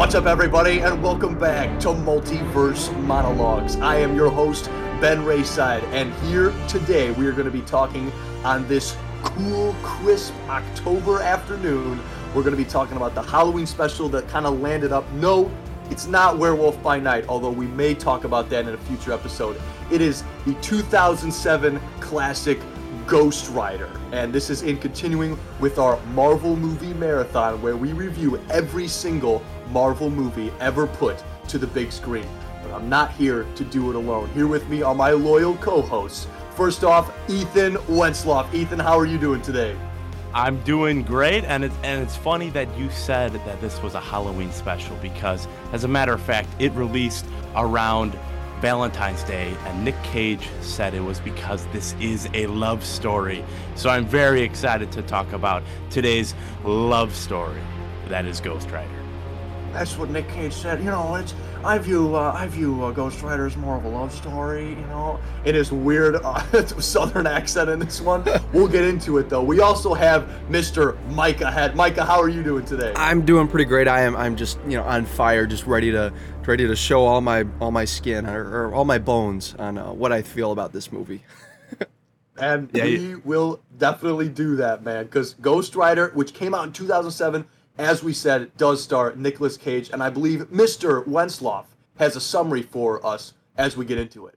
What's 0.00 0.14
up, 0.14 0.24
everybody, 0.24 0.80
and 0.80 1.02
welcome 1.02 1.38
back 1.38 1.78
to 1.80 1.88
Multiverse 1.88 2.90
Monologues. 3.02 3.76
I 3.76 3.96
am 3.96 4.16
your 4.16 4.30
host, 4.30 4.70
Ben 4.98 5.18
Rayside, 5.26 5.82
and 5.92 6.10
here 6.26 6.54
today 6.68 7.10
we 7.10 7.26
are 7.26 7.32
going 7.32 7.44
to 7.44 7.50
be 7.50 7.60
talking 7.60 8.10
on 8.42 8.66
this 8.66 8.96
cool, 9.22 9.76
crisp 9.82 10.32
October 10.48 11.20
afternoon. 11.20 12.00
We're 12.34 12.42
going 12.42 12.56
to 12.56 12.64
be 12.64 12.64
talking 12.64 12.96
about 12.96 13.14
the 13.14 13.20
Halloween 13.20 13.66
special 13.66 14.08
that 14.08 14.26
kind 14.26 14.46
of 14.46 14.58
landed 14.60 14.90
up. 14.90 15.04
No, 15.12 15.50
it's 15.90 16.06
not 16.06 16.38
Werewolf 16.38 16.82
by 16.82 16.98
Night, 16.98 17.26
although 17.28 17.50
we 17.50 17.66
may 17.66 17.92
talk 17.94 18.24
about 18.24 18.48
that 18.48 18.66
in 18.66 18.72
a 18.72 18.78
future 18.78 19.12
episode. 19.12 19.60
It 19.92 20.00
is 20.00 20.24
the 20.46 20.54
2007 20.62 21.78
classic 22.00 22.58
Ghost 23.10 23.50
Rider. 23.50 23.90
And 24.12 24.32
this 24.32 24.50
is 24.50 24.62
in 24.62 24.78
continuing 24.78 25.36
with 25.58 25.80
our 25.80 26.00
Marvel 26.14 26.54
movie 26.54 26.94
marathon 26.94 27.60
where 27.60 27.76
we 27.76 27.92
review 27.92 28.40
every 28.50 28.86
single 28.86 29.42
Marvel 29.72 30.08
movie 30.08 30.52
ever 30.60 30.86
put 30.86 31.22
to 31.48 31.58
the 31.58 31.66
big 31.66 31.90
screen. 31.90 32.28
But 32.62 32.72
I'm 32.72 32.88
not 32.88 33.10
here 33.10 33.46
to 33.56 33.64
do 33.64 33.90
it 33.90 33.96
alone. 33.96 34.30
Here 34.30 34.46
with 34.46 34.68
me 34.68 34.82
are 34.82 34.94
my 34.94 35.10
loyal 35.10 35.56
co 35.56 35.82
hosts. 35.82 36.28
First 36.54 36.84
off, 36.84 37.12
Ethan 37.28 37.74
Wentzloff. 37.88 38.54
Ethan, 38.54 38.78
how 38.78 38.96
are 38.96 39.06
you 39.06 39.18
doing 39.18 39.42
today? 39.42 39.76
I'm 40.32 40.62
doing 40.62 41.02
great, 41.02 41.42
and 41.42 41.64
it's 41.64 41.74
and 41.82 42.00
it's 42.00 42.14
funny 42.14 42.50
that 42.50 42.68
you 42.78 42.88
said 42.90 43.32
that 43.32 43.60
this 43.60 43.82
was 43.82 43.94
a 43.94 44.00
Halloween 44.00 44.52
special 44.52 44.94
because, 45.02 45.48
as 45.72 45.82
a 45.82 45.88
matter 45.88 46.12
of 46.12 46.22
fact, 46.22 46.48
it 46.60 46.70
released 46.74 47.26
around 47.56 48.16
Valentine's 48.60 49.22
Day, 49.24 49.56
and 49.64 49.84
Nick 49.84 50.00
Cage 50.02 50.48
said 50.60 50.92
it 50.92 51.00
was 51.00 51.18
because 51.20 51.66
this 51.68 51.94
is 52.00 52.28
a 52.34 52.46
love 52.46 52.84
story. 52.84 53.42
So 53.74 53.88
I'm 53.88 54.04
very 54.04 54.42
excited 54.42 54.92
to 54.92 55.02
talk 55.02 55.32
about 55.32 55.62
today's 55.88 56.34
love 56.64 57.14
story. 57.14 57.60
That 58.08 58.26
is 58.26 58.40
Ghost 58.40 58.70
Rider. 58.70 58.90
That's 59.72 59.96
what 59.96 60.10
Nick 60.10 60.28
Cage 60.28 60.52
said. 60.52 60.80
You 60.80 60.90
know, 60.90 61.14
it's 61.14 61.32
I 61.62 61.78
view 61.78 62.16
uh, 62.16 62.32
I 62.34 62.48
view 62.48 62.82
uh, 62.82 62.90
Ghost 62.90 63.22
Rider 63.22 63.46
as 63.46 63.56
more 63.56 63.76
of 63.76 63.84
a 63.84 63.88
love 63.88 64.12
story. 64.12 64.70
You 64.70 64.86
know, 64.86 65.20
it 65.44 65.54
is 65.54 65.70
weird 65.70 66.16
uh, 66.16 66.66
Southern 66.80 67.26
accent 67.26 67.68
in 67.68 67.78
this 67.78 68.00
one. 68.00 68.24
we'll 68.52 68.68
get 68.68 68.84
into 68.84 69.18
it 69.18 69.28
though. 69.28 69.42
We 69.42 69.60
also 69.60 69.94
have 69.94 70.28
Mr. 70.48 70.96
Micah 71.10 71.46
ahead. 71.46 71.76
Micah, 71.76 72.04
how 72.04 72.20
are 72.20 72.28
you 72.28 72.42
doing 72.42 72.64
today? 72.64 72.92
I'm 72.96 73.24
doing 73.24 73.46
pretty 73.46 73.66
great. 73.66 73.88
I 73.88 74.02
am. 74.02 74.16
I'm 74.16 74.36
just 74.36 74.58
you 74.66 74.76
know 74.76 74.84
on 74.84 75.04
fire, 75.04 75.46
just 75.46 75.66
ready 75.66 75.90
to 75.92 76.12
ready 76.46 76.66
to 76.66 76.76
show 76.76 77.04
all 77.04 77.20
my 77.20 77.44
all 77.60 77.70
my 77.70 77.84
skin 77.84 78.26
or, 78.26 78.66
or 78.68 78.74
all 78.74 78.84
my 78.84 78.98
bones 78.98 79.54
on 79.58 79.78
uh, 79.78 79.92
what 79.92 80.12
I 80.12 80.22
feel 80.22 80.52
about 80.52 80.72
this 80.72 80.90
movie. 80.92 81.22
and 82.36 82.70
yeah, 82.72 82.84
we 82.84 82.96
yeah. 83.10 83.16
will 83.24 83.60
definitely 83.78 84.28
do 84.28 84.56
that, 84.56 84.82
man. 84.82 85.04
Because 85.04 85.34
Ghost 85.34 85.76
Rider, 85.76 86.10
which 86.14 86.34
came 86.34 86.54
out 86.54 86.64
in 86.64 86.72
2007 86.72 87.44
as 87.80 88.04
we 88.04 88.12
said, 88.12 88.54
does 88.58 88.82
star 88.82 89.14
Nicolas 89.16 89.56
Cage, 89.56 89.88
and 89.90 90.02
I 90.02 90.10
believe 90.10 90.50
Mr. 90.50 91.02
Wensloff 91.06 91.64
has 91.98 92.14
a 92.14 92.20
summary 92.20 92.62
for 92.62 93.04
us 93.04 93.32
as 93.56 93.76
we 93.76 93.86
get 93.86 93.98
into 93.98 94.26
it. 94.26 94.36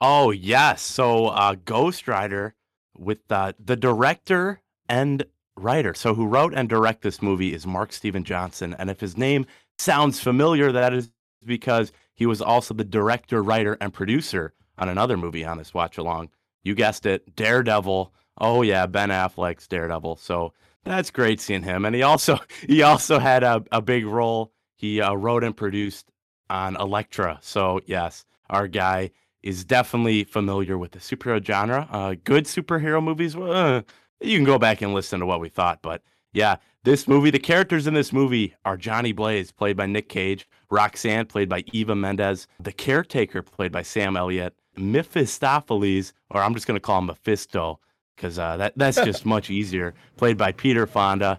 Oh 0.00 0.32
yes, 0.32 0.82
so 0.82 1.26
uh, 1.28 1.54
Ghost 1.64 2.08
Rider 2.08 2.54
with 2.98 3.20
uh, 3.30 3.52
the 3.64 3.76
director 3.76 4.60
and 4.88 5.24
writer. 5.56 5.94
So 5.94 6.14
who 6.14 6.26
wrote 6.26 6.52
and 6.52 6.68
direct 6.68 7.02
this 7.02 7.22
movie 7.22 7.54
is 7.54 7.66
Mark 7.66 7.92
Steven 7.92 8.24
Johnson, 8.24 8.74
and 8.76 8.90
if 8.90 8.98
his 9.00 9.16
name 9.16 9.46
sounds 9.78 10.18
familiar, 10.20 10.72
that 10.72 10.92
is 10.92 11.10
because 11.44 11.92
he 12.14 12.26
was 12.26 12.42
also 12.42 12.74
the 12.74 12.84
director, 12.84 13.42
writer, 13.42 13.76
and 13.80 13.92
producer 13.92 14.52
on 14.78 14.88
another 14.88 15.16
movie 15.16 15.44
on 15.44 15.58
this 15.58 15.74
watch 15.74 15.98
along. 15.98 16.30
You 16.62 16.74
guessed 16.74 17.06
it, 17.06 17.34
Daredevil. 17.36 18.12
Oh 18.38 18.62
yeah, 18.62 18.86
Ben 18.86 19.10
Affleck's 19.10 19.66
Daredevil. 19.66 20.16
So 20.16 20.52
that's 20.84 21.10
great 21.10 21.40
seeing 21.40 21.62
him. 21.62 21.84
And 21.84 21.94
he 21.94 22.02
also 22.02 22.38
he 22.66 22.82
also 22.82 23.18
had 23.18 23.42
a, 23.42 23.64
a 23.72 23.80
big 23.82 24.06
role. 24.06 24.52
He 24.76 25.00
uh, 25.00 25.14
wrote 25.14 25.44
and 25.44 25.56
produced 25.56 26.10
on 26.48 26.76
Elektra. 26.76 27.38
So 27.42 27.80
yes, 27.86 28.24
our 28.48 28.66
guy 28.68 29.10
is 29.42 29.64
definitely 29.64 30.24
familiar 30.24 30.76
with 30.76 30.92
the 30.92 30.98
superhero 30.98 31.44
genre. 31.44 31.88
Uh, 31.90 32.14
good 32.24 32.44
superhero 32.44 33.02
movies. 33.02 33.36
Uh, 33.36 33.82
you 34.20 34.36
can 34.36 34.44
go 34.44 34.58
back 34.58 34.82
and 34.82 34.92
listen 34.92 35.20
to 35.20 35.26
what 35.26 35.40
we 35.40 35.48
thought, 35.48 35.80
but 35.82 36.02
yeah, 36.32 36.56
this 36.84 37.06
movie, 37.06 37.30
the 37.30 37.38
characters 37.38 37.86
in 37.86 37.94
this 37.94 38.12
movie 38.12 38.54
are 38.64 38.76
Johnny 38.76 39.12
Blaze, 39.12 39.52
played 39.52 39.76
by 39.76 39.86
Nick 39.86 40.08
Cage, 40.08 40.48
Roxanne, 40.70 41.26
played 41.26 41.48
by 41.48 41.64
Eva 41.72 41.94
Mendes, 41.94 42.46
the 42.58 42.72
caretaker, 42.72 43.42
played 43.42 43.72
by 43.72 43.82
Sam 43.82 44.16
Elliott, 44.16 44.54
Mephistopheles, 44.76 46.12
or 46.30 46.42
I'm 46.42 46.54
just 46.54 46.66
going 46.66 46.76
to 46.76 46.80
call 46.80 47.00
him 47.00 47.06
Mephisto, 47.06 47.80
because 48.16 48.38
uh, 48.38 48.56
that 48.56 48.72
that's 48.76 48.96
just 49.04 49.26
much 49.26 49.50
easier. 49.50 49.94
Played 50.16 50.38
by 50.38 50.52
Peter 50.52 50.86
Fonda, 50.86 51.38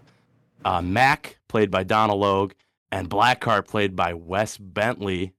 uh, 0.64 0.82
Mac 0.82 1.38
played 1.48 1.70
by 1.70 1.82
Donald 1.82 2.20
Logue, 2.20 2.52
and 2.92 3.10
Blackheart 3.10 3.66
played 3.66 3.96
by 3.96 4.14
Wes 4.14 4.58
Bentley. 4.58 5.32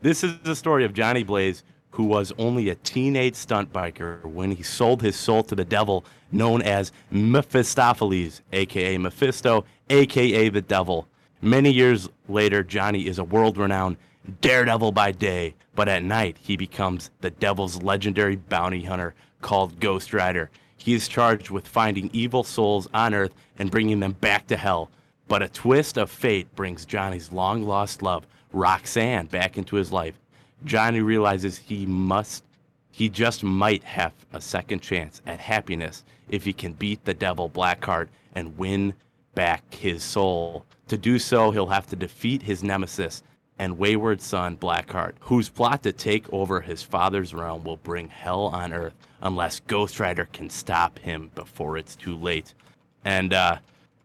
This 0.00 0.24
is 0.24 0.38
the 0.40 0.56
story 0.56 0.84
of 0.84 0.94
Johnny 0.94 1.22
Blaze, 1.22 1.62
who 1.90 2.04
was 2.04 2.32
only 2.38 2.68
a 2.68 2.74
teenage 2.76 3.34
stunt 3.34 3.72
biker 3.72 4.24
when 4.24 4.52
he 4.52 4.62
sold 4.62 5.02
his 5.02 5.16
soul 5.16 5.42
to 5.44 5.54
the 5.54 5.64
devil, 5.64 6.04
known 6.30 6.62
as 6.62 6.92
Mephistopheles, 7.10 8.42
aka 8.52 8.96
Mephisto, 8.96 9.64
aka 9.88 10.48
the 10.48 10.62
devil. 10.62 11.08
Many 11.42 11.70
years 11.72 12.08
later, 12.28 12.62
Johnny 12.62 13.06
is 13.06 13.18
a 13.18 13.24
world 13.24 13.56
renowned 13.56 13.96
daredevil 14.40 14.92
by 14.92 15.12
day, 15.12 15.54
but 15.74 15.88
at 15.88 16.04
night 16.04 16.36
he 16.40 16.56
becomes 16.56 17.10
the 17.20 17.30
devil's 17.30 17.82
legendary 17.82 18.36
bounty 18.36 18.84
hunter 18.84 19.14
called 19.40 19.80
Ghost 19.80 20.12
Rider. 20.12 20.50
He 20.76 20.94
is 20.94 21.08
charged 21.08 21.50
with 21.50 21.66
finding 21.66 22.10
evil 22.12 22.44
souls 22.44 22.88
on 22.92 23.14
Earth 23.14 23.32
and 23.58 23.70
bringing 23.70 24.00
them 24.00 24.12
back 24.12 24.46
to 24.48 24.56
hell. 24.56 24.90
But 25.28 25.42
a 25.42 25.48
twist 25.48 25.96
of 25.96 26.10
fate 26.10 26.54
brings 26.54 26.84
Johnny's 26.84 27.32
long 27.32 27.62
lost 27.64 28.02
love, 28.02 28.26
Roxanne, 28.52 29.26
back 29.26 29.56
into 29.56 29.76
his 29.76 29.92
life. 29.92 30.19
Johnny 30.64 31.00
realizes 31.00 31.58
he 31.58 31.86
must, 31.86 32.44
he 32.90 33.08
just 33.08 33.42
might 33.42 33.82
have 33.84 34.12
a 34.32 34.40
second 34.40 34.80
chance 34.80 35.22
at 35.26 35.40
happiness 35.40 36.04
if 36.28 36.44
he 36.44 36.52
can 36.52 36.72
beat 36.74 37.04
the 37.04 37.14
devil 37.14 37.48
Blackheart 37.48 38.08
and 38.34 38.56
win 38.56 38.94
back 39.34 39.74
his 39.74 40.02
soul. 40.02 40.64
To 40.88 40.98
do 40.98 41.18
so, 41.18 41.50
he'll 41.50 41.66
have 41.66 41.86
to 41.88 41.96
defeat 41.96 42.42
his 42.42 42.62
nemesis, 42.62 43.22
and 43.58 43.78
wayward 43.78 44.22
son 44.22 44.56
Blackheart, 44.56 45.12
whose 45.20 45.50
plot 45.50 45.82
to 45.82 45.92
take 45.92 46.32
over 46.32 46.60
his 46.60 46.82
father's 46.82 47.34
realm 47.34 47.62
will 47.62 47.76
bring 47.76 48.08
hell 48.08 48.46
on 48.46 48.72
earth 48.72 48.94
unless 49.20 49.60
Ghost 49.60 50.00
Rider 50.00 50.26
can 50.32 50.48
stop 50.48 50.98
him 50.98 51.30
before 51.34 51.76
it's 51.76 51.94
too 51.94 52.16
late. 52.16 52.54
And 53.04 53.34
uh, 53.34 53.58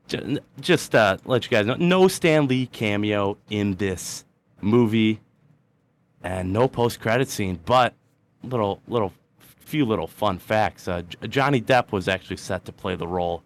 j- 0.09 0.39
just 0.59 0.93
uh, 0.93 1.17
let 1.25 1.45
you 1.45 1.51
guys 1.51 1.65
know, 1.65 1.75
no 1.75 2.07
Stan 2.09 2.47
Lee 2.47 2.67
cameo 2.67 3.37
in 3.49 3.75
this 3.75 4.25
movie, 4.61 5.21
and 6.25 6.51
no 6.51 6.67
post-credit 6.67 7.29
scene. 7.29 7.59
But 7.65 7.93
little, 8.43 8.81
little, 8.87 9.13
few 9.39 9.85
little 9.85 10.07
fun 10.07 10.37
facts. 10.37 10.87
Uh, 10.87 11.01
Johnny 11.27 11.59
Depp 11.59 11.91
was 11.91 12.07
actually 12.07 12.37
set 12.37 12.65
to 12.65 12.71
play 12.71 12.95
the 12.95 13.07
role 13.07 13.43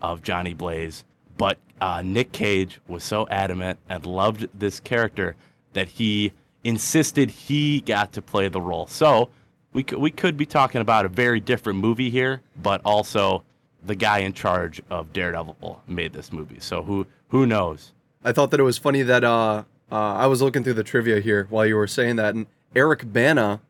of 0.00 0.22
Johnny 0.22 0.54
Blaze, 0.54 1.04
but 1.36 1.58
uh, 1.80 2.02
Nick 2.02 2.32
Cage 2.32 2.80
was 2.88 3.04
so 3.04 3.28
adamant 3.28 3.78
and 3.88 4.06
loved 4.06 4.48
this 4.58 4.80
character 4.80 5.36
that 5.74 5.88
he 5.88 6.32
insisted 6.64 7.30
he 7.30 7.80
got 7.82 8.12
to 8.12 8.22
play 8.22 8.48
the 8.48 8.60
role. 8.60 8.86
So 8.86 9.28
we 9.72 9.82
could, 9.82 9.98
we 9.98 10.10
could 10.10 10.36
be 10.36 10.46
talking 10.46 10.80
about 10.80 11.04
a 11.04 11.08
very 11.08 11.40
different 11.40 11.78
movie 11.78 12.10
here, 12.10 12.40
but 12.62 12.80
also 12.84 13.44
the 13.82 13.94
guy 13.94 14.18
in 14.20 14.32
charge 14.32 14.82
of 14.90 15.12
Daredevil 15.12 15.82
made 15.86 16.12
this 16.12 16.32
movie. 16.32 16.60
So 16.60 16.82
who 16.82 17.06
who 17.28 17.46
knows? 17.46 17.92
I 18.24 18.32
thought 18.32 18.50
that 18.50 18.60
it 18.60 18.64
was 18.64 18.76
funny 18.76 19.02
that 19.02 19.24
uh, 19.24 19.64
uh, 19.90 19.94
I 19.94 20.26
was 20.26 20.42
looking 20.42 20.64
through 20.64 20.74
the 20.74 20.84
trivia 20.84 21.20
here 21.20 21.46
while 21.50 21.66
you 21.66 21.76
were 21.76 21.86
saying 21.86 22.16
that, 22.16 22.34
and 22.34 22.46
Eric 22.74 23.12
Bana 23.12 23.60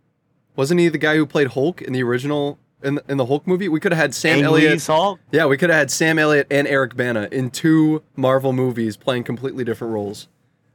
wasn't 0.56 0.80
he 0.80 0.88
the 0.88 0.98
guy 0.98 1.16
who 1.16 1.26
played 1.26 1.48
Hulk 1.48 1.80
in 1.80 1.92
the 1.92 2.02
original 2.02 2.58
in 2.82 2.96
the, 2.96 3.04
in 3.08 3.16
the 3.16 3.26
Hulk 3.26 3.46
movie. 3.46 3.68
We 3.68 3.80
could 3.80 3.92
have 3.92 4.00
had 4.00 4.14
Sam 4.14 4.38
Ang 4.38 4.44
Elliott. 4.44 4.86
Hulk? 4.86 5.20
Yeah, 5.30 5.46
we 5.46 5.56
could 5.56 5.70
have 5.70 5.78
had 5.78 5.90
Sam 5.90 6.18
Elliott 6.18 6.46
and 6.50 6.66
Eric 6.66 6.96
Bana 6.96 7.28
in 7.30 7.50
two 7.50 8.02
Marvel 8.16 8.52
movies 8.52 8.96
playing 8.96 9.24
completely 9.24 9.64
different 9.64 9.92
roles. 9.92 10.28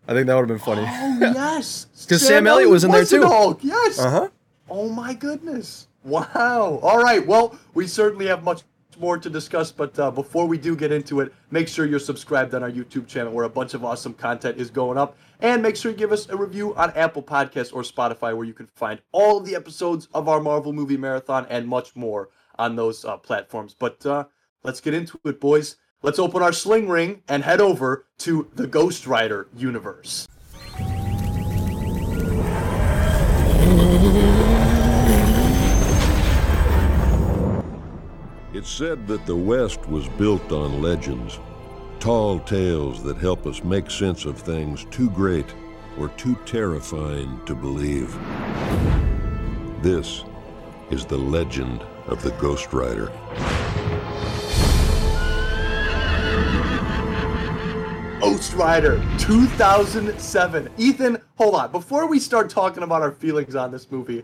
I 0.07 0.13
think 0.13 0.27
that 0.27 0.36
would 0.36 0.42
have 0.42 0.47
been 0.47 0.59
funny. 0.59 0.86
Oh 0.88 1.18
yes, 1.33 1.88
because 2.06 2.21
Sam, 2.21 2.30
Sam, 2.30 2.48
Elliott 2.48 2.69
was 2.69 2.83
in 2.83 2.91
there 2.91 3.06
too. 3.06 3.24
Hulk. 3.24 3.59
Yes. 3.63 4.00
Uh 4.00 4.09
huh. 4.09 4.30
Oh 4.69 4.89
my 4.89 5.13
goodness! 5.13 5.88
Wow. 6.03 6.80
All 6.81 7.01
right. 7.01 7.25
Well, 7.25 7.57
we 7.74 7.88
certainly 7.88 8.27
have 8.27 8.44
much 8.44 8.62
more 9.00 9.18
to 9.18 9.30
discuss, 9.30 9.71
but 9.71 9.98
uh, 10.00 10.12
before 10.12 10.45
we 10.45 10.57
do 10.57 10.75
get 10.75 10.91
into 10.91 11.19
it, 11.19 11.33
make 11.51 11.68
sure 11.68 11.86
you're 11.86 12.00
subscribed 12.00 12.53
on 12.53 12.63
our 12.63 12.71
YouTube 12.71 13.07
channel 13.07 13.33
where 13.33 13.45
a 13.45 13.50
bunch 13.50 13.74
of 13.74 13.83
awesome 13.83 14.13
content 14.13 14.57
is 14.57 14.69
going 14.69 14.98
up. 14.98 15.18
And 15.42 15.62
make 15.62 15.76
sure 15.76 15.92
you 15.92 15.98
give 15.98 16.12
us 16.12 16.30
a 16.30 16.38
review 16.38 16.76
on 16.76 16.92
Apple 16.92 17.24
Podcasts 17.24 17.74
or 17.74 17.82
Spotify 17.82 18.36
where 18.36 18.46
you 18.46 18.54
can 18.54 18.68
find 18.68 19.02
all 19.12 19.38
of 19.38 19.46
the 19.46 19.56
episodes 19.56 20.08
of 20.14 20.28
our 20.28 20.40
Marvel 20.40 20.74
movie 20.74 20.98
marathon 20.98 21.46
and 21.50 21.68
much 21.68 21.96
more 21.96 22.30
on 22.58 22.76
those 22.76 23.04
uh, 23.04 23.18
platforms. 23.18 23.76
But 23.78 24.06
uh, 24.06 24.26
let's 24.64 24.82
get 24.82 24.94
into 24.94 25.20
it, 25.26 25.40
boys. 25.40 25.76
Let's 26.02 26.20
open 26.20 26.42
our 26.42 26.54
sling 26.54 26.88
ring 26.88 27.24
and 27.28 27.44
head 27.44 27.60
over 27.60 28.06
to 28.20 28.50
the 28.54 28.68
Ghost 28.68 29.08
Rider 29.08 29.48
universe. 29.56 30.28
It's 38.54 38.70
said 38.70 39.06
that 39.08 39.26
the 39.26 39.36
West 39.36 39.86
was 39.90 40.08
built 40.10 40.52
on 40.54 40.82
legends 40.82 41.40
Tall 42.06 42.40
tales 42.42 43.02
that 43.02 43.18
help 43.18 43.48
us 43.48 43.63
make 43.63 43.90
sense 43.90 44.25
of 44.25 44.38
things 44.38 44.86
too 44.92 45.10
great 45.10 45.48
or 45.98 46.10
too 46.10 46.38
terrifying 46.46 47.44
to 47.48 47.56
believe. 47.56 48.16
This 49.81 50.24
is 50.92 51.07
the 51.07 51.18
legend 51.18 51.81
of 52.06 52.22
the 52.22 52.30
Ghost 52.34 52.72
Rider. 52.74 53.07
Ghost 58.19 58.54
Rider 58.54 59.04
2007. 59.18 60.69
Ethan, 60.78 61.18
hold 61.40 61.56
on. 61.56 61.72
Before 61.72 62.06
we 62.06 62.19
start 62.19 62.51
talking 62.51 62.84
about 62.84 63.01
our 63.01 63.13
feelings 63.13 63.56
on 63.56 63.72
this 63.72 63.90
movie, 63.90 64.24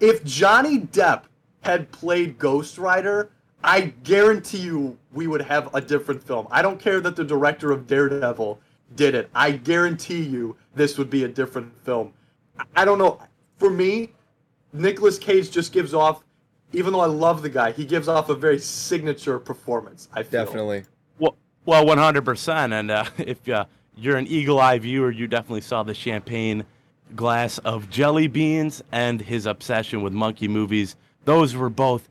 if 0.00 0.24
Johnny 0.24 0.78
Depp 0.78 1.24
had 1.60 1.92
played 1.92 2.38
Ghost 2.38 2.78
Rider, 2.78 3.30
I 3.62 3.92
guarantee 4.04 4.58
you 4.58 4.98
we 5.12 5.26
would 5.26 5.42
have 5.42 5.74
a 5.74 5.80
different 5.80 6.22
film. 6.22 6.48
I 6.50 6.62
don't 6.62 6.80
care 6.80 7.00
that 7.00 7.16
the 7.16 7.24
director 7.24 7.72
of 7.72 7.86
Daredevil 7.86 8.60
did 8.96 9.14
it. 9.14 9.30
I 9.34 9.52
guarantee 9.52 10.22
you 10.22 10.56
this 10.74 10.98
would 10.98 11.10
be 11.10 11.24
a 11.24 11.28
different 11.28 11.72
film. 11.84 12.12
I 12.74 12.84
don't 12.84 12.98
know. 12.98 13.20
For 13.58 13.70
me, 13.70 14.12
Nicolas 14.72 15.18
Cage 15.18 15.50
just 15.50 15.72
gives 15.72 15.94
off, 15.94 16.22
even 16.72 16.92
though 16.92 17.00
I 17.00 17.06
love 17.06 17.42
the 17.42 17.48
guy, 17.48 17.72
he 17.72 17.84
gives 17.84 18.08
off 18.08 18.28
a 18.30 18.34
very 18.34 18.58
signature 18.58 19.38
performance. 19.38 20.08
I 20.12 20.22
feel. 20.22 20.44
Definitely. 20.44 20.84
Well, 21.18 21.36
well, 21.66 21.84
100%. 21.84 22.72
And 22.72 22.90
uh, 22.90 23.04
if 23.18 23.46
uh, 23.48 23.66
you're 23.96 24.16
an 24.16 24.26
eagle 24.26 24.58
eye 24.58 24.78
viewer, 24.78 25.10
you 25.10 25.26
definitely 25.26 25.60
saw 25.60 25.82
the 25.82 25.94
champagne 25.94 26.64
glass 27.16 27.58
of 27.58 27.90
jelly 27.90 28.28
beans 28.28 28.82
and 28.92 29.20
his 29.20 29.46
obsession 29.46 30.00
with 30.02 30.12
monkey 30.12 30.48
movies. 30.48 30.96
Those 31.24 31.54
were 31.54 31.68
both 31.68 32.08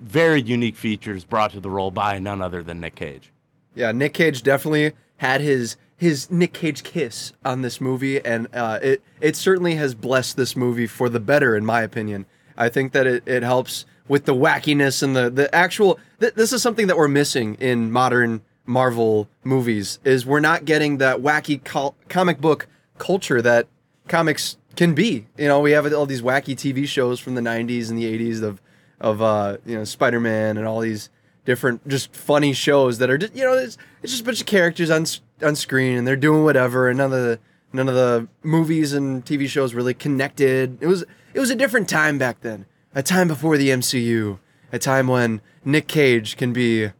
very 0.00 0.40
unique 0.40 0.76
features 0.76 1.24
brought 1.24 1.52
to 1.52 1.60
the 1.60 1.70
role 1.70 1.90
by 1.90 2.18
none 2.18 2.40
other 2.40 2.62
than 2.62 2.80
Nick 2.80 2.94
Cage. 2.94 3.32
Yeah, 3.74 3.92
Nick 3.92 4.14
Cage 4.14 4.42
definitely 4.42 4.92
had 5.18 5.40
his 5.40 5.76
his 5.96 6.30
Nick 6.30 6.54
Cage 6.54 6.82
kiss 6.82 7.34
on 7.44 7.60
this 7.60 7.80
movie, 7.80 8.24
and 8.24 8.48
uh, 8.54 8.78
it 8.82 9.02
it 9.20 9.36
certainly 9.36 9.74
has 9.74 9.94
blessed 9.94 10.36
this 10.36 10.56
movie 10.56 10.86
for 10.86 11.08
the 11.08 11.20
better, 11.20 11.54
in 11.54 11.64
my 11.64 11.82
opinion. 11.82 12.26
I 12.56 12.68
think 12.68 12.92
that 12.92 13.06
it, 13.06 13.22
it 13.26 13.42
helps 13.42 13.84
with 14.08 14.24
the 14.24 14.34
wackiness 14.34 15.02
and 15.02 15.14
the 15.14 15.28
the 15.30 15.54
actual. 15.54 15.98
Th- 16.18 16.34
this 16.34 16.52
is 16.52 16.62
something 16.62 16.86
that 16.86 16.96
we're 16.96 17.08
missing 17.08 17.54
in 17.56 17.92
modern 17.92 18.40
Marvel 18.64 19.28
movies. 19.44 19.98
Is 20.04 20.24
we're 20.24 20.40
not 20.40 20.64
getting 20.64 20.98
that 20.98 21.18
wacky 21.18 21.62
col- 21.62 21.94
comic 22.08 22.40
book 22.40 22.66
culture 22.98 23.42
that 23.42 23.68
comics 24.08 24.56
can 24.76 24.94
be. 24.94 25.26
You 25.36 25.48
know, 25.48 25.60
we 25.60 25.72
have 25.72 25.92
all 25.92 26.06
these 26.06 26.22
wacky 26.22 26.56
TV 26.56 26.86
shows 26.86 27.20
from 27.20 27.34
the 27.34 27.42
'90s 27.42 27.90
and 27.90 27.98
the 27.98 28.04
'80s 28.18 28.42
of 28.42 28.62
of 29.00 29.22
uh, 29.22 29.56
you 29.64 29.76
know 29.76 29.84
Spider 29.84 30.20
Man 30.20 30.56
and 30.56 30.66
all 30.66 30.80
these 30.80 31.10
different 31.44 31.86
just 31.88 32.14
funny 32.14 32.52
shows 32.52 32.98
that 32.98 33.10
are 33.10 33.18
just 33.18 33.34
you 33.34 33.44
know 33.44 33.54
it's, 33.54 33.78
it's 34.02 34.12
just 34.12 34.22
a 34.22 34.24
bunch 34.24 34.40
of 34.40 34.46
characters 34.46 34.90
on 34.90 35.06
on 35.42 35.56
screen 35.56 35.96
and 35.96 36.06
they're 36.06 36.16
doing 36.16 36.44
whatever 36.44 36.88
and 36.88 36.98
none 36.98 37.12
of 37.12 37.18
the 37.18 37.38
none 37.72 37.88
of 37.88 37.94
the 37.94 38.28
movies 38.42 38.92
and 38.92 39.24
TV 39.24 39.48
shows 39.48 39.74
really 39.74 39.94
connected. 39.94 40.78
It 40.80 40.86
was 40.86 41.04
it 41.34 41.40
was 41.40 41.50
a 41.50 41.56
different 41.56 41.88
time 41.88 42.18
back 42.18 42.40
then, 42.40 42.66
a 42.94 43.02
time 43.02 43.28
before 43.28 43.56
the 43.56 43.68
MCU, 43.70 44.38
a 44.72 44.78
time 44.78 45.06
when 45.06 45.40
Nick 45.64 45.86
Cage 45.86 46.36
can 46.36 46.52
be 46.52 46.90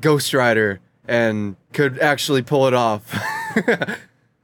Ghost 0.00 0.32
Rider 0.32 0.80
and 1.06 1.56
could 1.72 1.98
actually 1.98 2.42
pull 2.42 2.66
it 2.66 2.74
off. 2.74 3.18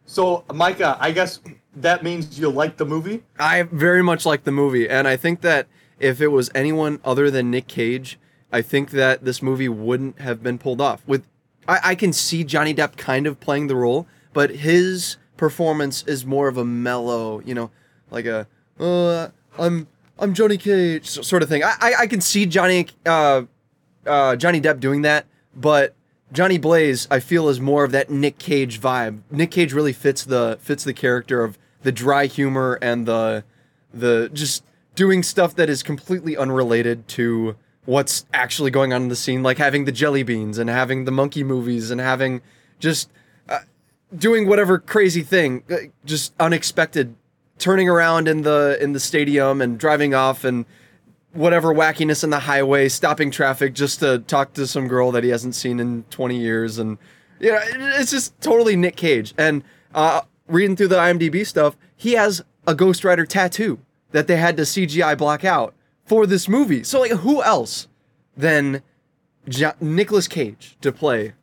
So, 0.09 0.43
Micah, 0.53 0.97
I 0.99 1.11
guess 1.13 1.39
that 1.77 2.03
means 2.03 2.39
you 2.39 2.49
like 2.49 2.79
the 2.79 2.87
movie? 2.87 3.23
I 3.39 3.65
very 3.65 4.03
much 4.03 4.25
like 4.25 4.45
the 4.45 4.51
movie, 4.51 4.89
and 4.89 5.07
I 5.07 5.17
think 5.17 5.43
that 5.43 5.69
if 6.01 6.21
it 6.21 6.29
was 6.29 6.51
anyone 6.55 7.01
other 7.05 7.31
than 7.31 7.51
Nick 7.51 7.67
Cage, 7.67 8.19
I 8.53 8.63
think 8.63 8.91
that 8.91 9.25
this 9.25 9.43
movie 9.43 9.69
wouldn't 9.69 10.21
have 10.21 10.43
been 10.43 10.59
pulled 10.59 10.81
off. 10.81 11.03
With 11.07 11.27
I, 11.67 11.81
I 11.85 11.95
can 11.95 12.13
see 12.13 12.45
Johnny 12.45 12.75
Depp 12.75 12.97
kind 12.97 13.27
of 13.27 13.41
playing 13.41 13.67
the 13.67 13.77
role, 13.77 14.07
but 14.33 14.51
his 14.51 15.17
performance 15.37 16.03
is 16.05 16.25
more 16.25 16.49
of 16.49 16.57
a 16.57 16.65
mellow, 16.65 17.41
you 17.41 17.55
know, 17.55 17.71
like 18.11 18.27
a 18.27 18.47
uh, 18.81 19.29
I'm 19.59 19.87
I'm 20.19 20.35
Johnny 20.35 20.57
Cage 20.57 21.07
sort 21.07 21.43
of 21.43 21.49
thing. 21.49 21.63
I 21.63 21.75
I, 21.81 21.95
I 22.01 22.07
can 22.07 22.21
see 22.21 22.47
Johnny 22.47 22.87
uh, 23.05 23.43
uh, 24.07 24.37
Johnny 24.37 24.61
Depp 24.61 24.81
doing 24.81 25.03
that, 25.03 25.27
but 25.55 25.95
Johnny 26.33 26.59
Blaze, 26.59 27.09
I 27.11 27.21
feel, 27.21 27.49
is 27.49 27.61
more 27.61 27.85
of 27.85 27.93
that 27.93 28.11
Nick 28.11 28.39
Cage 28.39 28.81
vibe. 28.81 29.21
Nick 29.31 29.51
Cage 29.51 29.73
really 29.73 29.93
fits 29.93 30.25
the 30.25 30.59
fits 30.61 30.85
the 30.85 30.93
character 30.93 31.43
of 31.43 31.59
the 31.83 31.93
dry 31.93 32.27
humor 32.27 32.79
and 32.83 33.07
the 33.07 33.45
the 33.93 34.31
just 34.33 34.63
doing 34.99 35.23
stuff 35.23 35.55
that 35.55 35.71
is 35.71 35.85
completely 35.85 36.37
unrelated 36.37 37.07
to 37.07 37.55
what's 37.85 38.27
actually 38.35 38.69
going 38.69 38.93
on 38.93 39.03
in 39.03 39.09
the 39.09 39.15
scene, 39.15 39.45
like 39.45 39.57
having 39.57 39.85
the 39.85 39.93
jelly 39.93 40.25
beans 40.25 40.59
and 40.59 40.69
having 40.69 41.05
the 41.05 41.13
monkey 41.13 41.45
movies 41.45 41.93
and 41.93 42.01
having 42.01 42.43
just 42.81 43.09
uh, 43.49 43.61
doing 44.17 44.49
whatever 44.49 44.77
crazy 44.77 45.23
thing, 45.23 45.63
uh, 45.71 45.77
just 46.05 46.35
unexpected, 46.41 47.15
turning 47.59 47.89
around 47.89 48.27
in 48.27 48.43
the 48.43 48.77
in 48.81 48.93
the 48.93 48.99
stadium 48.99 49.63
and 49.63 49.79
driving 49.79 50.15
off 50.15 50.43
and 50.43 50.67
whatever 51.33 51.73
wackiness 51.73 52.25
in 52.25 52.31
the 52.31 52.41
highway, 52.41 52.89
stopping 52.89 53.31
traffic 53.31 53.75
just 53.75 54.01
to 54.01 54.19
talk 54.27 54.53
to 54.55 54.67
some 54.67 54.89
girl 54.89 55.13
that 55.13 55.23
he 55.23 55.31
hasn't 55.31 55.55
seen 55.55 55.79
in 55.79 56.03
20 56.11 56.37
years. 56.37 56.77
And, 56.77 56.99
you 57.39 57.53
know, 57.53 57.61
it's 57.63 58.11
just 58.11 58.39
totally 58.41 58.75
Nick 58.75 58.97
Cage. 58.97 59.33
And 59.39 59.63
uh, 59.95 60.23
reading 60.49 60.75
through 60.75 60.89
the 60.89 60.97
IMDb 60.97 61.47
stuff, 61.47 61.77
he 61.95 62.15
has 62.15 62.43
a 62.67 62.75
Ghost 62.75 63.05
Rider 63.05 63.25
tattoo 63.25 63.79
that 64.13 64.27
they 64.27 64.37
had 64.37 64.57
to 64.57 64.63
CGI 64.63 65.17
block 65.17 65.45
out 65.45 65.75
for 66.05 66.27
this 66.27 66.49
movie. 66.49 66.83
So, 66.83 67.01
like, 67.01 67.13
who 67.13 67.43
else 67.43 67.89
than 68.37 68.83
jo- 69.49 69.75
Nicolas 69.81 70.29
Cage 70.29 70.77
to 70.81 70.93
play 70.93 71.35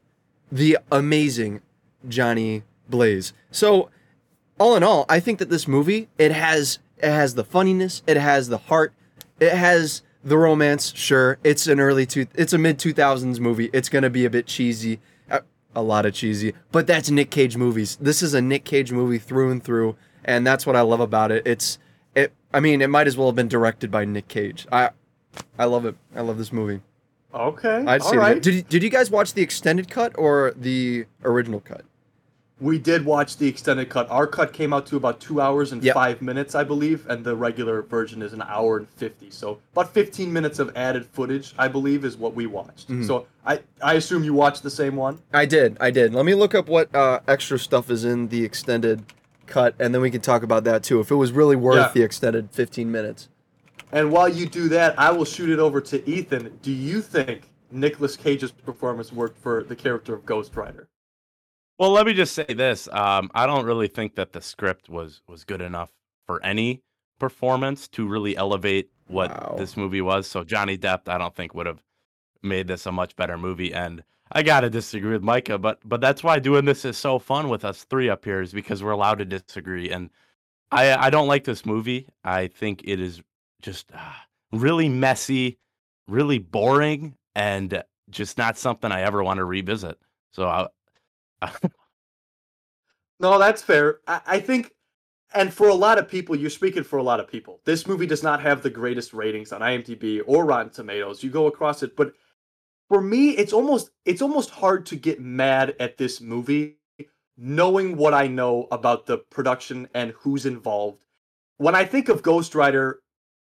the 0.52 0.78
amazing 0.92 1.62
Johnny 2.08 2.64
Blaze? 2.90 3.34
So, 3.52 3.90
all 4.60 4.76
in 4.76 4.84
all, 4.84 5.06
I 5.10 5.20
think 5.20 5.40
that 5.40 5.50
this 5.50 5.68
movie 5.68 6.08
it 6.18 6.32
has 6.32 6.80
it 6.98 7.12
has 7.12 7.36
the 7.36 7.44
funniness, 7.44 8.02
it 8.08 8.18
has 8.18 8.48
the 8.48 8.58
heart, 8.58 8.94
it 9.40 9.54
has 9.54 10.02
the 10.24 10.38
romance. 10.38 10.94
Sure, 10.96 11.38
it's 11.44 11.68
an 11.68 11.80
early 11.80 12.06
two, 12.06 12.26
it's 12.36 12.54
a 12.54 12.58
mid 12.58 12.80
two 12.80 12.94
thousands 12.94 13.40
movie. 13.40 13.70
It's 13.74 13.90
gonna 13.90 14.10
be 14.10 14.26
a 14.26 14.30
bit 14.30 14.48
cheesy, 14.48 15.00
a, 15.30 15.42
a 15.76 15.82
lot 15.84 16.06
of 16.06 16.14
cheesy, 16.14 16.54
but 16.72 16.88
that's 16.88 17.10
Nick 17.12 17.32
Cage 17.32 17.58
movies. 17.58 17.98
This 18.00 18.24
is 18.24 18.34
a 18.34 18.42
Nick 18.42 18.64
Cage 18.64 18.92
movie 18.92 19.20
through 19.20 19.52
and 19.52 19.62
through, 19.64 19.96
and 20.24 20.48
that's 20.48 20.66
what 20.66 20.76
I 20.76 20.82
love 20.82 21.02
about 21.02 21.32
it. 21.32 21.46
It's 21.46 21.76
it. 21.76 21.80
I 22.56 22.62
mean, 22.62 22.82
it 22.82 22.90
might 22.90 23.06
as 23.06 23.18
well 23.18 23.28
have 23.28 23.36
been 23.36 23.50
directed 23.50 23.92
by 23.92 24.06
Nick 24.06 24.30
Cage. 24.30 24.66
I 24.72 24.92
I 25.60 25.66
love 25.66 25.86
it. 25.86 25.96
I 26.16 26.22
love 26.22 26.38
this 26.38 26.54
movie. 26.54 26.80
Okay. 27.34 27.84
I'd 27.86 28.02
all 28.02 28.12
say. 28.12 28.18
right. 28.18 28.42
Did 28.42 28.54
you, 28.54 28.62
did 28.62 28.82
you 28.82 28.90
guys 28.90 29.12
watch 29.12 29.34
the 29.34 29.42
extended 29.42 29.90
cut 29.90 30.14
or 30.18 30.54
the 30.56 31.06
original 31.26 31.60
cut? 31.60 31.84
We 32.62 32.80
did 32.80 33.04
watch 33.04 33.36
the 33.36 33.50
extended 33.50 33.90
cut. 33.90 34.10
Our 34.10 34.26
cut 34.26 34.54
came 34.54 34.72
out 34.72 34.86
to 34.86 34.96
about 34.96 35.20
two 35.20 35.42
hours 35.42 35.74
and 35.74 35.84
Yep. 35.84 35.94
five 35.94 36.22
minutes, 36.22 36.56
I 36.56 36.64
believe, 36.64 37.06
and 37.10 37.26
the 37.26 37.36
regular 37.36 37.82
version 37.82 38.22
is 38.22 38.32
an 38.32 38.42
hour 38.42 38.78
and 38.78 38.88
fifty. 38.88 39.30
So 39.30 39.60
about 39.74 39.94
fifteen 39.94 40.32
minutes 40.32 40.58
of 40.60 40.72
added 40.78 41.06
footage, 41.06 41.54
I 41.58 41.68
believe, 41.68 42.06
is 42.06 42.16
what 42.16 42.36
we 42.36 42.46
watched. 42.46 42.88
Mm-hmm. 42.88 43.04
So 43.04 43.28
I 43.46 43.60
I 43.84 43.96
assume 43.96 44.24
you 44.24 44.34
watched 44.34 44.64
the 44.64 44.70
same 44.70 44.96
one. 44.96 45.20
I 45.34 45.46
did. 45.46 45.76
I 45.82 45.92
did. 45.92 46.14
Let 46.14 46.24
me 46.26 46.34
look 46.36 46.56
up 46.56 46.70
what 46.70 46.96
uh, 46.96 47.20
extra 47.28 47.60
stuff 47.60 47.92
is 47.92 48.06
in 48.06 48.30
the 48.30 48.46
extended 48.46 49.04
cut, 49.48 49.76
and 49.80 49.94
then 49.94 50.02
we 50.02 50.12
can 50.12 50.22
talk 50.22 50.44
about 50.44 50.64
that 50.66 50.84
too. 50.84 51.00
If 51.00 51.12
it 51.12 51.16
was 51.16 51.32
really 51.32 51.56
worth 51.56 51.76
Yeah. 51.78 51.92
the 51.94 52.02
extended 52.04 52.50
15 52.52 52.92
minutes. 52.92 53.30
And 53.92 54.12
while 54.12 54.28
you 54.28 54.46
do 54.48 54.68
that, 54.70 54.98
I 55.00 55.12
will 55.12 55.26
shoot 55.26 55.50
it 55.50 55.60
over 55.60 55.80
to 55.82 56.10
Ethan. 56.10 56.60
Do 56.62 56.72
you 56.72 57.02
think 57.02 57.50
Nicolas 57.72 58.18
Cage's 58.18 58.52
performance 58.52 59.12
worked 59.14 59.38
for 59.38 59.64
the 59.64 59.76
character 59.76 60.14
of 60.14 60.26
Ghost 60.26 60.56
Rider? 60.56 60.88
Well, 61.78 61.92
let 61.92 62.06
me 62.06 62.14
just 62.14 62.34
say 62.34 62.46
this. 62.46 62.88
Um, 62.92 63.30
I 63.36 63.46
don't 63.46 63.66
really 63.66 63.88
think 63.88 64.16
that 64.16 64.32
the 64.34 64.42
script 64.42 64.90
was 64.90 65.22
was 65.28 65.44
good 65.44 65.62
enough 65.62 65.92
for 66.26 66.44
any 66.44 66.82
performance 67.20 67.88
to 67.90 68.08
really 68.08 68.36
elevate 68.36 68.90
what 69.08 69.30
Wow. 69.30 69.56
this 69.58 69.78
movie 69.78 70.02
was. 70.02 70.28
So 70.28 70.44
Johnny 70.44 70.78
Depp, 70.78 71.08
I 71.08 71.18
don't 71.18 71.36
think 71.36 71.54
would 71.54 71.66
have 71.68 71.82
made 72.42 72.68
this 72.68 72.86
a 72.86 72.92
much 72.92 73.16
better 73.16 73.38
movie. 73.38 73.74
And 73.74 74.04
I 74.32 74.44
gotta 74.44 74.70
disagree 74.70 75.14
with 75.14 75.24
Micah, 75.24 75.58
but 75.58 75.80
but 75.86 76.02
that's 76.02 76.24
why 76.24 76.40
doing 76.40 76.66
this 76.66 76.86
is 76.86 76.98
so 76.98 77.20
fun 77.20 77.50
with 77.50 77.64
us 77.64 77.84
three 77.84 78.10
up 78.10 78.26
here 78.26 78.42
is 78.42 78.54
because 78.54 78.84
we're 78.84 78.92
allowed 78.92 79.20
to 79.20 79.26
disagree. 79.26 79.90
And 79.92 80.10
I 80.72 80.96
I 80.96 81.10
don't 81.10 81.28
like 81.28 81.44
this 81.44 81.66
movie. 81.66 82.08
I 82.24 82.48
think 82.48 82.82
it 82.86 83.00
is 83.00 83.22
just 83.62 83.92
uh, 83.94 84.14
really 84.52 84.90
messy, 84.90 85.58
really 86.08 86.40
boring, 86.40 87.16
and 87.36 87.84
just 88.10 88.38
not 88.38 88.58
something 88.58 88.92
I 88.92 89.02
ever 89.02 89.24
want 89.24 89.38
to 89.38 89.46
revisit. 89.46 89.98
So 90.32 90.48
I, 90.48 90.68
No, 93.20 93.40
that's 93.40 93.62
fair. 93.62 94.00
I, 94.08 94.22
I 94.26 94.40
think, 94.40 94.72
and 95.34 95.54
for 95.54 95.70
a 95.70 95.74
lot 95.74 95.98
of 95.98 96.08
people, 96.08 96.36
you're 96.36 96.50
speaking 96.50 96.84
for 96.84 96.98
a 96.98 97.04
lot 97.04 97.20
of 97.20 97.28
people. 97.28 97.60
This 97.66 97.88
movie 97.88 98.08
does 98.08 98.24
not 98.24 98.42
have 98.42 98.62
the 98.62 98.70
greatest 98.70 99.14
ratings 99.14 99.52
on 99.52 99.62
IMDb 99.62 100.22
or 100.26 100.46
Rotten 100.46 100.72
Tomatoes. 100.72 101.24
You 101.24 101.30
go 101.30 101.48
across 101.48 101.84
it, 101.84 101.96
but 101.96 102.14
for 102.90 103.02
me, 103.02 103.32
it's 103.32 103.54
almost 103.54 103.90
it's 104.06 104.22
almost 104.22 104.52
hard 104.52 104.86
to 104.88 104.96
get 104.96 105.20
mad 105.20 105.76
at 105.80 105.98
this 105.98 106.22
movie, 106.22 106.78
knowing 107.38 107.98
what 107.98 108.14
I 108.14 108.28
know 108.28 108.68
about 108.72 109.06
the 109.06 109.18
production 109.18 109.88
and 109.94 110.12
who's 110.12 110.46
involved. 110.46 111.04
When 111.58 111.76
I 111.76 111.86
think 111.86 112.10
of 112.10 112.22
Ghost 112.22 112.54
Rider, 112.54 113.00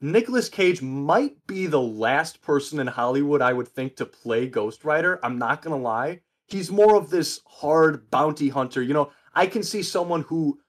Nicolas 0.01 0.49
Cage 0.49 0.81
might 0.81 1.47
be 1.47 1.67
the 1.67 1.81
last 1.81 2.41
person 2.41 2.79
in 2.81 2.87
Hollywood 2.87 3.43
I 3.43 3.53
would 3.53 3.69
think 3.69 3.97
to 3.97 4.07
play 4.07 4.47
Ghost 4.47 4.85
Rider. 4.85 5.19
I'm 5.23 5.39
not 5.39 5.63
gonna 5.63 5.77
lie. 5.77 6.21
he's 6.49 6.71
more 6.71 6.95
of 6.95 7.11
this 7.11 7.41
hard 7.47 8.09
bounty 8.11 8.49
hunter. 8.49 8.83
You 8.83 8.95
know, 8.95 9.11
I 9.35 9.47
can 9.49 9.63
see 9.65 9.83
someone 9.83 10.23
who, 10.23 10.61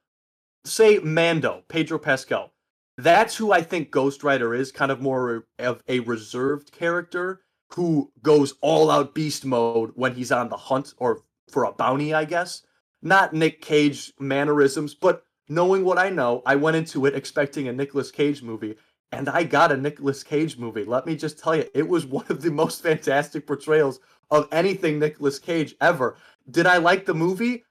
say, 0.66 0.98
Mando, 1.00 1.64
Pedro 1.68 2.00
Pascal. 2.00 2.52
That's 2.98 3.36
who 3.36 3.52
I 3.52 3.62
think 3.62 3.92
Ghost 3.92 4.24
Rider 4.24 4.56
is, 4.56 4.72
kind 4.72 4.92
of 4.92 5.02
more 5.02 5.46
of 5.60 5.84
a 5.88 6.00
reserved 6.00 6.72
character 6.72 7.42
who 7.70 8.12
goes 8.22 8.54
all 8.62 8.90
out 8.90 9.14
beast 9.14 9.46
mode 9.46 9.92
when 9.96 10.14
he's 10.16 10.32
on 10.32 10.50
the 10.50 10.58
hunt 10.58 10.94
or 10.98 11.24
for 11.50 11.64
a 11.64 11.72
bounty, 11.72 12.14
I 12.14 12.26
guess. 12.26 12.64
Not 13.02 13.34
Nick 13.34 13.62
Cage 13.62 14.14
mannerisms, 14.20 14.96
but 14.96 15.24
knowing 15.50 15.84
what 15.84 15.98
I 15.98 16.10
know, 16.10 16.42
I 16.46 16.56
went 16.56 16.78
into 16.78 17.06
it 17.06 17.16
expecting 17.16 17.68
a 17.68 17.74
Nicolas 17.74 18.12
Cage 18.12 18.42
movie, 18.42 18.76
and 19.12 19.30
I 19.30 19.44
got 19.44 19.72
a 19.72 19.78
Nicolas 19.78 20.24
Cage 20.24 20.58
movie. 20.58 20.84
Let 20.84 21.06
me 21.06 21.16
just 21.16 21.40
tell 21.40 21.56
you, 21.56 21.66
it 21.74 21.88
was 21.88 22.06
one 22.18 22.26
of 22.30 22.42
the 22.42 22.52
most 22.52 22.82
fantastic 22.82 23.46
portrayals 23.46 24.00
of 24.32 24.48
anything 24.52 25.00
Nicolas 25.00 25.40
Cage 25.40 25.76
ever. 25.80 26.18
Did 26.50 26.66
I 26.66 26.78
like 26.78 27.06
the 27.06 27.14
movie? 27.14 27.64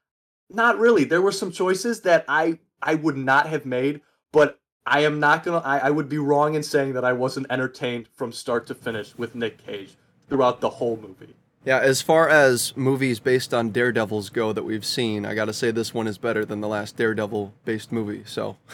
Not 0.48 0.78
really. 0.78 1.04
There 1.04 1.22
were 1.22 1.32
some 1.32 1.50
choices 1.50 2.00
that 2.02 2.24
I 2.28 2.58
I 2.82 2.94
would 2.94 3.16
not 3.16 3.48
have 3.48 3.66
made, 3.66 4.02
but 4.32 4.60
I 4.86 5.00
am 5.00 5.18
not 5.18 5.42
gonna. 5.44 5.58
I, 5.58 5.78
I 5.78 5.90
would 5.90 6.08
be 6.08 6.18
wrong 6.18 6.54
in 6.54 6.62
saying 6.62 6.92
that 6.92 7.04
I 7.04 7.12
wasn't 7.12 7.48
entertained 7.50 8.08
from 8.14 8.32
start 8.32 8.66
to 8.68 8.74
finish 8.74 9.16
with 9.16 9.34
Nick 9.34 9.64
Cage 9.64 9.96
throughout 10.28 10.60
the 10.60 10.70
whole 10.70 10.96
movie. 10.96 11.34
Yeah, 11.64 11.80
as 11.80 12.00
far 12.00 12.28
as 12.28 12.76
movies 12.76 13.18
based 13.18 13.52
on 13.52 13.70
Daredevils 13.70 14.30
go 14.30 14.52
that 14.52 14.62
we've 14.62 14.84
seen, 14.84 15.26
I 15.26 15.34
gotta 15.34 15.52
say 15.52 15.72
this 15.72 15.92
one 15.92 16.06
is 16.06 16.18
better 16.18 16.44
than 16.44 16.60
the 16.60 16.68
last 16.68 16.96
Daredevil 16.96 17.52
based 17.64 17.90
movie. 17.90 18.22
So. 18.24 18.56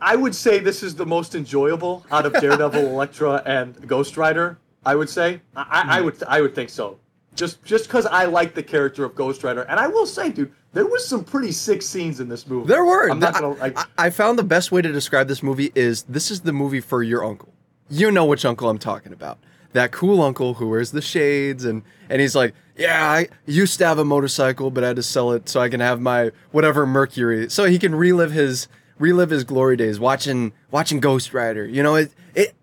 I 0.00 0.16
would 0.16 0.34
say 0.34 0.58
this 0.58 0.82
is 0.82 0.96
the 0.96 1.06
most 1.06 1.34
enjoyable 1.34 2.04
out 2.10 2.26
of 2.26 2.32
Daredevil, 2.40 2.80
Elektra, 2.80 3.42
and 3.46 3.86
Ghost 3.86 4.16
Rider. 4.16 4.58
I 4.84 4.96
would 4.96 5.08
say. 5.08 5.40
I, 5.54 5.84
I 5.86 5.98
hmm. 5.98 6.04
would. 6.06 6.22
I 6.24 6.40
would 6.40 6.54
think 6.54 6.68
so. 6.68 6.98
Just 7.34 7.64
just 7.64 7.84
because 7.84 8.06
I 8.06 8.24
like 8.24 8.54
the 8.54 8.62
character 8.62 9.04
of 9.04 9.14
Ghost 9.14 9.44
Rider, 9.44 9.62
and 9.62 9.78
I 9.78 9.86
will 9.86 10.06
say, 10.06 10.30
dude, 10.30 10.52
there 10.74 10.86
was 10.86 11.06
some 11.06 11.24
pretty 11.24 11.52
sick 11.52 11.80
scenes 11.82 12.20
in 12.20 12.28
this 12.28 12.46
movie. 12.46 12.66
There 12.66 12.84
were. 12.84 13.08
I'm 13.08 13.20
not 13.20 13.34
gonna 13.34 13.50
like. 13.50 13.78
I, 13.78 14.06
I 14.06 14.10
found 14.10 14.38
the 14.38 14.44
best 14.44 14.72
way 14.72 14.82
to 14.82 14.92
describe 14.92 15.28
this 15.28 15.42
movie 15.42 15.72
is 15.74 16.02
this 16.02 16.30
is 16.30 16.40
the 16.42 16.52
movie 16.52 16.80
for 16.80 17.02
your 17.02 17.24
uncle. 17.24 17.54
You 17.88 18.10
know 18.10 18.24
which 18.24 18.44
uncle 18.44 18.68
I'm 18.68 18.78
talking 18.78 19.12
about. 19.12 19.38
That 19.72 19.92
cool 19.92 20.20
uncle 20.20 20.54
who 20.54 20.68
wears 20.68 20.90
the 20.90 21.02
shades 21.02 21.64
and 21.64 21.82
and 22.08 22.20
he's 22.20 22.34
like, 22.34 22.54
yeah, 22.76 23.08
I 23.08 23.28
used 23.46 23.78
to 23.78 23.86
have 23.86 23.98
a 23.98 24.04
motorcycle, 24.04 24.70
but 24.70 24.84
I 24.84 24.88
had 24.88 24.96
to 24.96 25.02
sell 25.02 25.32
it 25.32 25.48
so 25.48 25.60
I 25.60 25.68
can 25.68 25.80
have 25.80 26.00
my 26.00 26.32
whatever 26.50 26.86
Mercury, 26.86 27.48
so 27.50 27.64
he 27.64 27.78
can 27.78 27.94
relive 27.94 28.32
his 28.32 28.68
relive 28.98 29.30
his 29.30 29.44
glory 29.44 29.76
days 29.76 30.00
watching 30.00 30.52
watching 30.70 31.00
Ghost 31.00 31.32
Rider. 31.32 31.64
You 31.66 31.82
know, 31.82 31.94
it 31.94 32.12
it. 32.34 32.54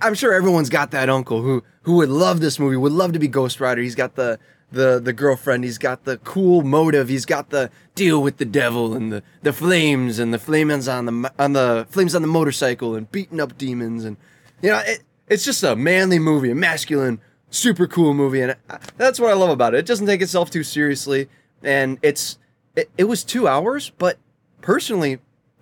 I'm 0.00 0.14
sure 0.14 0.32
everyone's 0.32 0.68
got 0.68 0.90
that 0.92 1.08
uncle 1.08 1.42
who 1.42 1.64
who 1.82 1.96
would 1.96 2.10
love 2.10 2.40
this 2.40 2.58
movie, 2.58 2.76
would 2.76 2.92
love 2.92 3.12
to 3.12 3.18
be 3.18 3.28
Ghost 3.28 3.60
Rider. 3.60 3.80
He's 3.82 3.94
got 3.94 4.14
the 4.14 4.38
the 4.70 5.00
the 5.00 5.12
girlfriend. 5.12 5.64
He's 5.64 5.78
got 5.78 6.04
the 6.04 6.18
cool 6.18 6.62
motive. 6.62 7.08
He's 7.08 7.24
got 7.26 7.50
the 7.50 7.70
deal 7.94 8.22
with 8.22 8.36
the 8.38 8.44
devil 8.44 8.94
and 8.94 9.12
the 9.12 9.22
the 9.42 9.52
flames 9.52 10.18
and 10.18 10.32
the 10.32 10.38
flames 10.38 10.88
on 10.88 11.06
the 11.06 11.32
on 11.38 11.52
the 11.52 11.86
flames 11.90 12.14
on 12.14 12.22
the 12.22 12.28
motorcycle 12.28 12.94
and 12.94 13.10
beating 13.10 13.40
up 13.40 13.56
demons 13.56 14.04
and 14.04 14.16
you 14.62 14.70
know 14.70 14.82
it, 14.84 15.02
it's 15.28 15.44
just 15.44 15.62
a 15.62 15.74
manly 15.74 16.18
movie, 16.18 16.50
a 16.50 16.54
masculine, 16.54 17.20
super 17.50 17.86
cool 17.86 18.14
movie, 18.14 18.40
and 18.40 18.56
that's 18.96 19.18
what 19.18 19.30
I 19.30 19.34
love 19.34 19.50
about 19.50 19.74
it. 19.74 19.78
It 19.78 19.86
doesn't 19.86 20.06
take 20.06 20.22
itself 20.22 20.50
too 20.50 20.62
seriously, 20.62 21.28
and 21.62 21.98
it's 22.02 22.38
it, 22.76 22.90
it 22.96 23.04
was 23.04 23.24
two 23.24 23.48
hours, 23.48 23.90
but 23.98 24.18
personally, 24.60 25.18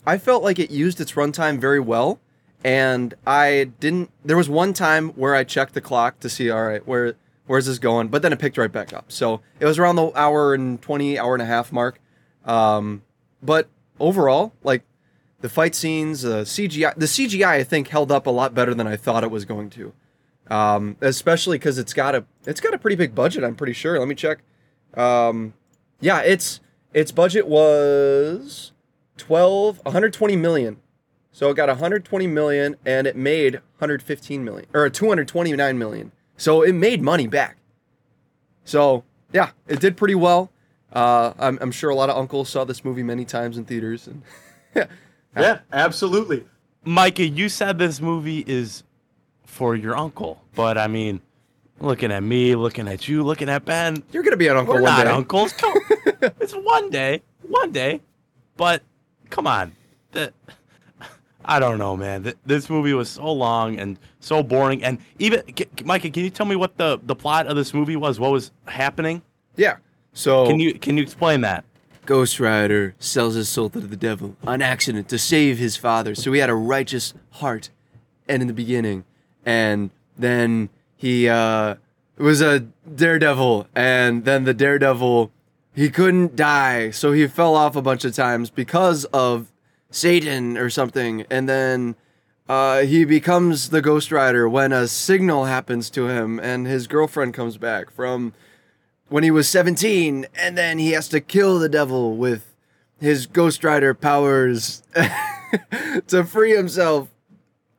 I 0.07 0.19
felt 0.19 0.43
like 0.43 0.59
it 0.59 0.71
used 0.71 1.01
its 1.01 1.13
runtime 1.13 1.59
very 1.59 1.81
well. 1.81 2.21
And 2.67 3.13
I 3.27 3.73
didn't. 3.79 4.11
There 4.25 4.39
was 4.39 4.49
one 4.49 4.73
time 4.73 5.11
where 5.11 5.35
I 5.35 5.45
checked 5.45 5.75
the 5.75 5.83
clock 5.83 6.21
to 6.21 6.31
see, 6.31 6.51
all 6.51 6.65
right, 6.65 6.87
where 6.87 7.15
where's 7.47 7.67
this 7.67 7.79
going? 7.79 8.09
But 8.09 8.23
then 8.23 8.33
it 8.33 8.39
picked 8.39 8.59
right 8.59 8.71
back 8.73 8.93
up. 8.93 9.11
So 9.11 9.41
it 9.61 9.67
was 9.67 9.79
around 9.79 9.97
the 9.97 10.11
hour 10.19 10.55
and 10.55 10.81
20, 10.81 11.19
hour 11.19 11.35
and 11.35 11.43
a 11.43 11.47
half 11.47 11.73
mark. 11.73 12.01
Um, 12.45 13.03
but 13.43 13.69
overall, 13.99 14.53
like 14.63 14.83
the 15.41 15.49
fight 15.49 15.75
scenes, 15.75 16.23
the 16.23 16.43
CGI, 16.43 16.95
the 16.97 17.07
CGI, 17.07 17.47
I 17.47 17.65
think 17.65 17.89
held 17.89 18.11
up 18.11 18.27
a 18.27 18.31
lot 18.31 18.55
better 18.55 18.75
than 18.75 18.87
I 18.87 18.97
thought 18.97 19.25
it 19.25 19.31
was 19.31 19.45
going 19.45 19.71
to. 19.71 19.93
Um, 20.49 20.97
especially 21.01 21.59
because 21.59 21.79
it's 21.79 21.95
got 21.95 22.15
a 22.15 22.25
it's 22.47 22.61
got 22.61 22.75
a 22.75 22.79
pretty 22.79 22.97
big 22.97 23.15
budget. 23.15 23.45
I'm 23.45 23.55
pretty 23.55 23.73
sure. 23.73 23.99
Let 23.99 24.09
me 24.09 24.15
check. 24.15 24.39
Um, 24.95 25.55
yeah, 26.01 26.21
its 26.21 26.61
its 26.93 27.13
budget 27.13 27.47
was 27.47 28.73
12 29.17 29.81
120 29.85 30.37
million. 30.37 30.77
So 31.33 31.51
it 31.51 31.55
got 31.55 31.69
120 31.69 32.27
million 32.29 32.77
and 32.87 33.07
it 33.07 33.17
made 33.17 33.55
115 33.55 34.45
million 34.45 34.69
or 34.73 34.89
229 34.89 35.79
million. 35.79 36.13
So 36.37 36.63
it 36.63 36.73
made 36.73 37.03
money 37.03 37.27
back. 37.27 37.57
So 38.65 39.05
yeah, 39.33 39.51
it 39.69 39.81
did 39.81 39.97
pretty 39.97 40.15
well. 40.15 40.51
Uh, 40.93 41.33
I'm, 41.39 41.59
I'm 41.61 41.73
sure 41.73 41.91
a 41.91 41.95
lot 41.95 42.09
of 42.09 42.17
uncles 42.17 42.49
saw 42.49 42.65
this 42.65 42.85
movie 42.85 43.03
many 43.03 43.25
times 43.25 43.59
in 43.59 43.65
theaters. 43.65 44.07
And 44.09 44.23
yeah, 45.37 45.59
absolutely. 45.73 46.45
Micah, 46.85 47.27
you 47.27 47.49
said 47.49 47.79
this 47.79 48.01
movie 48.01 48.45
is 48.47 48.85
for 49.45 49.75
your 49.75 49.97
uncle, 49.97 50.43
but 50.55 50.79
I 50.79 50.87
mean, 50.87 51.21
looking 51.81 52.13
at 52.13 52.23
me, 52.23 52.55
looking 52.55 52.87
at 52.89 53.09
you, 53.09 53.23
looking 53.23 53.49
at 53.49 53.65
Ben, 53.65 54.03
you're 54.13 54.23
gonna 54.23 54.37
be 54.37 54.49
an 54.49 54.57
uncle 54.57 54.75
we're 54.75 54.83
one 54.83 54.93
not 54.99 55.05
day. 55.05 55.11
uncles. 55.11 55.53
Come, 55.53 55.75
it's 56.41 56.53
one 56.53 56.91
day, 56.91 57.23
one 57.43 57.73
day, 57.73 58.01
but 58.57 58.83
come 59.31 59.47
on, 59.47 59.73
the, 60.13 60.33
I 61.45 61.59
don't 61.61 61.79
know, 61.79 61.97
man. 61.97 62.23
Th- 62.25 62.37
This 62.47 62.71
movie 62.71 62.95
was 62.95 63.09
so 63.11 63.31
long 63.33 63.79
and 63.79 63.99
so 64.21 64.43
boring, 64.43 64.83
and 64.83 64.99
even 65.19 65.43
C- 65.57 65.67
Micah, 65.85 66.11
can 66.11 66.25
you 66.25 66.31
tell 66.31 66.47
me 66.47 66.57
what 66.57 66.77
the 66.79 66.99
the 67.03 67.15
plot 67.15 67.47
of 67.47 67.57
this 67.57 67.75
movie 67.75 67.97
was? 67.97 68.19
What 68.19 68.33
was 68.33 68.51
happening? 68.67 69.23
Yeah. 69.57 69.77
So 70.13 70.47
Can 70.47 70.61
you 70.61 70.75
can 70.79 70.97
you 70.97 71.03
explain 71.03 71.41
that? 71.43 71.65
Ghost 72.07 72.39
Rider 72.39 72.95
sells 72.99 73.35
his 73.35 73.49
soul 73.49 73.71
to 73.71 73.81
the 73.81 73.97
devil 73.97 74.37
on 74.47 74.61
accident 74.63 75.09
to 75.09 75.19
save 75.19 75.59
his 75.59 75.77
father. 75.77 76.15
So 76.15 76.33
he 76.33 76.41
had 76.41 76.51
a 76.51 76.55
righteous 76.55 77.15
heart, 77.33 77.71
and 78.29 78.43
in 78.43 78.49
the 78.49 78.55
beginning, 78.55 79.05
and 79.45 79.91
then 80.19 80.69
he 80.97 81.29
uh, 81.29 81.77
was 82.19 82.41
a 82.43 82.61
daredevil, 82.95 83.69
and 83.75 84.25
then 84.25 84.45
the 84.45 84.55
daredevil 84.55 85.31
he 85.75 85.91
couldn't 85.91 86.37
die, 86.37 86.91
so 86.91 87.11
he 87.13 87.27
fell 87.27 87.57
off 87.57 87.75
a 87.75 87.83
bunch 87.83 88.05
of 88.05 88.15
times 88.15 88.49
because 88.51 89.05
of 89.07 89.51
Satan 89.95 90.57
or 90.59 90.71
something, 90.71 91.25
and 91.31 91.49
then. 91.49 91.97
Uh, 92.47 92.81
he 92.83 93.07
becomes 93.07 93.71
the 93.71 93.81
Ghost 93.81 94.13
Rider 94.13 94.47
when 94.47 94.71
a 94.71 94.87
signal 94.87 95.47
happens 95.47 95.89
to 95.89 96.09
him, 96.09 96.39
and 96.39 96.67
his 96.67 96.87
girlfriend 96.87 97.33
comes 97.33 97.57
back 97.57 97.91
from 97.91 98.35
when 99.09 99.25
he 99.25 99.31
was 99.31 99.49
17 99.49 100.27
and 100.39 100.59
then 100.59 100.79
he 100.79 100.91
has 100.91 101.09
to 101.09 101.23
kill 101.23 101.59
the 101.59 101.71
devil 101.71 102.19
with 102.19 102.55
his 103.01 103.27
ghost 103.27 103.65
rider 103.65 103.95
powers 103.95 104.83
to 106.09 106.25
free 106.25 106.55
himself 106.55 107.09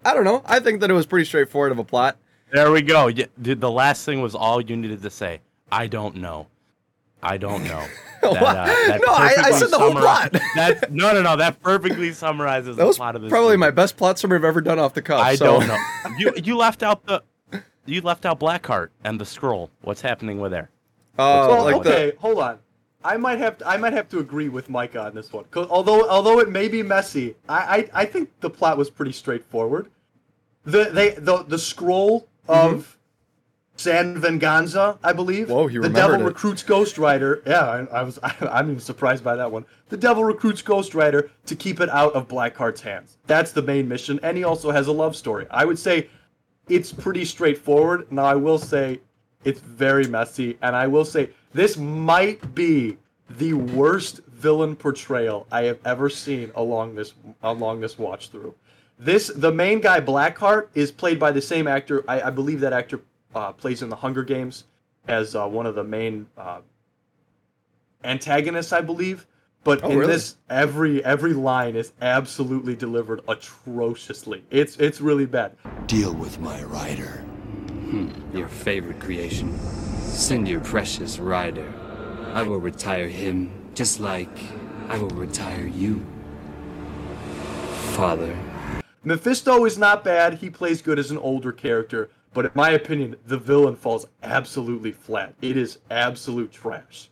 i 0.03 0.13
don't 0.13 0.23
know 0.23 0.41
i 0.45 0.59
think 0.59 0.81
that 0.81 0.89
it 0.89 0.93
was 0.93 1.05
pretty 1.05 1.25
straightforward 1.25 1.71
of 1.71 1.77
a 1.79 1.83
plot 1.83 2.17
There 2.51 2.71
we 2.71 2.81
go. 2.81 3.05
Y- 3.05 3.27
The 3.37 3.53
the 3.55 3.71
last 3.71 4.03
thing 4.05 4.21
was 4.21 4.33
all 4.35 4.61
you 4.61 4.75
needed 4.77 5.01
to 5.03 5.09
say. 5.09 5.41
I 5.71 5.87
don't 5.87 6.15
know. 6.17 6.47
I 7.25 7.37
don't 7.37 7.63
know. 7.63 7.83
What? 8.25 8.41
No, 8.41 9.13
I- 9.13 9.35
I 9.37 9.51
said 9.51 9.69
the 9.69 9.77
whole 9.77 9.91
plot. 9.91 10.31
That's, 10.55 10.89
no, 10.89 11.13
no, 11.13 11.21
no. 11.21 11.35
That 11.35 11.61
perfectly 11.61 12.11
summarizes 12.11 12.75
that 12.75 12.81
the 12.81 12.87
was 12.87 12.97
plot 12.97 13.15
of 13.15 13.21
this. 13.21 13.29
probably 13.29 13.49
movie. 13.49 13.57
my 13.59 13.69
best 13.71 13.97
plot 13.97 14.17
summary 14.17 14.39
i've 14.39 14.43
ever 14.43 14.61
done 14.61 14.79
off 14.79 14.95
the 14.95 15.01
cuff 15.03 15.21
I 15.21 15.35
so- 15.35 15.45
don't 15.59 15.67
know. 15.67 15.77
You 16.17 16.33
you 16.43 16.57
left 16.57 16.81
out 16.81 17.05
the 17.05 17.21
you 17.85 18.01
left 18.01 18.25
out 18.25 18.39
Blackheart 18.39 18.89
and 19.03 19.19
the 19.21 19.25
scroll. 19.25 19.69
What's 19.81 20.01
happening 20.01 20.39
with 20.39 20.51
there? 20.51 20.71
uh, 21.19 21.45
Well, 21.47 21.63
like 21.65 21.75
okay, 21.75 22.11
the 22.11 22.17
hold 22.19 22.39
on. 22.39 22.57
I 23.03 23.15
might 23.17 23.37
have 23.37 23.59
to, 23.59 23.67
I 23.67 23.77
might 23.77 23.93
have 23.93 24.09
to 24.09 24.17
agree 24.17 24.49
with 24.49 24.71
Micah 24.71 25.01
on 25.05 25.13
this 25.13 25.31
one. 25.31 25.43
'Cause 25.51 25.67
although 25.69 26.09
although 26.09 26.39
it 26.39 26.49
may 26.49 26.67
be 26.67 26.81
messy, 26.81 27.35
I, 27.47 27.59
I 27.93 28.01
I 28.01 28.05
think 28.05 28.31
the 28.39 28.49
plot 28.49 28.75
was 28.79 28.89
pretty 28.89 29.11
straightforward. 29.11 29.91
The 30.63 30.85
they 30.85 31.11
the 31.11 31.43
the 31.43 31.59
scroll 31.59 32.27
of 32.47 32.97
San 33.77 34.17
Venganza, 34.17 34.97
I 35.03 35.13
believe. 35.13 35.49
Whoa, 35.49 35.67
you 35.67 35.81
the 35.81 35.87
remembered 35.89 36.13
devil 36.13 36.27
it. 36.27 36.29
Recruits 36.29 36.63
Ghost 36.63 36.97
Rider. 36.97 37.43
Yeah, 37.45 37.87
I, 37.91 37.99
I 37.99 38.03
was 38.03 38.19
I, 38.23 38.33
I'm 38.51 38.69
even 38.69 38.79
surprised 38.79 39.23
by 39.23 39.35
that 39.35 39.51
one. 39.51 39.65
The 39.89 39.97
devil 39.97 40.23
recruits 40.23 40.61
Ghost 40.61 40.95
Rider 40.95 41.29
to 41.45 41.55
keep 41.55 41.81
it 41.81 41.89
out 41.89 42.13
of 42.13 42.27
Blackheart's 42.27 42.81
hands. 42.81 43.17
That's 43.27 43.51
the 43.51 43.61
main 43.61 43.87
mission, 43.87 44.19
and 44.23 44.37
he 44.37 44.43
also 44.43 44.71
has 44.71 44.87
a 44.87 44.91
love 44.91 45.15
story. 45.15 45.45
I 45.51 45.65
would 45.65 45.79
say 45.79 46.09
it's 46.69 46.91
pretty 46.91 47.25
straightforward. 47.25 48.11
Now, 48.11 48.25
I 48.25 48.35
will 48.35 48.57
say 48.57 49.01
it's 49.43 49.59
very 49.59 50.07
messy, 50.07 50.57
and 50.61 50.75
I 50.75 50.87
will 50.87 51.05
say 51.05 51.29
this 51.53 51.77
might 51.77 52.55
be 52.55 52.97
the 53.29 53.53
worst 53.53 54.21
villain 54.27 54.75
portrayal 54.75 55.47
I 55.51 55.63
have 55.63 55.79
ever 55.85 56.09
seen 56.09 56.51
along 56.55 56.95
this 56.95 57.13
along 57.43 57.81
this 57.81 57.97
watch 57.97 58.29
through. 58.29 58.55
This 58.97 59.27
the 59.27 59.51
main 59.51 59.81
guy 59.81 59.99
Blackheart 59.99 60.67
is 60.75 60.91
played 60.91 61.19
by 61.19 61.31
the 61.31 61.41
same 61.41 61.67
actor. 61.67 62.05
I, 62.07 62.21
I 62.21 62.29
believe 62.29 62.61
that 62.61 62.71
actor 62.71 63.01
uh, 63.35 63.51
plays 63.51 63.81
in 63.83 63.89
the 63.89 63.95
Hunger 63.97 64.23
Games 64.23 64.63
as 65.07 65.35
uh, 65.35 65.45
one 65.47 65.65
of 65.65 65.75
the 65.75 65.83
main 65.83 66.25
uh, 66.37 66.61
antagonists, 68.03 68.71
I 68.73 68.81
believe. 68.81 69.27
But 69.63 69.83
Oh, 69.83 69.89
in 69.89 69.97
really? 69.97 70.13
this, 70.13 70.37
every 70.49 71.03
every 71.03 71.33
line 71.33 71.75
is 71.75 71.91
absolutely 72.01 72.75
delivered 72.75 73.21
atrociously. 73.27 74.43
It's 74.51 74.77
it's 74.77 75.01
really 75.01 75.25
bad. 75.25 75.57
Deal 75.87 76.13
with 76.13 76.39
my 76.39 76.63
rider. 76.63 77.23
Your 78.33 78.47
favorite 78.47 78.99
creation. 78.99 79.57
Send 80.01 80.47
your 80.47 80.59
precious 80.59 81.17
rider. 81.17 81.71
I 82.33 82.43
will 82.43 82.59
retire 82.59 83.07
him 83.07 83.51
just 83.73 83.99
like 83.99 84.37
I 84.89 84.97
will 84.97 85.09
retire 85.09 85.65
you. 85.65 86.05
Father. 87.95 88.37
Mephisto 89.03 89.65
is 89.65 89.77
not 89.77 90.03
bad. 90.03 90.35
He 90.35 90.49
plays 90.49 90.81
good 90.81 90.99
as 90.99 91.09
an 91.11 91.17
older 91.17 91.51
character, 91.51 92.09
but 92.35 92.45
in 92.45 92.51
my 92.53 92.71
opinion, 92.71 93.15
the 93.25 93.37
villain 93.37 93.75
falls 93.75 94.05
absolutely 94.21 94.91
flat. 94.91 95.33
It 95.41 95.57
is 95.57 95.79
absolute 95.89 96.51
trash. 96.51 97.09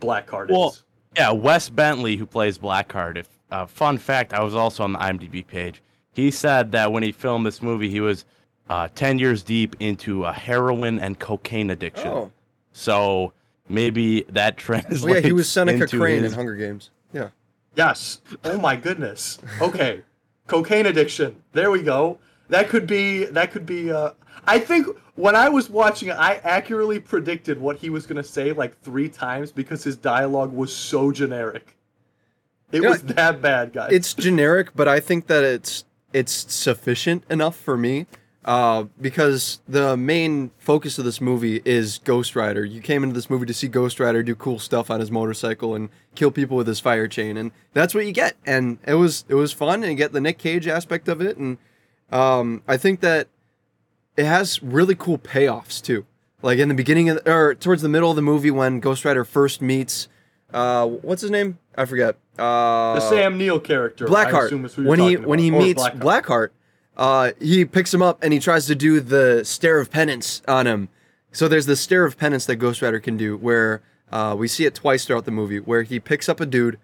Blackheart 0.00 0.50
Well, 0.50 0.70
is. 0.70 0.82
yeah, 1.16 1.30
Wes 1.30 1.68
Bentley, 1.68 2.16
who 2.16 2.26
plays 2.26 2.58
Blackheart. 2.58 3.18
If 3.18 3.28
uh, 3.52 3.66
fun 3.66 3.98
fact, 3.98 4.32
I 4.32 4.42
was 4.42 4.54
also 4.54 4.82
on 4.82 4.94
the 4.94 4.98
IMDb 4.98 5.46
page. 5.46 5.82
He 6.14 6.30
said 6.30 6.72
that 6.72 6.90
when 6.90 7.02
he 7.02 7.12
filmed 7.12 7.44
this 7.46 7.62
movie, 7.62 7.88
he 7.90 8.00
was 8.00 8.24
uh, 8.70 8.88
ten 8.94 9.18
years 9.18 9.42
deep 9.42 9.76
into 9.78 10.24
a 10.24 10.32
heroin 10.32 10.98
and 10.98 11.18
cocaine 11.18 11.70
addiction. 11.70 12.08
Oh, 12.08 12.32
So 12.72 13.34
maybe 13.68 14.22
that 14.30 14.56
translates. 14.56 15.04
oh 15.04 15.08
yeah, 15.08 15.20
he 15.20 15.32
was 15.32 15.48
Seneca 15.48 15.82
into 15.84 15.98
Crane 15.98 16.22
his- 16.22 16.32
in 16.32 16.36
Hunger 16.36 16.56
Games. 16.56 16.90
Yeah. 17.12 17.28
Yes. 17.76 18.20
Oh 18.44 18.58
my 18.58 18.74
goodness. 18.76 19.38
Okay. 19.60 20.00
Cocaine 20.46 20.86
addiction. 20.86 21.36
There 21.52 21.70
we 21.70 21.82
go. 21.82 22.18
That 22.52 22.68
could 22.68 22.86
be. 22.86 23.24
That 23.24 23.50
could 23.50 23.64
be. 23.64 23.90
Uh, 23.90 24.10
I 24.46 24.58
think 24.58 24.86
when 25.14 25.34
I 25.34 25.48
was 25.48 25.70
watching 25.70 26.10
it, 26.10 26.16
I 26.18 26.34
accurately 26.44 27.00
predicted 27.00 27.58
what 27.58 27.78
he 27.78 27.88
was 27.88 28.06
gonna 28.06 28.22
say 28.22 28.52
like 28.52 28.78
three 28.82 29.08
times 29.08 29.50
because 29.50 29.82
his 29.82 29.96
dialogue 29.96 30.52
was 30.52 30.70
so 30.74 31.10
generic. 31.12 31.76
It 32.70 32.82
Yeah, 32.82 32.90
was 32.90 33.02
that 33.04 33.40
bad, 33.40 33.72
guys. 33.72 33.88
it's 33.90 34.12
generic, 34.12 34.68
but 34.76 34.86
I 34.86 35.00
think 35.00 35.28
that 35.28 35.42
it's 35.44 35.86
it's 36.12 36.32
sufficient 36.52 37.24
enough 37.30 37.56
for 37.56 37.78
me. 37.78 38.04
Uh, 38.44 38.84
because 39.00 39.60
the 39.68 39.96
main 39.96 40.50
focus 40.58 40.98
of 40.98 41.06
this 41.06 41.20
movie 41.22 41.62
is 41.64 41.98
Ghost 42.04 42.34
Rider. 42.36 42.64
You 42.66 42.80
came 42.82 43.02
into 43.04 43.14
this 43.14 43.30
movie 43.30 43.46
to 43.46 43.54
see 43.54 43.68
Ghost 43.68 43.98
Rider 43.98 44.22
do 44.22 44.34
cool 44.34 44.58
stuff 44.58 44.90
on 44.90 45.00
his 45.00 45.10
motorcycle 45.12 45.74
and 45.76 45.88
kill 46.16 46.30
people 46.32 46.56
with 46.58 46.66
his 46.66 46.80
fire 46.80 47.08
chain, 47.08 47.38
and 47.38 47.52
that's 47.72 47.94
what 47.94 48.04
you 48.04 48.12
get. 48.12 48.36
And 48.44 48.76
it 48.86 48.94
was 48.94 49.24
it 49.28 49.36
was 49.36 49.52
fun, 49.54 49.82
and 49.84 49.90
you 49.92 49.96
get 49.96 50.12
the 50.12 50.20
Nick 50.20 50.36
Cage 50.38 50.66
aspect 50.66 51.08
of 51.08 51.22
it, 51.22 51.38
and 51.38 51.56
um, 52.12 52.62
I 52.68 52.76
think 52.76 53.00
that 53.00 53.28
it 54.16 54.26
has 54.26 54.62
really 54.62 54.94
cool 54.94 55.18
payoffs 55.18 55.82
too. 55.82 56.06
Like 56.42 56.58
in 56.58 56.68
the 56.68 56.74
beginning 56.74 57.08
of, 57.08 57.20
or 57.26 57.54
towards 57.54 57.82
the 57.82 57.88
middle 57.88 58.10
of 58.10 58.16
the 58.16 58.22
movie 58.22 58.50
when 58.50 58.80
Ghost 58.80 59.04
Rider 59.04 59.24
first 59.24 59.62
meets, 59.62 60.08
uh, 60.52 60.86
what's 60.86 61.22
his 61.22 61.30
name? 61.30 61.58
I 61.76 61.84
forget. 61.86 62.16
Uh, 62.38 62.94
the 62.94 63.00
Sam 63.00 63.38
Neill 63.38 63.60
character. 63.60 64.06
I 64.06 64.10
Blackheart. 64.24 64.46
assume 64.46 64.64
is 64.64 64.74
who 64.74 64.82
you're 64.82 64.90
When 64.90 64.98
he 65.00 65.16
when 65.16 65.38
he 65.38 65.50
Or 65.50 65.58
meets 65.60 65.82
Blackheart. 65.82 65.98
Blackheart, 66.00 66.48
uh, 66.96 67.30
he 67.40 67.64
picks 67.64 67.94
him 67.94 68.02
up 68.02 68.22
and 68.22 68.32
he 68.32 68.38
tries 68.38 68.66
to 68.66 68.74
do 68.74 69.00
the 69.00 69.44
stare 69.44 69.78
of 69.78 69.90
penance 69.90 70.42
on 70.48 70.66
him. 70.66 70.88
So 71.30 71.48
there's 71.48 71.66
the 71.66 71.76
stare 71.76 72.04
of 72.04 72.18
penance 72.18 72.44
that 72.46 72.56
Ghost 72.56 72.82
Rider 72.82 73.00
can 73.00 73.16
do, 73.16 73.36
where 73.38 73.80
uh, 74.10 74.34
we 74.38 74.48
see 74.48 74.66
it 74.66 74.74
twice 74.74 75.06
throughout 75.06 75.24
the 75.24 75.30
movie, 75.30 75.60
where 75.60 75.82
he 75.82 75.98
picks 75.98 76.28
up 76.28 76.40
a 76.40 76.44
dude, 76.46 76.78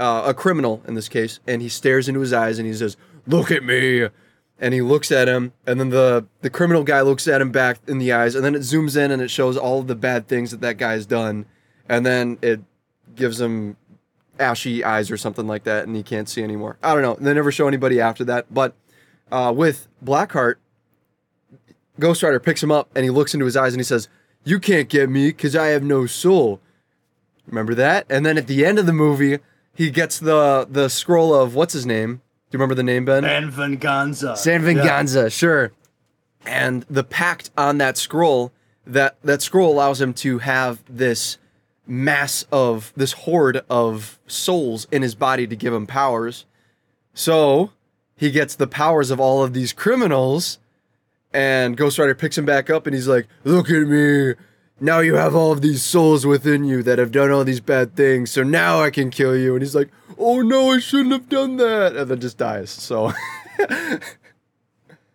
uh, 0.00 0.24
a 0.26 0.34
criminal 0.34 0.82
in 0.88 0.94
this 0.94 1.08
case, 1.08 1.38
and 1.46 1.62
he 1.62 1.68
stares 1.68 2.08
into 2.08 2.18
his 2.20 2.32
eyes 2.32 2.58
and 2.58 2.66
he 2.66 2.74
says, 2.74 2.96
"Look 3.26 3.50
at 3.52 3.62
me." 3.62 4.08
And 4.58 4.72
he 4.72 4.80
looks 4.80 5.10
at 5.10 5.28
him, 5.28 5.52
and 5.66 5.80
then 5.80 5.90
the 5.90 6.26
the 6.40 6.50
criminal 6.50 6.84
guy 6.84 7.00
looks 7.00 7.26
at 7.26 7.40
him 7.40 7.50
back 7.50 7.78
in 7.88 7.98
the 7.98 8.12
eyes, 8.12 8.34
and 8.34 8.44
then 8.44 8.54
it 8.54 8.60
zooms 8.60 8.96
in 8.96 9.10
and 9.10 9.20
it 9.20 9.30
shows 9.30 9.56
all 9.56 9.80
of 9.80 9.88
the 9.88 9.96
bad 9.96 10.28
things 10.28 10.52
that 10.52 10.60
that 10.60 10.78
guy's 10.78 11.06
done, 11.06 11.46
and 11.88 12.06
then 12.06 12.38
it 12.40 12.60
gives 13.16 13.40
him 13.40 13.76
ashy 14.38 14.84
eyes 14.84 15.10
or 15.10 15.16
something 15.16 15.46
like 15.46 15.64
that, 15.64 15.86
and 15.86 15.96
he 15.96 16.02
can't 16.02 16.28
see 16.28 16.42
anymore. 16.42 16.78
I 16.82 16.94
don't 16.94 17.02
know. 17.02 17.14
They 17.14 17.34
never 17.34 17.52
show 17.52 17.68
anybody 17.68 18.00
after 18.00 18.24
that. 18.24 18.52
But 18.52 18.74
uh, 19.30 19.52
with 19.54 19.88
Blackheart, 20.04 20.56
Ghost 21.98 22.22
Rider 22.22 22.40
picks 22.40 22.62
him 22.62 22.72
up 22.72 22.90
and 22.94 23.04
he 23.04 23.10
looks 23.10 23.34
into 23.34 23.46
his 23.46 23.56
eyes 23.56 23.72
and 23.72 23.80
he 23.80 23.84
says, 23.84 24.08
"You 24.44 24.58
can't 24.58 24.88
get 24.88 25.08
me 25.08 25.28
because 25.28 25.56
I 25.56 25.68
have 25.68 25.82
no 25.82 26.06
soul." 26.06 26.60
Remember 27.46 27.74
that? 27.74 28.06
And 28.08 28.24
then 28.24 28.38
at 28.38 28.46
the 28.46 28.64
end 28.64 28.78
of 28.78 28.86
the 28.86 28.92
movie, 28.92 29.38
he 29.74 29.90
gets 29.90 30.18
the 30.18 30.66
the 30.70 30.88
scroll 30.88 31.34
of 31.34 31.54
what's 31.54 31.72
his 31.72 31.86
name? 31.86 32.22
Do 32.54 32.58
you 32.58 32.60
remember 32.60 32.76
the 32.76 32.84
name, 32.84 33.04
Ben? 33.04 33.24
San 33.24 33.50
Venganza. 33.50 34.36
San 34.36 34.60
Yeah. 34.60 34.66
Venganza, 34.74 35.28
sure. 35.28 35.72
And 36.46 36.86
the 36.88 37.02
pact 37.02 37.50
on 37.58 37.78
that 37.78 37.96
scroll, 37.98 38.52
that 38.86 39.16
that 39.24 39.42
scroll 39.42 39.72
allows 39.72 40.00
him 40.00 40.14
to 40.14 40.38
have 40.38 40.78
this 40.88 41.38
mass 41.84 42.46
of 42.52 42.92
this 42.96 43.10
horde 43.10 43.64
of 43.68 44.20
souls 44.28 44.86
in 44.92 45.02
his 45.02 45.16
body 45.16 45.48
to 45.48 45.56
give 45.56 45.74
him 45.74 45.84
powers. 45.84 46.44
So 47.12 47.72
he 48.14 48.30
gets 48.30 48.54
the 48.54 48.68
powers 48.68 49.10
of 49.10 49.18
all 49.18 49.42
of 49.42 49.52
these 49.52 49.72
criminals, 49.72 50.60
and 51.32 51.76
Ghost 51.76 51.98
Rider 51.98 52.14
picks 52.14 52.38
him 52.38 52.44
back 52.44 52.70
up 52.70 52.86
and 52.86 52.94
he's 52.94 53.08
like, 53.08 53.26
Look 53.42 53.68
at 53.68 53.88
me. 53.88 54.34
Now 54.80 54.98
you 54.98 55.14
have 55.14 55.34
all 55.34 55.52
of 55.52 55.60
these 55.62 55.82
souls 55.82 56.26
within 56.26 56.64
you 56.64 56.82
that 56.82 56.98
have 56.98 57.12
done 57.12 57.30
all 57.30 57.44
these 57.44 57.60
bad 57.60 57.94
things, 57.94 58.30
so 58.30 58.42
now 58.42 58.80
I 58.82 58.90
can 58.90 59.10
kill 59.10 59.36
you. 59.36 59.54
And 59.54 59.62
he's 59.62 59.74
like, 59.74 59.90
Oh 60.18 60.40
no, 60.42 60.70
I 60.72 60.78
shouldn't 60.80 61.12
have 61.12 61.28
done 61.28 61.56
that. 61.58 61.96
And 61.96 62.10
then 62.10 62.20
just 62.20 62.38
dies. 62.38 62.70
So 62.70 63.12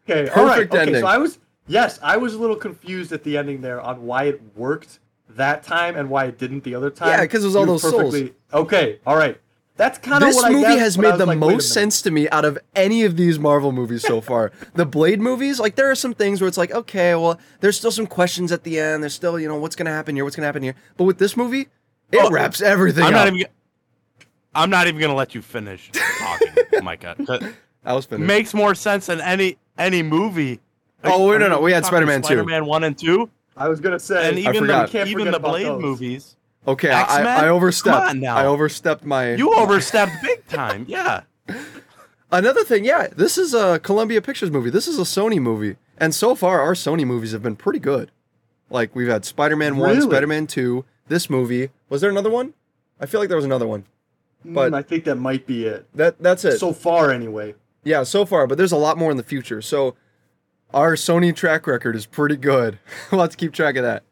Okay, 0.09 0.29
all 0.29 0.45
right. 0.45 0.55
Perfect 0.55 0.73
Okay, 0.73 0.81
ending. 0.81 1.01
so 1.01 1.07
I 1.07 1.17
was 1.17 1.39
yes, 1.67 1.99
I 2.01 2.17
was 2.17 2.33
a 2.33 2.39
little 2.39 2.55
confused 2.55 3.11
at 3.11 3.23
the 3.23 3.37
ending 3.37 3.61
there 3.61 3.79
on 3.81 4.03
why 4.05 4.23
it 4.23 4.41
worked 4.55 4.99
that 5.29 5.63
time 5.63 5.95
and 5.95 6.09
why 6.09 6.25
it 6.25 6.37
didn't 6.39 6.63
the 6.63 6.73
other 6.75 6.89
time. 6.89 7.09
Yeah, 7.09 7.21
because 7.21 7.43
it 7.43 7.47
was 7.47 7.55
all 7.55 7.63
You 7.63 7.67
those 7.67 7.81
souls. 7.81 8.15
Okay, 8.53 8.99
all 9.05 9.15
right. 9.15 9.39
That's 9.79 9.97
kind 9.97 10.21
of 10.21 10.27
this 10.27 10.35
what 10.35 10.45
I 10.45 10.49
movie 10.49 10.77
has 10.77 10.97
made 10.97 11.13
the 11.13 11.25
like, 11.25 11.27
wait 11.29 11.33
a 11.33 11.39
minute. 11.39 11.51
most 11.53 11.73
sense 11.73 12.01
to 12.01 12.11
me 12.11 12.27
out 12.29 12.43
of 12.43 12.57
any 12.75 13.05
of 13.05 13.15
these 13.15 13.39
Marvel 13.39 13.71
movies 13.71 14.01
so 14.05 14.19
far. 14.29 14.51
the 14.75 14.85
Blade 14.85 15.21
movies, 15.21 15.57
like 15.59 15.75
there 15.75 15.89
are 15.89 15.95
some 15.95 16.13
things 16.13 16.41
where 16.41 16.47
it's 16.49 16.57
like, 16.57 16.71
okay, 16.71 17.15
well, 17.15 17.39
there's 17.61 17.77
still 17.77 17.89
some 17.91 18.05
questions 18.05 18.51
at 18.51 18.63
the 18.63 18.77
end. 18.77 19.01
There's 19.01 19.13
still, 19.13 19.39
you 19.39 19.47
know, 19.47 19.55
what's 19.55 19.77
gonna 19.77 19.89
happen 19.91 20.15
here, 20.15 20.25
what's 20.25 20.35
gonna 20.35 20.45
happen 20.47 20.63
here. 20.63 20.75
But 20.97 21.05
with 21.05 21.17
this 21.17 21.37
movie, 21.37 21.69
it 22.11 22.19
Oh, 22.21 22.29
wraps 22.29 22.61
everything 22.61 23.03
I'm 23.05 23.13
up. 23.15 23.25
not 23.25 23.33
even. 23.35 23.47
I'm 24.53 24.69
not 24.69 24.87
even 24.87 24.99
gonna 24.99 25.15
let 25.15 25.33
you 25.33 25.41
finish 25.41 25.89
talking, 26.19 26.53
Micah. 26.83 27.15
'cause 27.25 27.41
I 27.85 27.93
was 27.93 28.05
finished. 28.05 28.27
Makes 28.27 28.53
more 28.53 28.75
sense 28.75 29.05
than 29.05 29.21
any 29.21 29.57
any 29.77 30.03
movie. 30.03 30.59
Oh, 31.05 31.29
wait, 31.29 31.39
no, 31.39 31.47
no, 31.47 31.61
we 31.61 31.71
had 31.71 31.85
Spider-Man 31.85 32.21
2. 32.21 32.25
Spider-Man 32.25 32.65
one 32.65 32.83
and 32.83 32.97
two, 32.97 33.29
I 33.55 33.69
was 33.69 33.79
gonna 33.79 33.99
say, 33.99 34.27
and 34.27 34.37
even 34.37 34.55
forgot. 34.55 34.91
the 34.91 35.01
even 35.01 35.13
forget 35.13 35.31
the 35.31 35.37
about 35.37 35.49
Blade 35.51 35.67
those. 35.67 35.81
movies. 35.81 36.35
Okay, 36.67 36.89
I, 36.91 37.01
X-Men? 37.01 37.27
I 37.27 37.47
overstepped. 37.49 38.15
Now. 38.15 38.35
I 38.37 38.45
overstepped 38.45 39.05
my. 39.05 39.33
You 39.35 39.53
overstepped 39.55 40.21
big 40.21 40.45
time. 40.47 40.85
Yeah. 40.87 41.21
Another 42.31 42.63
thing, 42.63 42.85
yeah, 42.85 43.07
this 43.07 43.37
is 43.39 43.53
a 43.55 43.79
Columbia 43.79 44.21
Pictures 44.21 44.51
movie. 44.51 44.69
This 44.69 44.87
is 44.87 44.99
a 44.99 45.03
Sony 45.03 45.39
movie, 45.41 45.77
and 45.97 46.13
so 46.13 46.35
far 46.35 46.61
our 46.61 46.73
Sony 46.73 47.03
movies 47.05 47.31
have 47.31 47.41
been 47.41 47.55
pretty 47.55 47.79
good. 47.79 48.11
Like 48.69 48.95
we've 48.95 49.07
had 49.07 49.25
Spider-Man 49.25 49.77
One, 49.77 49.95
Really? 49.97 50.01
Spider-Man 50.11 50.45
Two. 50.45 50.85
This 51.07 51.27
movie 51.27 51.71
was 51.89 52.01
there 52.01 52.09
another 52.11 52.29
one? 52.29 52.53
I 52.99 53.07
feel 53.07 53.19
like 53.19 53.29
there 53.29 53.35
was 53.37 53.45
another 53.45 53.65
one. 53.67 53.85
but- 54.45 54.71
Mm, 54.71 54.75
I 54.77 54.81
think 54.83 55.05
that 55.05 55.15
might 55.15 55.47
be 55.47 55.65
it. 55.65 55.87
That 55.95 56.21
that's 56.21 56.45
it. 56.45 56.59
So 56.59 56.71
far, 56.71 57.09
anyway. 57.11 57.55
Yeah, 57.83 58.03
so 58.03 58.25
far, 58.25 58.45
but 58.45 58.59
there's 58.59 58.71
a 58.73 58.77
lot 58.77 58.97
more 58.97 59.09
in 59.09 59.17
the 59.17 59.23
future. 59.23 59.61
So 59.63 59.95
our 60.71 60.93
Sony 60.93 61.35
track 61.35 61.65
record 61.65 61.95
is 61.95 62.05
pretty 62.05 62.35
good. 62.37 62.77
Let's 63.11 63.35
keep 63.35 63.53
track 63.53 63.75
of 63.75 63.81
that. 63.83 64.03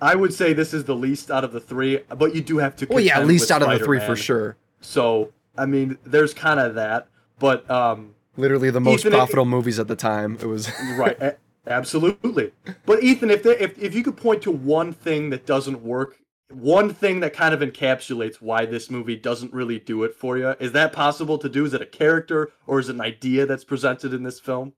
I 0.00 0.14
would 0.14 0.32
say 0.32 0.52
this 0.52 0.72
is 0.72 0.84
the 0.84 0.94
least 0.94 1.30
out 1.30 1.44
of 1.44 1.52
the 1.52 1.60
three, 1.60 2.00
but 2.16 2.34
you 2.34 2.40
do 2.40 2.58
have 2.58 2.76
to. 2.76 2.86
Well, 2.86 3.00
yeah, 3.00 3.12
at 3.12 3.14
contend 3.16 3.28
least 3.28 3.42
with 3.42 3.50
out 3.50 3.62
of 3.62 3.78
the 3.78 3.84
three 3.84 4.00
for 4.00 4.16
sure. 4.16 4.56
So, 4.80 5.32
I 5.56 5.66
mean, 5.66 5.98
there's 6.04 6.32
kind 6.32 6.58
of 6.58 6.74
that, 6.76 7.08
but 7.38 7.70
um, 7.70 8.14
Literally 8.36 8.70
the 8.70 8.80
most 8.80 9.00
Ethan, 9.00 9.12
it- 9.12 9.16
profitable 9.16 9.44
movies 9.44 9.78
at 9.78 9.88
the 9.88 9.96
time. 9.96 10.38
It 10.40 10.46
was 10.46 10.70
right, 10.96 11.20
a- 11.20 11.36
absolutely. 11.66 12.52
But 12.86 13.02
Ethan, 13.02 13.30
if 13.30 13.42
there, 13.42 13.54
if 13.54 13.78
if 13.78 13.94
you 13.94 14.02
could 14.02 14.16
point 14.16 14.42
to 14.42 14.50
one 14.50 14.92
thing 14.92 15.30
that 15.30 15.44
doesn't 15.44 15.82
work, 15.82 16.18
one 16.50 16.92
thing 16.94 17.20
that 17.20 17.32
kind 17.34 17.52
of 17.52 17.60
encapsulates 17.60 18.36
why 18.36 18.64
this 18.66 18.90
movie 18.90 19.16
doesn't 19.16 19.52
really 19.52 19.78
do 19.78 20.04
it 20.04 20.14
for 20.14 20.38
you, 20.38 20.54
is 20.60 20.72
that 20.72 20.92
possible 20.92 21.36
to 21.38 21.48
do? 21.48 21.64
Is 21.64 21.74
it 21.74 21.82
a 21.82 21.86
character 21.86 22.50
or 22.66 22.80
is 22.80 22.88
it 22.88 22.94
an 22.94 23.00
idea 23.00 23.46
that's 23.46 23.64
presented 23.64 24.14
in 24.14 24.22
this 24.22 24.40
film? 24.40 24.72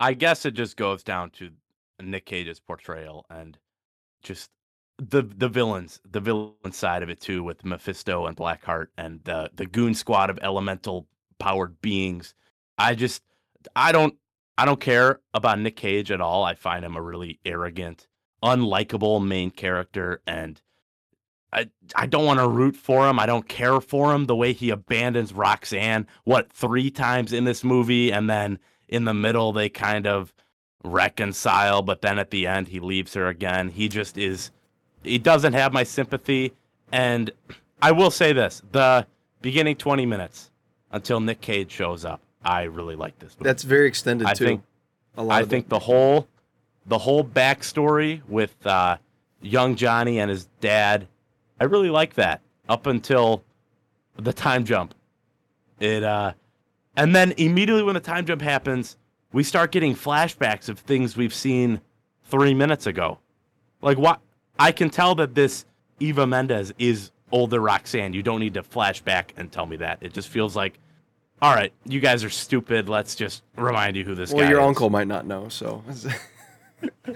I 0.00 0.14
guess 0.14 0.44
it 0.44 0.52
just 0.52 0.76
goes 0.76 1.02
down 1.02 1.30
to 1.32 1.50
Nick 2.02 2.24
Cage's 2.26 2.58
portrayal 2.58 3.26
and 3.30 3.58
just 4.22 4.50
the 4.98 5.22
the 5.22 5.48
villains, 5.48 6.00
the 6.08 6.20
villain 6.20 6.72
side 6.72 7.02
of 7.02 7.10
it 7.10 7.20
too, 7.20 7.42
with 7.42 7.64
Mephisto 7.64 8.26
and 8.26 8.36
Blackheart 8.36 8.88
and 8.96 9.20
the 9.24 9.50
the 9.54 9.66
goon 9.66 9.94
squad 9.94 10.30
of 10.30 10.38
elemental 10.42 11.06
powered 11.38 11.80
beings. 11.80 12.34
I 12.78 12.94
just 12.94 13.22
I 13.74 13.92
don't 13.92 14.14
I 14.58 14.64
don't 14.64 14.80
care 14.80 15.20
about 15.32 15.58
Nick 15.58 15.76
Cage 15.76 16.10
at 16.10 16.20
all. 16.20 16.44
I 16.44 16.54
find 16.54 16.84
him 16.84 16.96
a 16.96 17.02
really 17.02 17.40
arrogant, 17.44 18.06
unlikable 18.42 19.26
main 19.26 19.50
character 19.50 20.20
and 20.26 20.60
I 21.52 21.70
I 21.96 22.06
don't 22.06 22.26
want 22.26 22.40
to 22.40 22.48
root 22.48 22.76
for 22.76 23.08
him. 23.08 23.18
I 23.18 23.26
don't 23.26 23.48
care 23.48 23.80
for 23.80 24.14
him 24.14 24.26
the 24.26 24.36
way 24.36 24.52
he 24.52 24.70
abandons 24.70 25.32
Roxanne 25.32 26.06
what 26.24 26.52
3 26.52 26.90
times 26.90 27.32
in 27.32 27.44
this 27.44 27.64
movie 27.64 28.12
and 28.12 28.28
then 28.28 28.58
in 28.88 29.04
the 29.04 29.14
middle 29.14 29.52
they 29.52 29.68
kind 29.68 30.06
of 30.06 30.34
reconcile 30.82 31.82
but 31.82 32.00
then 32.00 32.18
at 32.18 32.30
the 32.30 32.46
end 32.46 32.68
he 32.68 32.80
leaves 32.80 33.14
her 33.14 33.28
again. 33.28 33.68
He 33.68 33.88
just 33.88 34.16
is 34.16 34.50
he 35.02 35.18
doesn't 35.18 35.52
have 35.52 35.72
my 35.72 35.82
sympathy 35.82 36.52
and 36.92 37.30
I 37.82 37.92
will 37.92 38.10
say 38.10 38.32
this, 38.32 38.62
the 38.72 39.06
beginning 39.40 39.76
20 39.76 40.04
minutes 40.06 40.50
until 40.92 41.20
Nick 41.20 41.40
Cage 41.40 41.70
shows 41.70 42.04
up. 42.04 42.20
I 42.44 42.64
really 42.64 42.96
like 42.96 43.18
this 43.18 43.34
movie. 43.34 43.44
that's 43.44 43.62
very 43.62 43.86
extended 43.86 44.26
I 44.26 44.34
too. 44.34 44.44
think 44.44 44.62
a 45.16 45.22
lot 45.22 45.42
I 45.42 45.44
think 45.44 45.68
the 45.68 45.78
whole 45.78 46.26
the 46.86 46.98
whole 46.98 47.24
backstory 47.24 48.22
with 48.28 48.54
uh, 48.66 48.96
young 49.42 49.76
Johnny 49.76 50.18
and 50.18 50.30
his 50.30 50.46
dad, 50.60 51.06
I 51.60 51.64
really 51.64 51.90
like 51.90 52.14
that 52.14 52.40
up 52.68 52.86
until 52.86 53.44
the 54.16 54.32
time 54.32 54.64
jump. 54.64 54.94
It 55.78 56.02
uh, 56.02 56.32
and 56.96 57.14
then 57.14 57.32
immediately 57.36 57.82
when 57.82 57.94
the 57.94 58.00
time 58.00 58.26
jump 58.26 58.42
happens, 58.42 58.96
we 59.32 59.42
start 59.42 59.72
getting 59.72 59.94
flashbacks 59.94 60.68
of 60.68 60.78
things 60.78 61.16
we've 61.16 61.34
seen 61.34 61.80
three 62.24 62.54
minutes 62.54 62.86
ago. 62.86 63.18
Like 63.82 63.98
what? 63.98 64.20
I 64.58 64.72
can 64.72 64.90
tell 64.90 65.14
that 65.16 65.34
this 65.34 65.64
Eva 66.00 66.26
Mendes 66.26 66.72
is 66.78 67.10
older 67.32 67.60
Roxanne. 67.60 68.12
You 68.12 68.22
don't 68.22 68.40
need 68.40 68.54
to 68.54 68.62
flash 68.62 69.00
back 69.00 69.32
and 69.36 69.50
tell 69.50 69.66
me 69.66 69.76
that. 69.76 69.98
It 70.00 70.12
just 70.12 70.28
feels 70.28 70.54
like, 70.56 70.78
all 71.40 71.54
right, 71.54 71.72
you 71.86 72.00
guys 72.00 72.22
are 72.24 72.30
stupid. 72.30 72.88
Let's 72.88 73.14
just 73.14 73.42
remind 73.56 73.96
you 73.96 74.04
who 74.04 74.14
this 74.14 74.32
Well, 74.32 74.44
guy 74.44 74.50
your 74.50 74.60
uncle 74.60 74.90
might 74.90 75.06
not 75.08 75.26
know, 75.26 75.48
so 75.48 75.82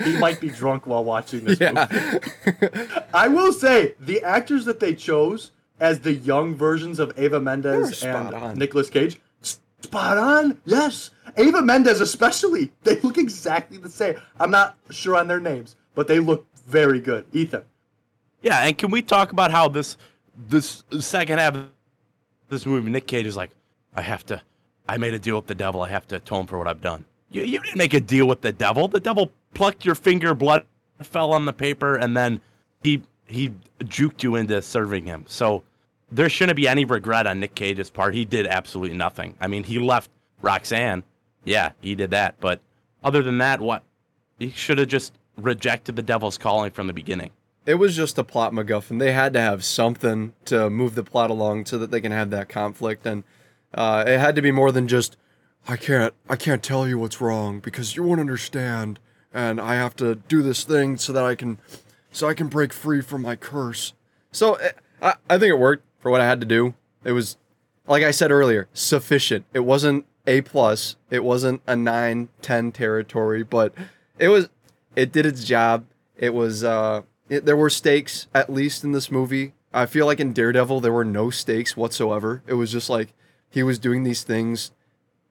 He 0.04 0.16
might 0.18 0.40
be 0.40 0.48
drunk 0.50 0.86
while 0.86 1.04
watching 1.04 1.44
this 1.44 1.58
movie. 1.60 1.74
yeah. 1.74 3.02
I 3.14 3.28
will 3.28 3.52
say 3.52 3.94
the 4.00 4.22
actors 4.22 4.64
that 4.66 4.78
they 4.80 4.94
chose 4.94 5.52
as 5.80 6.00
the 6.00 6.12
young 6.14 6.54
versions 6.54 6.98
of 6.98 7.12
Ava 7.18 7.40
Mendes 7.40 8.02
and 8.04 8.34
on. 8.34 8.58
Nicolas 8.58 8.88
Cage, 8.90 9.14
s- 9.14 9.20
spot 9.84 10.18
on. 10.18 10.60
Yes, 10.64 11.10
Ava 11.36 11.62
Mendes 11.62 12.00
especially. 12.00 12.72
They 12.82 13.00
look 13.00 13.18
exactly 13.18 13.78
the 13.78 13.88
same. 13.88 14.16
I'm 14.40 14.50
not 14.50 14.76
sure 14.90 15.16
on 15.16 15.28
their 15.28 15.40
names, 15.40 15.76
but 15.94 16.08
they 16.08 16.18
look 16.18 16.46
very 16.66 17.00
good. 17.00 17.24
Ethan. 17.32 17.62
Yeah, 18.42 18.60
and 18.60 18.76
can 18.76 18.90
we 18.90 19.00
talk 19.00 19.32
about 19.32 19.50
how 19.50 19.68
this 19.68 19.96
this 20.48 20.82
second 21.00 21.38
half 21.38 21.54
of 21.54 21.68
this 22.48 22.66
movie, 22.66 22.90
Nick 22.90 23.06
Cage 23.06 23.26
is 23.26 23.36
like, 23.36 23.50
I 23.94 24.02
have 24.02 24.26
to, 24.26 24.42
I 24.88 24.96
made 24.98 25.14
a 25.14 25.18
deal 25.18 25.36
with 25.36 25.46
the 25.46 25.54
devil. 25.54 25.82
I 25.82 25.88
have 25.88 26.06
to 26.08 26.16
atone 26.16 26.46
for 26.46 26.58
what 26.58 26.66
I've 26.66 26.80
done. 26.80 27.04
You, 27.30 27.42
you 27.42 27.60
didn't 27.60 27.76
make 27.76 27.94
a 27.94 28.00
deal 28.00 28.26
with 28.26 28.40
the 28.40 28.52
devil. 28.52 28.88
The 28.88 29.00
devil 29.00 29.30
plucked 29.54 29.84
your 29.84 29.94
finger, 29.94 30.34
blood 30.34 30.64
fell 31.02 31.32
on 31.32 31.44
the 31.44 31.52
paper, 31.52 31.96
and 31.96 32.16
then 32.16 32.40
he 32.82 33.02
he 33.26 33.52
juked 33.80 34.22
you 34.22 34.36
into 34.36 34.60
serving 34.62 35.06
him. 35.06 35.24
So 35.26 35.64
there 36.10 36.28
shouldn't 36.28 36.56
be 36.56 36.68
any 36.68 36.84
regret 36.84 37.26
on 37.26 37.40
Nick 37.40 37.54
Cage's 37.54 37.90
part. 37.90 38.14
He 38.14 38.24
did 38.24 38.46
absolutely 38.46 38.96
nothing. 38.96 39.34
I 39.40 39.46
mean, 39.46 39.64
he 39.64 39.78
left 39.78 40.10
Roxanne. 40.42 41.02
Yeah, 41.44 41.72
he 41.80 41.94
did 41.94 42.10
that. 42.10 42.36
But 42.40 42.60
other 43.02 43.22
than 43.22 43.38
that, 43.38 43.60
what? 43.60 43.82
He 44.38 44.50
should 44.50 44.78
have 44.78 44.88
just 44.88 45.12
rejected 45.36 45.96
the 45.96 46.02
devil's 46.02 46.38
calling 46.38 46.70
from 46.70 46.86
the 46.86 46.92
beginning. 46.92 47.30
It 47.66 47.76
was 47.76 47.96
just 47.96 48.18
a 48.18 48.24
plot 48.24 48.52
MacGuffin. 48.52 48.98
They 48.98 49.12
had 49.12 49.32
to 49.32 49.40
have 49.40 49.64
something 49.64 50.34
to 50.46 50.68
move 50.68 50.94
the 50.94 51.02
plot 51.02 51.30
along 51.30 51.66
so 51.66 51.78
that 51.78 51.90
they 51.90 52.00
can 52.00 52.12
have 52.12 52.30
that 52.30 52.48
conflict, 52.48 53.06
and 53.06 53.24
uh, 53.72 54.04
it 54.06 54.18
had 54.18 54.36
to 54.36 54.42
be 54.42 54.52
more 54.52 54.70
than 54.70 54.86
just, 54.86 55.16
I 55.66 55.76
can't, 55.76 56.12
I 56.28 56.36
can't 56.36 56.62
tell 56.62 56.86
you 56.86 56.98
what's 56.98 57.20
wrong 57.20 57.60
because 57.60 57.96
you 57.96 58.02
won't 58.02 58.20
understand, 58.20 58.98
and 59.32 59.60
I 59.60 59.76
have 59.76 59.96
to 59.96 60.16
do 60.16 60.42
this 60.42 60.64
thing 60.64 60.98
so 60.98 61.12
that 61.14 61.24
I 61.24 61.34
can, 61.34 61.58
so 62.12 62.28
I 62.28 62.34
can 62.34 62.48
break 62.48 62.72
free 62.72 63.00
from 63.00 63.22
my 63.22 63.34
curse. 63.34 63.94
So 64.30 64.54
eh, 64.54 64.72
I, 65.00 65.14
I 65.30 65.38
think 65.38 65.50
it 65.50 65.58
worked 65.58 65.84
for 66.04 66.10
what 66.10 66.20
I 66.20 66.26
had 66.26 66.38
to 66.40 66.46
do. 66.46 66.74
It 67.02 67.12
was, 67.12 67.38
like 67.86 68.02
I 68.02 68.10
said 68.10 68.30
earlier, 68.30 68.68
sufficient. 68.74 69.46
It 69.54 69.60
wasn't 69.60 70.04
a 70.26 70.42
plus. 70.42 70.96
It 71.08 71.24
wasn't 71.24 71.62
a 71.66 71.74
9, 71.74 72.28
10 72.42 72.72
territory, 72.72 73.42
but 73.42 73.72
it 74.18 74.28
was, 74.28 74.50
it 74.94 75.12
did 75.12 75.24
its 75.24 75.44
job. 75.44 75.86
It 76.14 76.34
was, 76.34 76.62
uh, 76.62 77.02
it, 77.30 77.46
there 77.46 77.56
were 77.56 77.70
stakes 77.70 78.26
at 78.34 78.52
least 78.52 78.84
in 78.84 78.92
this 78.92 79.10
movie. 79.10 79.54
I 79.72 79.86
feel 79.86 80.04
like 80.04 80.20
in 80.20 80.34
Daredevil 80.34 80.82
there 80.82 80.92
were 80.92 81.06
no 81.06 81.30
stakes 81.30 81.74
whatsoever. 81.74 82.42
It 82.46 82.54
was 82.54 82.70
just 82.70 82.90
like 82.90 83.14
he 83.48 83.62
was 83.62 83.78
doing 83.78 84.04
these 84.04 84.24
things 84.24 84.72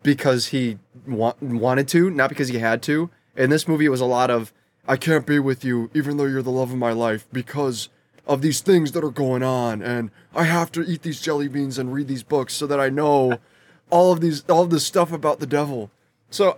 because 0.01 0.47
he 0.47 0.79
wa- 1.05 1.35
wanted 1.39 1.87
to, 1.89 2.09
not 2.09 2.29
because 2.29 2.47
he 2.47 2.57
had 2.57 2.81
to. 2.83 3.11
In 3.37 3.51
this 3.51 3.67
movie, 3.67 3.85
it 3.85 3.89
was 3.89 4.01
a 4.01 4.05
lot 4.05 4.31
of 4.31 4.51
I 4.87 4.97
can't 4.97 5.27
be 5.27 5.37
with 5.37 5.63
you 5.63 5.91
even 5.93 6.17
though 6.17 6.25
you're 6.25 6.41
the 6.41 6.49
love 6.49 6.71
of 6.71 6.77
my 6.77 6.93
life 6.93 7.27
because 7.31 7.89
of 8.25 8.41
these 8.41 8.61
things 8.61 8.91
that 8.93 9.03
are 9.03 9.09
going 9.11 9.43
on, 9.43 9.81
and 9.81 10.09
I 10.33 10.43
have 10.45 10.71
to 10.73 10.81
eat 10.83 11.01
these 11.01 11.21
jelly 11.21 11.47
beans 11.47 11.77
and 11.77 11.93
read 11.93 12.07
these 12.07 12.23
books 12.23 12.53
so 12.53 12.65
that 12.67 12.79
I 12.79 12.89
know 12.89 13.39
all 13.89 14.11
of 14.11 14.21
these 14.21 14.43
all 14.49 14.63
of 14.63 14.69
this 14.69 14.85
stuff 14.85 15.11
about 15.11 15.39
the 15.39 15.45
devil. 15.45 15.91
So, 16.29 16.55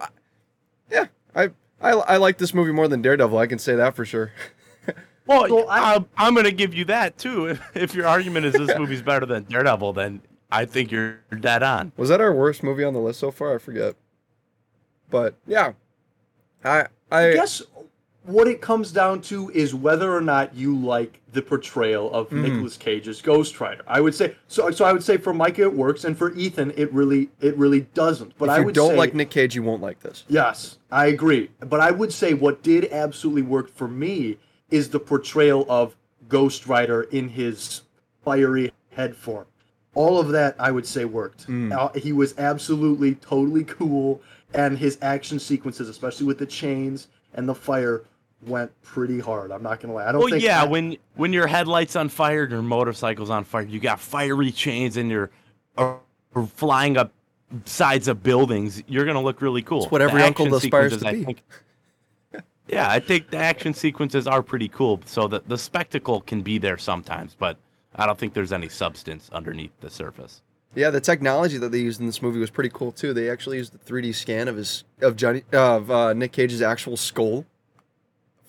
yeah, 0.92 1.08
I 1.36 1.50
I, 1.82 1.92
I 1.92 2.18
like 2.18 2.38
this 2.38 2.54
movie 2.54 2.72
more 2.72 2.88
than 2.88 3.02
Daredevil. 3.02 3.38
I 3.38 3.48
can 3.48 3.60
say 3.60 3.76
that 3.76 3.96
for 3.96 4.06
sure. 4.06 4.32
Well, 5.28 5.48
So 5.48 5.68
I- 5.68 5.96
I'm, 5.96 6.06
I'm 6.16 6.34
going 6.36 6.44
to 6.46 6.52
give 6.52 6.76
you 6.76 6.86
that 6.86 7.18
too. 7.18 7.48
If, 7.48 7.60
if 7.76 7.96
your 7.96 8.06
argument 8.06 8.46
is 8.46 8.54
this 8.54 8.78
movie's 8.78 9.02
better 9.02 9.26
than 9.26 9.46
Daredevil, 9.46 9.94
then 9.94 10.22
I 10.52 10.66
think 10.66 10.92
you're 10.92 11.16
dead 11.40 11.64
on. 11.64 11.94
Was 11.98 12.10
that 12.10 12.22
our 12.22 12.32
worst 12.32 12.62
movie 12.62 12.84
on 12.84 12.94
the 12.94 13.00
list 13.00 13.22
so 13.22 13.32
far? 13.32 13.56
I 13.56 13.58
forget. 13.58 13.96
But 15.10 15.34
yeah, 15.48 15.72
I 16.64 16.86
I, 17.12 17.30
I 17.30 17.34
guess 17.34 17.64
what 18.26 18.48
it 18.48 18.62
comes 18.62 18.92
down 18.92 19.22
to 19.22 19.50
is 19.52 19.74
whether 19.76 20.14
or 20.16 20.22
not 20.22 20.56
you 20.56 20.76
like 20.78 21.22
the 21.32 21.42
portrayal 21.42 22.12
of 22.14 22.28
Mm-hmm. 22.28 22.42
Nicolas 22.44 22.78
Cage's 22.78 23.22
Ghost 23.22 23.60
Rider. 23.60 23.84
I 23.88 24.02
would 24.02 24.16
say 24.16 24.36
so. 24.48 24.72
So 24.72 24.86
I 24.86 24.94
would 24.94 25.04
say 25.04 25.18
for 25.18 25.34
Micah 25.34 25.64
it 25.64 25.74
works, 25.74 26.04
and 26.06 26.18
for 26.18 26.34
Ethan 26.34 26.72
it 26.76 26.92
really 26.94 27.30
it 27.42 27.56
really 27.58 27.82
doesn't. 27.94 28.38
But 28.38 28.46
if 28.46 28.52
I 28.52 28.60
would 28.62 28.76
don't 28.76 28.92
say, 28.92 28.98
like 28.98 29.14
Nick 29.14 29.30
Cage, 29.32 29.56
you 29.56 29.64
won't 29.64 29.82
like 29.82 30.00
this. 30.00 30.24
Yes, 30.28 30.78
I 30.92 31.08
agree. 31.08 31.52
But 31.60 31.80
I 31.82 31.92
would 31.92 32.12
say 32.14 32.34
what 32.34 32.64
did 32.64 32.92
absolutely 32.92 33.44
work 33.44 33.74
for 33.76 33.88
me 33.88 34.38
is 34.70 34.90
the 34.90 35.00
portrayal 35.00 35.66
of 35.70 35.96
Ghost 36.28 36.66
Rider 36.68 37.04
in 37.04 37.30
his 37.30 37.82
fiery 38.24 38.72
head 38.92 39.16
form. 39.16 39.46
All 39.94 40.20
of 40.20 40.30
that 40.30 40.56
I 40.60 40.72
would 40.72 40.86
say 40.88 41.06
worked. 41.06 41.46
Uh, 41.50 41.90
he 41.96 42.12
was 42.12 42.34
absolutely 42.38 43.16
totally 43.16 43.64
cool, 43.64 44.22
and 44.54 44.78
his 44.78 44.98
action 45.02 45.38
sequences, 45.40 45.88
especially 45.90 46.26
with 46.26 46.38
the 46.40 46.46
chains 46.46 47.08
and 47.34 47.48
the 47.48 47.56
fire, 47.56 48.04
went 48.48 48.72
pretty 48.84 49.20
hard. 49.20 49.52
I'm 49.52 49.64
not 49.64 49.80
gonna 49.80 49.94
lie. 49.94 50.08
I 50.08 50.12
don't 50.12 50.20
Well, 50.22 50.30
think. 50.30 50.44
yeah, 50.44 50.64
I- 50.64 50.66
when 50.68 50.98
when 51.16 51.34
your 51.34 51.48
headlights 51.48 51.96
on 51.96 52.10
fire, 52.10 52.48
your 52.48 52.62
motorcycle's 52.62 53.30
on 53.30 53.44
fire, 53.44 53.64
you 53.64 53.80
got 53.80 54.00
fiery 54.00 54.52
chains 54.52 54.98
and 54.98 55.10
you're 55.10 55.30
uh, 55.78 55.96
flying 56.56 56.98
up 56.98 57.12
sides 57.66 58.08
of 58.08 58.24
buildings, 58.24 58.82
you're 58.88 59.06
gonna 59.06 59.22
look 59.22 59.42
really 59.42 59.62
cool. 59.62 59.84
It's 59.84 59.92
what 59.92 60.02
every 60.02 60.22
The 60.22 60.28
uncle 60.28 60.46
action 60.46 60.58
aspires 60.58 60.94
sequences, 60.94 61.02
to 61.04 61.08
I 61.08 61.14
be. 61.14 61.24
think- 61.24 61.44
yeah, 62.68 62.90
I 62.90 63.00
think 63.00 63.30
the 63.30 63.38
action 63.38 63.74
sequences 63.74 64.26
are 64.28 64.42
pretty 64.42 64.68
cool, 64.70 65.00
so 65.06 65.28
that 65.28 65.48
the 65.48 65.58
spectacle 65.58 66.22
can 66.22 66.42
be 66.42 66.58
there 66.58 66.78
sometimes, 66.78 67.36
but 67.38 67.58
I 67.96 68.06
don't 68.08 68.18
think 68.18 68.34
there's 68.34 68.52
any 68.52 68.70
substance 68.70 69.30
underneath 69.32 69.72
the 69.82 69.90
surface. 69.90 70.42
Yeah, 70.74 70.90
the 70.90 71.00
technology 71.00 71.58
that 71.60 71.72
they 71.72 71.78
used 71.80 72.02
in 72.02 72.06
this 72.08 72.22
movie 72.22 72.40
was 72.40 72.50
pretty 72.50 72.72
cool 72.74 72.92
too. 72.92 73.14
They 73.14 73.30
actually 73.30 73.58
used 73.58 73.72
the 73.72 73.78
3D 73.78 74.12
scan 74.14 74.48
of 74.50 74.58
his 74.58 74.84
of 75.02 75.16
Johnny 75.16 75.44
of 75.54 75.90
uh, 75.90 76.12
Nick 76.14 76.32
Cage's 76.34 76.62
actual 76.62 76.98
skull 76.98 77.46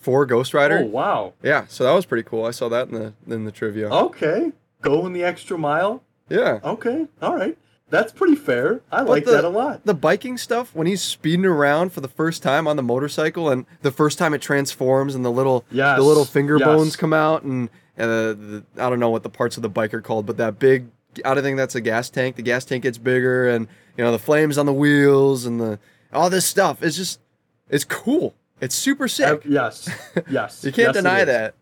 for 0.07 0.25
Ghost 0.25 0.53
Rider. 0.53 0.79
oh 0.83 0.85
wow. 0.85 1.33
Yeah, 1.43 1.65
so 1.67 1.83
that 1.83 1.91
was 1.91 2.05
pretty 2.05 2.23
cool. 2.23 2.45
I 2.45 2.51
saw 2.51 2.69
that 2.69 2.87
in 2.87 2.93
the 2.93 3.13
in 3.35 3.43
the 3.43 3.51
trivia. 3.51 3.89
Okay, 3.89 4.53
going 4.81 5.11
the 5.11 5.21
extra 5.25 5.57
mile. 5.57 6.01
Yeah. 6.29 6.59
Okay, 6.63 7.07
all 7.21 7.35
right. 7.35 7.57
That's 7.89 8.13
pretty 8.13 8.35
fair. 8.37 8.79
I 8.89 8.99
But 8.99 9.09
like 9.09 9.25
the- 9.25 9.31
that 9.31 9.43
a 9.43 9.49
lot. 9.49 9.83
The 9.85 9.93
biking 9.93 10.37
stuff 10.37 10.73
when 10.73 10.87
he's 10.87 11.01
speeding 11.01 11.45
around 11.45 11.91
for 11.91 11.99
the 11.99 12.07
first 12.07 12.41
time 12.41 12.69
on 12.69 12.77
the 12.77 12.83
motorcycle, 12.83 13.49
and 13.49 13.65
the 13.81 13.91
first 13.91 14.17
time 14.17 14.33
it 14.33 14.41
transforms, 14.41 15.13
and 15.13 15.25
the 15.25 15.31
little 15.31 15.65
Yes, 15.71 15.97
the 15.97 16.03
little 16.03 16.23
finger 16.25 16.55
yes. 16.57 16.65
bones 16.65 16.95
come 16.95 17.11
out, 17.11 17.43
and 17.43 17.67
uh, 17.99 18.05
the, 18.07 18.63
I 18.77 18.89
don't 18.89 19.01
know 19.01 19.09
what 19.09 19.23
the 19.23 19.29
parts 19.29 19.57
of 19.57 19.61
the 19.63 19.69
bike 19.69 19.93
are 19.93 20.01
called, 20.01 20.25
but 20.25 20.37
that 20.37 20.57
big 20.57 20.85
I 21.25 21.33
don't 21.33 21.43
think 21.43 21.57
that's 21.57 21.75
a 21.75 21.81
gas 21.81 22.09
tank. 22.09 22.37
The 22.37 22.43
gas 22.43 22.63
tank 22.63 22.83
gets 22.83 22.97
bigger, 22.97 23.49
and 23.49 23.67
you 23.97 24.05
know 24.05 24.13
the 24.13 24.19
flames 24.19 24.57
on 24.57 24.65
the 24.67 24.73
wheels, 24.73 25.45
and 25.45 25.59
the 25.59 25.79
all 26.13 26.29
this 26.29 26.45
stuff. 26.45 26.81
It's 26.81 26.95
just 26.95 27.19
it's 27.69 27.83
cool. 27.83 28.33
It's 28.61 28.75
super 28.75 29.05
Uh, 29.05 29.07
sick. 29.07 29.41
yes, 29.45 29.89
yes. 30.29 30.63
you 30.63 30.71
can't 30.71 30.87
yes, 30.89 30.95
deny 30.95 31.23
that. 31.25 31.55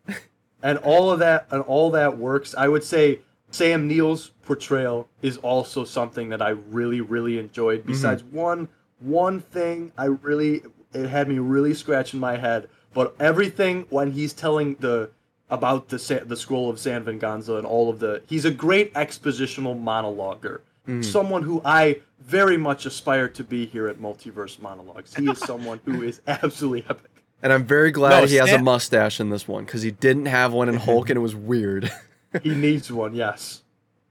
and 0.64 0.78
all 0.80 1.12
of 1.12 1.20
that 1.20 1.48
and 1.52 1.62
all 1.64 1.92
that 1.92 2.18
works. 2.18 2.56
I 2.58 2.68
would 2.68 2.84
say 2.84 3.20
Sam 3.52 3.88
Neill's 3.88 4.32
portrayal 4.46 5.08
is 5.22 5.38
also 5.38 5.84
something 5.84 6.30
that 6.30 6.42
I 6.42 6.50
really 6.50 7.02
really 7.02 7.38
enjoyed. 7.40 7.80
Mm-hmm. 7.82 7.92
Besides 7.92 8.24
one 8.24 8.70
one 9.00 9.40
thing, 9.42 9.92
I 9.98 10.06
really 10.06 10.62
it 10.94 11.08
had 11.08 11.28
me 11.28 11.40
really 11.40 11.74
scratching 11.74 12.20
my 12.20 12.38
head. 12.38 12.70
But 12.94 13.16
everything 13.20 13.86
when 13.90 14.12
he's 14.12 14.32
telling 14.34 14.76
the 14.80 15.10
about 15.50 15.90
the 15.90 16.24
the 16.26 16.38
scroll 16.38 16.70
of 16.70 16.80
San 16.80 17.04
Venganza 17.04 17.56
and 17.56 17.68
all 17.68 17.90
of 17.90 18.00
the 18.00 18.22
he's 18.28 18.46
a 18.46 18.52
great 18.52 18.94
expositional 18.94 19.80
monologuer. 19.80 20.62
Mm. 20.88 21.04
Someone 21.04 21.44
who 21.44 21.62
I 21.66 22.02
very 22.20 22.58
much 22.58 22.86
aspire 22.86 23.28
to 23.30 23.44
be 23.44 23.66
here 23.66 23.88
at 23.88 23.98
Multiverse 23.98 24.60
Monologues. 24.60 25.16
He 25.16 25.30
is 25.30 25.40
someone 25.40 25.80
who 25.86 26.04
is 26.04 26.22
absolutely 26.28 26.86
epic. 26.90 27.12
And 27.44 27.54
I'm 27.54 27.66
very 27.66 27.92
glad 27.92 28.22
No, 28.22 28.26
he 28.26 28.36
has 28.36 28.52
a 28.52 28.60
mustache 28.60 29.20
in 29.20 29.30
this 29.30 29.48
one 29.48 29.66
because 29.66 29.82
he 29.82 29.92
didn't 29.92 30.26
have 30.26 30.54
one 30.54 30.70
in 30.70 30.76
Hulk, 30.76 31.10
and 31.10 31.18
it 31.18 31.22
was 31.22 31.36
weird. 31.36 31.92
He 32.44 32.54
needs 32.54 32.92
one, 32.92 33.16
yes. 33.16 33.64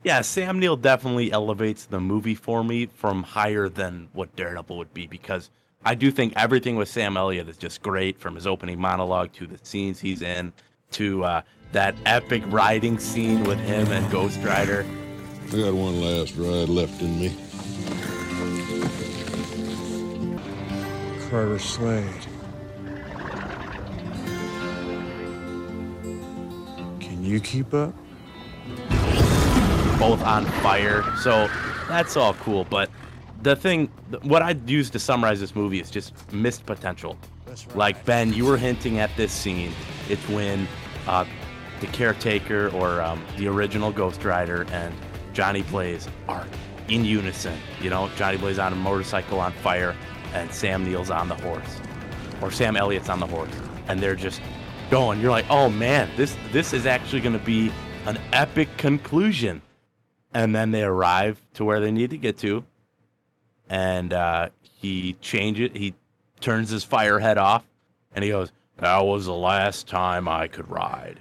Yeah, 0.02 0.22
Sam 0.22 0.58
Neill 0.58 0.76
definitely 0.76 1.30
elevates 1.30 1.84
the 1.84 2.00
movie 2.00 2.34
for 2.34 2.64
me 2.64 2.86
from 2.86 3.22
higher 3.22 3.68
than 3.68 4.08
what 4.14 4.34
Daredevil 4.34 4.78
would 4.78 4.94
be 4.94 5.06
because 5.06 5.50
I 5.84 5.94
do 5.94 6.10
think 6.10 6.32
everything 6.36 6.76
with 6.76 6.88
Sam 6.88 7.18
Elliott 7.18 7.50
is 7.50 7.58
just 7.58 7.82
great 7.82 8.18
from 8.18 8.34
his 8.34 8.46
opening 8.46 8.80
monologue 8.80 9.32
to 9.34 9.46
the 9.46 9.58
scenes 9.62 10.00
he's 10.00 10.22
in 10.22 10.54
to 10.92 11.24
uh, 11.24 11.42
that 11.72 11.94
epic 12.06 12.42
riding 12.46 12.98
scene 12.98 13.44
with 13.44 13.58
him 13.60 13.86
and 13.92 14.10
Ghost 14.10 14.40
Rider. 14.42 14.86
I 15.52 15.56
got 15.56 15.74
one 15.74 16.00
last 16.00 16.36
ride 16.36 16.68
left 16.68 17.00
in 17.00 17.20
me. 17.20 17.36
Carter 21.30 21.58
Slade. 21.58 22.26
Can 27.00 27.24
you 27.24 27.40
keep 27.40 27.72
up? 27.72 27.94
Both 29.98 30.22
on 30.22 30.44
fire, 30.62 31.04
so 31.22 31.48
that's 31.88 32.16
all 32.16 32.34
cool, 32.34 32.64
but 32.64 32.90
the 33.42 33.54
thing, 33.54 33.88
what 34.22 34.42
I'd 34.42 34.68
use 34.68 34.90
to 34.90 34.98
summarize 34.98 35.38
this 35.38 35.54
movie 35.54 35.80
is 35.80 35.90
just 35.90 36.14
missed 36.32 36.66
potential. 36.66 37.16
Right. 37.46 37.76
Like, 37.76 38.04
Ben, 38.04 38.32
you 38.32 38.44
were 38.44 38.56
hinting 38.56 38.98
at 38.98 39.14
this 39.16 39.32
scene. 39.32 39.72
It's 40.08 40.26
when 40.28 40.66
uh, 41.06 41.24
the 41.80 41.86
caretaker 41.88 42.70
or 42.70 43.00
um, 43.02 43.24
the 43.36 43.46
original 43.46 43.92
Ghost 43.92 44.24
Rider 44.24 44.66
and 44.72 44.94
Johnny 45.34 45.62
Blaze 45.62 46.08
are 46.28 46.46
in 46.88 47.04
unison. 47.04 47.58
You 47.80 47.90
know, 47.90 48.08
Johnny 48.16 48.38
Blaze 48.38 48.58
on 48.58 48.72
a 48.72 48.76
motorcycle 48.76 49.40
on 49.40 49.52
fire, 49.52 49.94
and 50.32 50.50
Sam 50.52 50.84
Neill's 50.84 51.10
on 51.10 51.28
the 51.28 51.34
horse, 51.34 51.80
or 52.40 52.50
Sam 52.50 52.76
Elliott's 52.76 53.08
on 53.08 53.20
the 53.20 53.26
horse, 53.26 53.50
and 53.88 54.00
they're 54.00 54.14
just 54.14 54.40
going. 54.90 55.20
You're 55.20 55.30
like, 55.30 55.46
oh 55.50 55.68
man, 55.68 56.08
this 56.16 56.36
this 56.52 56.72
is 56.72 56.86
actually 56.86 57.20
going 57.20 57.38
to 57.38 57.44
be 57.44 57.72
an 58.06 58.18
epic 58.32 58.76
conclusion. 58.76 59.60
And 60.32 60.54
then 60.54 60.72
they 60.72 60.82
arrive 60.82 61.40
to 61.54 61.64
where 61.64 61.78
they 61.78 61.92
need 61.92 62.10
to 62.10 62.18
get 62.18 62.38
to, 62.38 62.64
and 63.68 64.12
uh, 64.12 64.48
he 64.62 65.12
changes. 65.20 65.70
He 65.72 65.94
turns 66.40 66.70
his 66.70 66.82
fire 66.82 67.20
head 67.20 67.38
off, 67.38 67.64
and 68.14 68.24
he 68.24 68.30
goes, 68.30 68.50
"That 68.78 69.04
was 69.04 69.26
the 69.26 69.32
last 69.32 69.86
time 69.86 70.26
I 70.26 70.48
could 70.48 70.68
ride." 70.68 71.20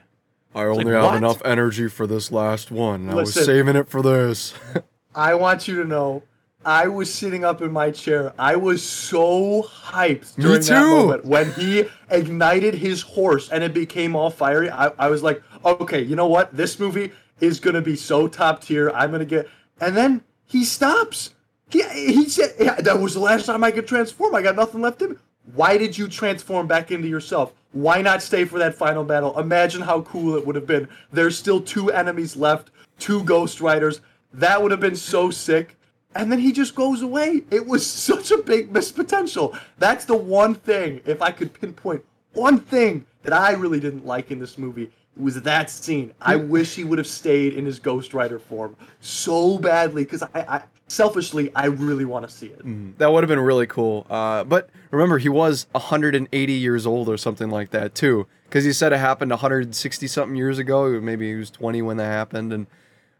I 0.56 0.66
only 0.66 0.86
like, 0.86 0.94
have 0.94 1.04
what? 1.04 1.18
enough 1.18 1.42
energy 1.46 1.88
for 1.88 2.06
this 2.08 2.32
last 2.32 2.72
one. 2.72 3.10
I 3.10 3.16
was 3.16 3.34
saving 3.34 3.76
it 3.76 3.90
for 3.90 4.02
this. 4.02 4.54
I 5.16 5.36
want 5.36 5.68
you 5.68 5.82
to 5.82 5.88
know, 5.88 6.24
I 6.66 6.88
was 6.88 7.14
sitting 7.14 7.44
up 7.44 7.62
in 7.62 7.72
my 7.72 7.92
chair. 7.92 8.34
I 8.40 8.56
was 8.56 8.84
so 8.84 9.64
hyped 9.64 10.36
during 10.36 10.62
that 10.62 10.86
moment 10.86 11.26
when 11.26 11.52
he 11.54 11.86
ignited 12.10 12.76
his 12.76 13.02
horse 13.02 13.50
and 13.50 13.64
it 13.64 13.74
became 13.74 14.16
all 14.16 14.30
fiery. 14.30 14.70
I, 14.70 14.88
I 14.98 15.10
was 15.10 15.24
like, 15.24 15.44
okay, 15.66 16.02
you 16.02 16.16
know 16.16 16.28
what? 16.28 16.56
This 16.56 16.80
movie 16.80 17.12
is 17.42 17.60
gonna 17.60 17.82
be 17.82 17.96
so 17.96 18.28
top 18.28 18.64
tier. 18.64 18.92
I'm 18.92 19.12
gonna 19.12 19.26
get. 19.26 19.50
And 19.82 19.98
then 19.98 20.24
he 20.46 20.64
stops. 20.64 21.34
He 21.70 21.84
he 21.84 22.30
said 22.30 22.54
yeah, 22.60 22.76
that 22.76 23.00
was 23.00 23.14
the 23.14 23.20
last 23.20 23.46
time 23.46 23.64
I 23.64 23.72
could 23.72 23.88
transform. 23.88 24.36
I 24.36 24.42
got 24.42 24.56
nothing 24.56 24.82
left 24.82 25.02
in 25.02 25.12
me. 25.12 25.16
Why 25.54 25.78
did 25.78 25.98
you 25.98 26.08
transform 26.08 26.68
back 26.68 26.92
into 26.92 27.08
yourself? 27.08 27.54
Why 27.74 28.02
not 28.02 28.24
stay 28.24 28.46
for 28.46 28.58
that 28.60 28.76
final 28.76 29.04
battle? 29.04 29.38
Imagine 29.38 29.82
how 29.82 30.02
cool 30.02 30.36
it 30.36 30.46
would 30.46 30.56
have 30.56 30.68
been. 30.68 30.88
There's 31.12 31.38
still 31.38 31.60
two 31.60 31.92
enemies 31.92 32.36
left, 32.36 32.72
two 33.00 33.24
Ghost 33.24 33.60
Riders. 33.62 34.02
That 34.34 34.62
would 34.62 34.72
have 34.72 34.80
been 34.80 34.96
so 34.96 35.30
sick. 35.30 35.76
And 36.16 36.32
then 36.32 36.40
he 36.40 36.52
just 36.52 36.76
goes 36.76 37.02
away. 37.02 37.44
It 37.52 37.66
was 37.66 37.86
such 38.10 38.32
a 38.32 38.38
big 38.38 38.72
missed 38.72 38.96
potential. 38.96 39.58
That's 39.78 40.06
the 40.06 40.16
one 40.16 40.56
thing, 40.56 41.02
if 41.06 41.22
I 41.22 41.32
could 41.32 41.54
pinpoint 41.54 42.06
one 42.34 42.60
thing 42.60 43.06
that 43.24 43.34
I 43.34 43.52
really 43.52 43.80
didn't 43.80 44.06
like 44.06 44.32
in 44.32 44.40
this 44.40 44.58
movie, 44.58 44.84
it 44.84 45.22
was 45.22 45.42
that 45.42 45.70
scene. 45.70 46.14
I 46.22 46.36
mm. 46.36 46.48
wish 46.48 46.76
he 46.76 46.84
would 46.84 46.98
have 46.98 47.08
stayed 47.08 47.54
in 47.54 47.66
his 47.66 47.80
Ghost 47.80 48.14
Rider 48.14 48.40
form 48.40 48.76
so 49.00 49.58
badly 49.58 50.04
because 50.04 50.24
I, 50.24 50.30
I 50.34 50.64
selfishly 50.88 51.52
I 51.56 51.68
really 51.68 52.06
want 52.06 52.28
to 52.28 52.34
see 52.34 52.48
it. 52.48 52.98
that 52.98 53.12
would 53.12 53.24
have 53.24 53.30
been 53.30 53.40
really 53.40 53.68
cool. 53.68 54.06
Uh, 54.10 54.44
but 54.44 54.70
remember, 54.92 55.18
he 55.18 55.30
was 55.30 55.68
180 55.72 56.54
years 56.54 56.86
old 56.86 57.10
or 57.10 57.18
something 57.18 57.50
like 57.50 57.72
that 57.72 57.96
too, 57.96 58.28
because 58.46 58.64
he 58.64 58.74
said 58.74 58.94
it 58.94 58.98
happened 58.98 59.32
160 59.32 60.08
something 60.08 60.36
years 60.36 60.60
ago. 60.60 61.00
Maybe 61.02 61.30
he 61.30 61.36
was 61.36 61.50
20 61.50 61.82
when 61.82 61.98
that 61.98 62.06
happened. 62.06 62.54
And 62.54 62.68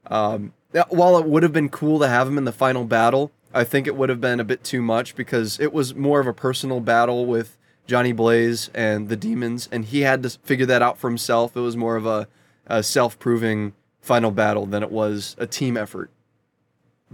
um, 0.08 0.54
while 0.90 1.18
it 1.18 1.26
would 1.26 1.44
have 1.44 1.54
been 1.54 1.70
cool 1.70 2.00
to 2.00 2.08
have 2.08 2.28
him 2.28 2.38
in 2.38 2.46
the 2.46 2.52
final 2.52 2.86
battle, 2.86 3.32
I 3.54 3.64
think 3.64 3.88
it 3.88 3.96
would 3.96 4.10
have 4.10 4.22
been 4.22 4.40
a 4.40 4.44
bit 4.44 4.64
too 4.64 4.82
much 4.82 5.16
because 5.16 5.60
it 5.60 5.74
was 5.74 5.94
more 5.94 6.20
of 6.20 6.28
a 6.28 6.34
personal 6.34 6.80
battle 6.80 7.26
with 7.26 7.58
Johnny 7.86 8.12
Blaze 8.12 8.70
and 8.74 9.10
the 9.10 9.16
demons, 9.16 9.70
and 9.72 9.86
he 9.86 10.02
had 10.02 10.24
to 10.24 10.30
figure 10.30 10.66
that 10.66 10.82
out 10.82 10.98
for 10.98 11.10
himself. 11.10 11.56
It 11.56 11.60
was 11.60 11.76
more 11.78 11.96
of 11.96 12.06
a, 12.06 12.28
a 12.66 12.82
self-proving 12.82 13.74
final 14.02 14.32
battle 14.32 14.66
than 14.66 14.84
it 14.84 14.92
was 14.92 15.36
a 15.38 15.46
team 15.46 15.78
effort. 15.78 16.10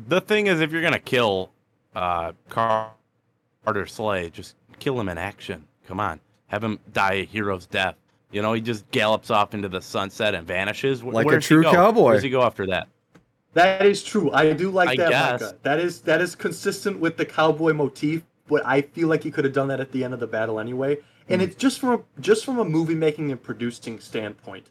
The 0.07 0.21
thing 0.21 0.47
is, 0.47 0.61
if 0.61 0.71
you're 0.71 0.81
gonna 0.81 0.99
kill 0.99 1.51
uh, 1.95 2.33
Carter 2.49 3.85
Slade, 3.85 4.33
just 4.33 4.55
kill 4.79 4.99
him 4.99 5.09
in 5.09 5.17
action. 5.17 5.65
Come 5.87 5.99
on, 5.99 6.19
have 6.47 6.63
him 6.63 6.79
die 6.93 7.13
a 7.13 7.25
hero's 7.25 7.65
death. 7.65 7.95
You 8.31 8.41
know, 8.41 8.53
he 8.53 8.61
just 8.61 8.89
gallops 8.91 9.31
off 9.31 9.53
into 9.53 9.67
the 9.69 9.81
sunset 9.81 10.35
and 10.35 10.45
vanishes. 10.45 11.01
Wh- 11.01 11.07
Like 11.07 11.27
a 11.31 11.39
true 11.39 11.63
cowboy. 11.63 12.03
Where 12.03 12.13
does 12.13 12.23
he 12.23 12.29
go 12.29 12.43
after 12.43 12.67
that? 12.67 12.87
That 13.53 13.83
is 13.85 14.03
true. 14.03 14.29
I 14.31 14.53
do 14.53 14.69
like 14.69 14.89
I 14.89 14.95
that. 14.97 15.09
guess. 15.09 15.41
Micah. 15.41 15.55
That 15.63 15.79
is 15.79 16.01
that 16.01 16.21
is 16.21 16.35
consistent 16.35 16.99
with 16.99 17.17
the 17.17 17.25
cowboy 17.25 17.73
motif, 17.73 18.21
but 18.47 18.63
I 18.65 18.81
feel 18.81 19.07
like 19.07 19.23
he 19.23 19.31
could 19.31 19.43
have 19.45 19.53
done 19.53 19.67
that 19.69 19.79
at 19.79 19.91
the 19.91 20.03
end 20.03 20.13
of 20.13 20.19
the 20.19 20.27
battle 20.27 20.59
anyway. 20.59 20.97
And 21.31 21.41
it's 21.43 21.55
just 21.55 21.79
from 21.79 21.89
a, 21.89 22.21
just 22.21 22.43
from 22.43 22.57
a 22.57 22.65
movie 22.65 22.95
making 22.95 23.31
and 23.31 23.41
producing 23.41 23.99
standpoint. 23.99 24.67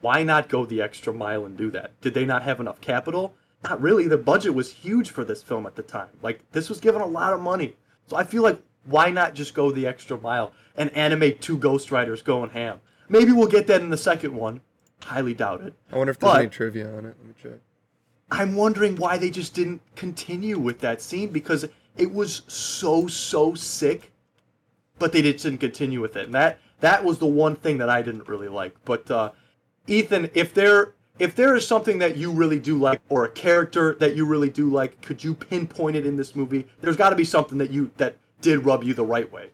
Why 0.00 0.22
not 0.22 0.48
go 0.48 0.64
the 0.64 0.80
extra 0.80 1.12
mile 1.12 1.46
and 1.46 1.56
do 1.56 1.70
that? 1.72 2.00
Did 2.00 2.14
they 2.14 2.24
not 2.24 2.42
have 2.44 2.60
enough 2.60 2.80
capital? 2.80 3.34
Not 3.64 3.80
really. 3.80 4.06
The 4.08 4.18
budget 4.18 4.54
was 4.54 4.72
huge 4.72 5.10
for 5.10 5.24
this 5.24 5.42
film 5.42 5.66
at 5.66 5.74
the 5.74 5.82
time. 5.82 6.08
Like 6.22 6.40
this 6.52 6.68
was 6.68 6.80
given 6.80 7.00
a 7.00 7.06
lot 7.06 7.32
of 7.32 7.40
money. 7.40 7.74
So 8.06 8.16
I 8.16 8.24
feel 8.24 8.42
like 8.42 8.60
why 8.84 9.10
not 9.10 9.34
just 9.34 9.54
go 9.54 9.70
the 9.70 9.86
extra 9.86 10.18
mile 10.18 10.52
and 10.76 10.90
animate 10.96 11.40
two 11.40 11.58
Ghost 11.58 11.90
Riders 11.90 12.22
going 12.22 12.50
ham? 12.50 12.80
Maybe 13.08 13.32
we'll 13.32 13.48
get 13.48 13.66
that 13.66 13.80
in 13.80 13.90
the 13.90 13.96
second 13.96 14.34
one. 14.34 14.60
Highly 15.04 15.34
doubt 15.34 15.62
it. 15.62 15.74
I 15.92 15.96
wonder 15.98 16.10
if 16.12 16.18
there's 16.18 16.32
But- 16.32 16.40
any 16.40 16.48
trivia 16.50 16.86
on 16.88 17.04
it. 17.04 17.16
Let 17.18 17.26
me 17.26 17.34
check. 17.42 17.60
I'm 18.30 18.54
wondering 18.56 18.96
why 18.96 19.16
they 19.16 19.30
just 19.30 19.54
didn't 19.54 19.80
continue 19.96 20.58
with 20.58 20.80
that 20.80 21.00
scene 21.00 21.30
because 21.30 21.66
it 21.96 22.12
was 22.12 22.42
so 22.46 23.06
so 23.06 23.54
sick, 23.54 24.12
but 24.98 25.12
they 25.12 25.22
just 25.22 25.44
didn't 25.44 25.60
continue 25.60 26.00
with 26.00 26.14
it. 26.16 26.26
And 26.26 26.34
that 26.34 26.58
that 26.80 27.04
was 27.04 27.18
the 27.18 27.26
one 27.26 27.56
thing 27.56 27.78
that 27.78 27.88
I 27.88 28.02
didn't 28.02 28.28
really 28.28 28.48
like. 28.48 28.74
But 28.84 29.10
uh, 29.10 29.30
Ethan, 29.86 30.30
if 30.34 30.52
there 30.52 30.92
if 31.18 31.34
there 31.34 31.56
is 31.56 31.66
something 31.66 31.98
that 31.98 32.16
you 32.16 32.30
really 32.30 32.58
do 32.58 32.78
like 32.78 33.00
or 33.08 33.24
a 33.24 33.30
character 33.30 33.96
that 34.00 34.16
you 34.16 34.24
really 34.24 34.50
do 34.50 34.70
like, 34.70 35.00
could 35.00 35.22
you 35.22 35.34
pinpoint 35.34 35.96
it 35.96 36.06
in 36.06 36.16
this 36.16 36.36
movie? 36.36 36.66
There's 36.80 36.96
got 36.96 37.10
to 37.10 37.16
be 37.16 37.24
something 37.24 37.58
that 37.58 37.70
you 37.70 37.90
that 37.96 38.16
did 38.40 38.64
rub 38.64 38.84
you 38.84 38.94
the 38.94 39.04
right 39.04 39.30
way. 39.32 39.50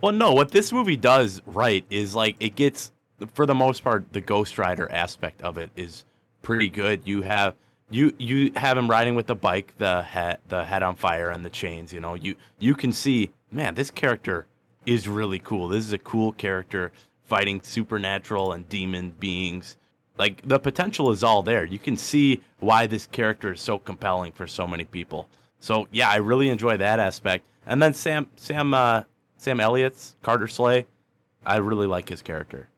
Well, 0.00 0.12
no. 0.12 0.32
What 0.32 0.50
this 0.50 0.72
movie 0.72 0.96
does 0.96 1.42
right 1.46 1.84
is 1.90 2.14
like 2.14 2.36
it 2.40 2.54
gets, 2.54 2.92
for 3.34 3.46
the 3.46 3.54
most 3.54 3.82
part, 3.82 4.12
the 4.12 4.20
Ghost 4.20 4.58
Rider 4.58 4.90
aspect 4.92 5.42
of 5.42 5.58
it 5.58 5.70
is 5.76 6.04
pretty 6.42 6.68
good. 6.68 7.02
You 7.04 7.22
have 7.22 7.54
you 7.90 8.14
you 8.18 8.52
have 8.56 8.78
him 8.78 8.88
riding 8.88 9.14
with 9.14 9.26
the 9.26 9.34
bike, 9.34 9.74
the 9.78 10.02
head 10.02 10.38
the 10.48 10.64
head 10.64 10.82
on 10.82 10.94
fire, 10.94 11.30
and 11.30 11.44
the 11.44 11.50
chains. 11.50 11.92
You 11.92 12.00
know, 12.00 12.14
you 12.14 12.36
you 12.58 12.74
can 12.74 12.92
see, 12.92 13.30
man, 13.50 13.74
this 13.74 13.90
character 13.90 14.46
is 14.86 15.08
really 15.08 15.40
cool. 15.40 15.68
This 15.68 15.84
is 15.84 15.92
a 15.92 15.98
cool 15.98 16.32
character 16.32 16.92
fighting 17.24 17.60
supernatural 17.62 18.52
and 18.52 18.68
demon 18.68 19.10
beings. 19.18 19.76
Like 20.18 20.42
the 20.46 20.58
potential 20.58 21.10
is 21.10 21.22
all 21.22 21.42
there. 21.42 21.64
You 21.64 21.78
can 21.78 21.96
see 21.96 22.42
why 22.58 22.86
this 22.86 23.06
character 23.06 23.52
is 23.52 23.60
so 23.60 23.78
compelling 23.78 24.32
for 24.32 24.46
so 24.46 24.66
many 24.66 24.84
people. 24.84 25.28
So 25.60 25.86
yeah, 25.92 26.10
I 26.10 26.16
really 26.16 26.48
enjoy 26.48 26.76
that 26.76 26.98
aspect. 26.98 27.44
And 27.66 27.80
then 27.80 27.94
Sam 27.94 28.28
Sam 28.36 28.74
uh, 28.74 29.04
Sam 29.36 29.60
Elliott's 29.60 30.16
Carter 30.22 30.48
Slade, 30.48 30.86
I 31.46 31.58
really 31.58 31.86
like 31.86 32.08
his 32.08 32.22
character. 32.22 32.68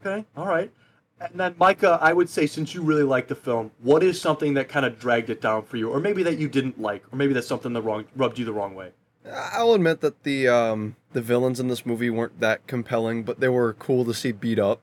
Okay, 0.00 0.24
all 0.36 0.46
right. 0.46 0.72
And 1.20 1.38
then, 1.38 1.54
Micah, 1.58 1.98
I 2.00 2.14
would 2.14 2.30
say 2.30 2.46
since 2.46 2.74
you 2.74 2.80
really 2.80 3.02
like 3.02 3.28
the 3.28 3.34
film, 3.34 3.72
what 3.82 4.02
is 4.02 4.18
something 4.18 4.54
that 4.54 4.70
kind 4.70 4.86
of 4.86 4.98
dragged 4.98 5.28
it 5.28 5.42
down 5.42 5.64
for 5.64 5.76
you, 5.76 5.90
or 5.90 6.00
maybe 6.00 6.22
that 6.22 6.38
you 6.38 6.48
didn't 6.48 6.80
like, 6.80 7.04
or 7.12 7.16
maybe 7.16 7.34
that's 7.34 7.46
something 7.46 7.74
that 7.74 7.82
wrong 7.82 8.06
rubbed 8.16 8.38
you 8.38 8.46
the 8.46 8.54
wrong 8.54 8.74
way? 8.74 8.92
I'll 9.30 9.74
admit 9.74 10.00
that 10.00 10.22
the 10.22 10.48
um, 10.48 10.96
the 11.12 11.20
villains 11.20 11.60
in 11.60 11.68
this 11.68 11.84
movie 11.84 12.08
weren't 12.08 12.40
that 12.40 12.66
compelling, 12.66 13.22
but 13.22 13.40
they 13.40 13.50
were 13.50 13.74
cool 13.74 14.06
to 14.06 14.14
see 14.14 14.32
beat 14.32 14.58
up. 14.58 14.80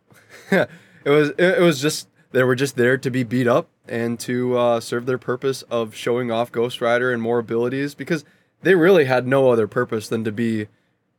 it 1.07 1.11
was 1.11 1.29
it, 1.29 1.59
it 1.59 1.61
was 1.61 1.81
just 1.81 2.09
they 2.31 2.43
were 2.43 2.55
just 2.55 2.75
there 2.75 2.97
to 2.97 3.09
be 3.09 3.23
beat 3.23 3.47
up 3.47 3.69
and 3.87 4.19
to 4.19 4.57
uh, 4.57 4.79
serve 4.81 5.05
their 5.05 5.17
purpose 5.17 5.61
of 5.63 5.95
showing 5.95 6.29
off 6.29 6.51
Ghost 6.51 6.81
Rider 6.81 7.13
and 7.13 7.21
more 7.21 7.39
abilities 7.39 7.95
because 7.95 8.25
they 8.61 8.75
really 8.75 9.05
had 9.05 9.25
no 9.25 9.49
other 9.49 9.67
purpose 9.67 10.09
than 10.09 10.25
to 10.25 10.31
be 10.33 10.67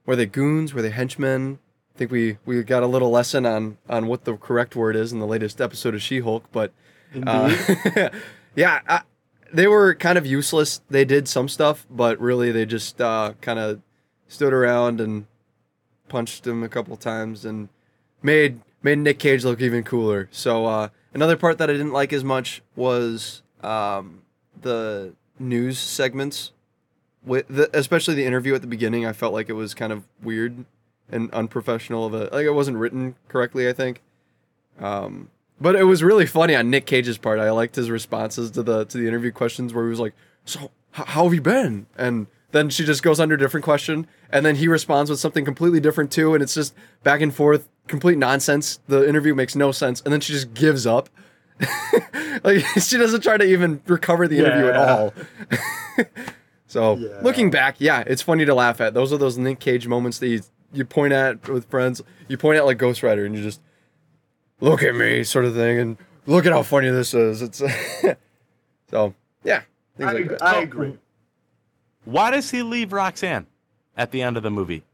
were 0.05 0.15
they 0.15 0.27
goons, 0.27 0.75
were 0.75 0.83
they 0.83 0.91
henchmen? 0.91 1.59
I 1.95 1.99
think 1.99 2.11
we 2.11 2.37
we 2.45 2.63
got 2.63 2.83
a 2.83 2.87
little 2.87 3.11
lesson 3.11 3.47
on 3.47 3.79
on 3.89 4.07
what 4.07 4.25
the 4.25 4.37
correct 4.37 4.77
word 4.77 4.95
is 4.95 5.11
in 5.11 5.21
the 5.21 5.27
latest 5.27 5.59
episode 5.59 5.95
of 5.95 6.03
She-Hulk, 6.03 6.45
but 6.53 6.73
uh, 7.27 7.57
yeah, 8.55 8.81
I, 8.87 9.01
they 9.51 9.67
were 9.67 9.95
kind 9.95 10.19
of 10.19 10.27
useless. 10.27 10.83
They 10.91 11.07
did 11.07 11.29
some 11.29 11.49
stuff, 11.49 11.87
but 11.91 12.21
really 12.21 12.53
they 12.53 12.67
just 12.67 13.01
uh, 13.01 13.33
kind 13.41 13.59
of 13.59 13.81
stood 14.29 14.53
around 14.53 15.01
and 15.01 15.27
punched 16.09 16.47
him 16.47 16.63
a 16.63 16.69
couple 16.69 16.97
times 16.99 17.47
and 17.47 17.71
made 18.23 18.61
made 18.83 18.99
Nick 18.99 19.19
Cage 19.19 19.45
look 19.45 19.61
even 19.61 19.83
cooler. 19.83 20.29
So 20.31 20.67
uh, 20.67 20.89
another 21.15 21.37
part 21.37 21.59
that 21.59 21.69
I 21.69 21.73
didn't 21.73 21.93
like 21.93 22.13
as 22.13 22.25
much 22.25 22.63
was 22.77 23.43
um, 23.63 24.23
the 24.61 25.15
news 25.39 25.79
segments, 25.79 26.53
with 27.25 27.47
the, 27.49 27.69
especially 27.77 28.15
the 28.15 28.25
interview 28.25 28.55
at 28.55 28.61
the 28.61 28.67
beginning. 28.67 29.05
I 29.07 29.13
felt 29.13 29.33
like 29.33 29.49
it 29.49 29.55
was 29.55 29.75
kind 29.75 29.93
of 29.93 30.05
weird 30.23 30.65
and 31.11 31.31
unprofessional. 31.33 32.07
Of 32.07 32.15
a 32.15 32.25
like 32.33 32.47
it 32.47 32.55
wasn't 32.55 32.77
written 32.79 33.17
correctly. 33.29 33.69
I 33.69 33.73
think. 33.73 34.03
Um, 34.81 35.31
but 35.61 35.75
it 35.75 35.85
was 35.85 36.03
really 36.05 36.27
funny 36.27 36.55
on 36.55 36.71
Nick 36.71 36.87
Cage's 36.87 37.19
part. 37.19 37.41
I 37.41 37.51
liked 37.51 37.75
his 37.77 37.91
responses 37.91 38.51
to 38.53 38.63
the 38.63 38.85
to 38.87 38.99
the 38.99 39.09
interview 39.09 39.33
questions 39.33 39.75
where 39.75 39.85
he 39.85 39.91
was 39.91 40.01
like, 40.01 40.15
"So 40.45 40.71
h- 40.97 41.07
how 41.07 41.25
have 41.25 41.35
you 41.35 41.41
been?" 41.43 41.87
And 41.97 42.29
then 42.53 42.71
she 42.71 42.85
just 42.85 43.03
goes 43.03 43.19
under 43.21 43.35
a 43.35 43.39
different 43.39 43.65
question, 43.65 44.07
and 44.31 44.47
then 44.47 44.57
he 44.57 44.69
responds 44.69 45.11
with 45.11 45.19
something 45.19 45.45
completely 45.45 45.81
different 45.81 46.11
too, 46.13 46.33
and 46.35 46.43
it's 46.43 46.55
just 46.55 46.75
back 47.03 47.21
and 47.21 47.35
forth 47.35 47.69
complete 47.89 48.19
nonsense. 48.19 48.81
The 48.89 49.09
interview 49.09 49.35
makes 49.35 49.57
no 49.57 49.73
sense, 49.73 50.01
and 50.03 50.13
then 50.13 50.21
she 50.21 50.33
just 50.33 50.55
gives 50.55 50.87
up. 50.87 51.09
like 52.45 52.65
she 52.81 52.97
doesn't 52.97 53.23
try 53.23 53.37
to 53.37 53.45
even 53.45 53.83
recover 53.87 54.29
the 54.29 54.39
interview 54.39 54.69
at 54.69 54.77
all. 54.77 55.13
so 56.67 56.97
Yeah. 56.97 57.21
looking 57.23 57.51
back, 57.51 57.77
yeah, 57.79 58.05
it's 58.07 58.23
funny 58.23 58.45
to 58.45 58.55
laugh 58.55 58.81
at. 58.81 58.95
Those 58.95 59.13
are 59.13 59.19
those 59.19 59.37
Nick 59.39 59.59
Cage 59.59 59.89
moments 59.89 60.19
that 60.21 60.29
you, 60.29 60.41
you 60.73 60.85
point 60.85 61.13
at 61.13 61.49
with 61.49 61.65
friends. 61.69 62.01
You 62.29 62.39
point 62.39 62.59
at 62.59 62.65
like 62.67 62.79
Ghost 62.79 63.03
Rider, 63.03 63.25
and 63.25 63.35
you 63.35 63.43
just 63.43 63.61
look 64.61 64.83
at 64.83 64.95
me, 64.95 65.25
sort 65.25 65.45
of 65.47 65.55
thing, 65.55 65.79
and 65.79 65.97
look 66.27 66.47
at 66.47 66.53
how 66.53 66.63
funny 66.63 66.91
this 66.91 67.13
is. 67.15 67.43
It's 67.43 67.59
so 68.91 69.15
yeah. 69.43 69.63
I, 70.01 70.13
like 70.13 70.29
that. 70.29 70.43
I 70.43 70.61
agree. 70.61 70.97
Why 72.05 72.31
does 72.31 72.51
he 72.51 72.63
leave 72.63 72.93
Roxanne 72.93 73.47
at 73.97 74.13
the 74.13 74.23
end 74.23 74.37
of 74.37 74.43
the 74.45 74.51
movie? 74.51 74.85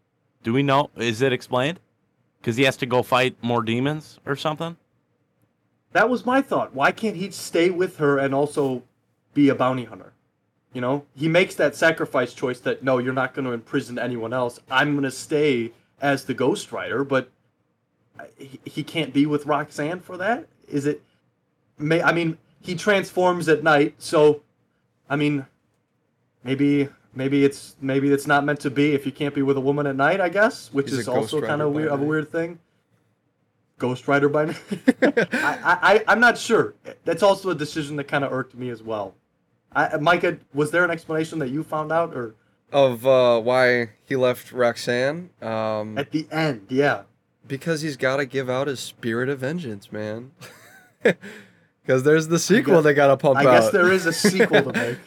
Do 0.43 0.53
we 0.53 0.63
know? 0.63 0.91
Is 0.97 1.21
it 1.23 1.33
explained? 1.33 1.79
Because 2.45 2.59
he 2.59 2.65
has 2.65 2.77
to 2.77 2.85
go 2.85 3.03
fight 3.03 3.37
more 3.41 3.63
demons 3.63 4.19
or 4.27 4.37
something? 4.37 4.77
That 5.93 6.11
was 6.11 6.27
my 6.27 6.43
thought. 6.43 6.75
Why 6.75 6.93
can't 6.93 7.17
he 7.17 7.31
stay 7.31 7.71
with 7.71 7.97
her 7.97 8.19
and 8.19 8.35
also 8.35 8.83
be 9.33 9.49
a 9.49 9.55
bounty 9.55 9.85
hunter? 9.85 10.13
You 10.75 10.83
know, 10.83 11.07
he 11.17 11.27
makes 11.27 11.55
that 11.55 11.75
sacrifice 11.75 12.35
choice 12.35 12.61
that 12.61 12.83
no, 12.83 12.99
you're 12.99 13.15
not 13.15 13.33
going 13.33 13.47
to 13.47 13.53
imprison 13.53 13.99
anyone 13.99 14.35
else. 14.35 14.61
I'm 14.71 14.93
going 14.93 15.05
to 15.05 15.11
stay 15.11 15.73
as 16.03 16.27
the 16.27 16.35
Ghost 16.35 16.71
Rider, 16.71 17.03
but 17.03 17.31
he, 18.37 18.83
can't 18.83 19.15
be 19.15 19.25
with 19.25 19.47
Roxanne 19.47 20.01
for 20.01 20.19
that. 20.19 20.47
Is 20.69 20.85
it? 20.85 21.01
May 21.79 22.03
I 22.03 22.13
mean, 22.13 22.37
he 22.61 22.75
transforms 22.75 23.49
at 23.49 23.63
night, 23.63 23.95
so 23.97 24.43
I 25.09 25.17
mean, 25.17 25.47
maybe 26.43 26.91
maybe 27.15 27.45
it's 27.45 27.77
maybe 27.81 28.13
it's 28.13 28.27
not 28.27 28.45
meant 28.45 28.61
to 28.61 28.71
be 28.71 28.93
if 28.95 29.07
you 29.07 29.13
can't 29.13 29.35
be 29.35 29.43
with 29.43 29.57
a 29.57 29.61
woman 29.61 29.87
at 29.87 29.97
night. 29.97 30.21
I 30.21 30.29
guess, 30.29 30.73
which 30.73 30.91
He's 30.91 31.01
is 31.01 31.09
also 31.09 31.41
kind 31.41 31.63
of 31.63 31.73
weird 31.73 31.89
of 31.89 32.01
a 32.01 32.05
weird 32.05 32.31
thing. 32.31 32.59
Ghost 33.79 34.07
Rider 34.07 34.29
by 34.29 34.47
night. 34.47 34.63
I, 35.03 35.59
I, 35.83 36.05
I'm 36.07 36.21
not 36.21 36.39
sure. 36.39 36.75
That's 37.05 37.23
also 37.23 37.51
a 37.51 37.55
decision 37.55 37.97
that 37.97 38.05
kind 38.05 38.25
of 38.25 38.33
irked 38.33 38.55
me 38.55 38.71
as 38.71 38.83
well. 38.83 39.15
I, 39.75 39.97
Micah, 39.97 40.39
was 40.53 40.71
there 40.71 40.85
an 40.85 40.91
explanation 40.93 41.41
that 41.41 41.49
you 41.49 41.65
found 41.65 41.91
out, 41.91 42.15
or 42.15 42.37
of 42.73 43.05
uh, 43.07 43.41
why 43.41 43.91
he 44.05 44.15
left 44.15 44.53
Roxanne. 44.53 45.31
Um, 45.43 45.99
at 45.99 46.13
the 46.13 46.29
end? 46.31 46.67
Yeah. 46.69 47.03
because 47.47 47.81
he's 47.83 47.97
got 47.97 48.19
to 48.19 48.27
give 48.27 48.49
out 48.49 48.69
his 48.69 48.79
spirit 48.81 49.29
of 49.29 49.41
vengeance, 49.41 49.91
man. 49.93 50.31
Because 51.83 52.03
there's 52.03 52.29
the 52.29 52.39
sequel 52.39 52.77
guess- 52.77 52.85
they 52.85 52.95
got 52.95 53.09
to 53.09 53.17
pump 53.19 53.37
I 53.37 53.43
out. 53.43 53.47
I 53.47 53.61
guess 53.61 53.71
there 53.71 53.93
is 53.93 54.07
a 54.07 54.13
sequel 54.15 54.73
to 54.73 54.73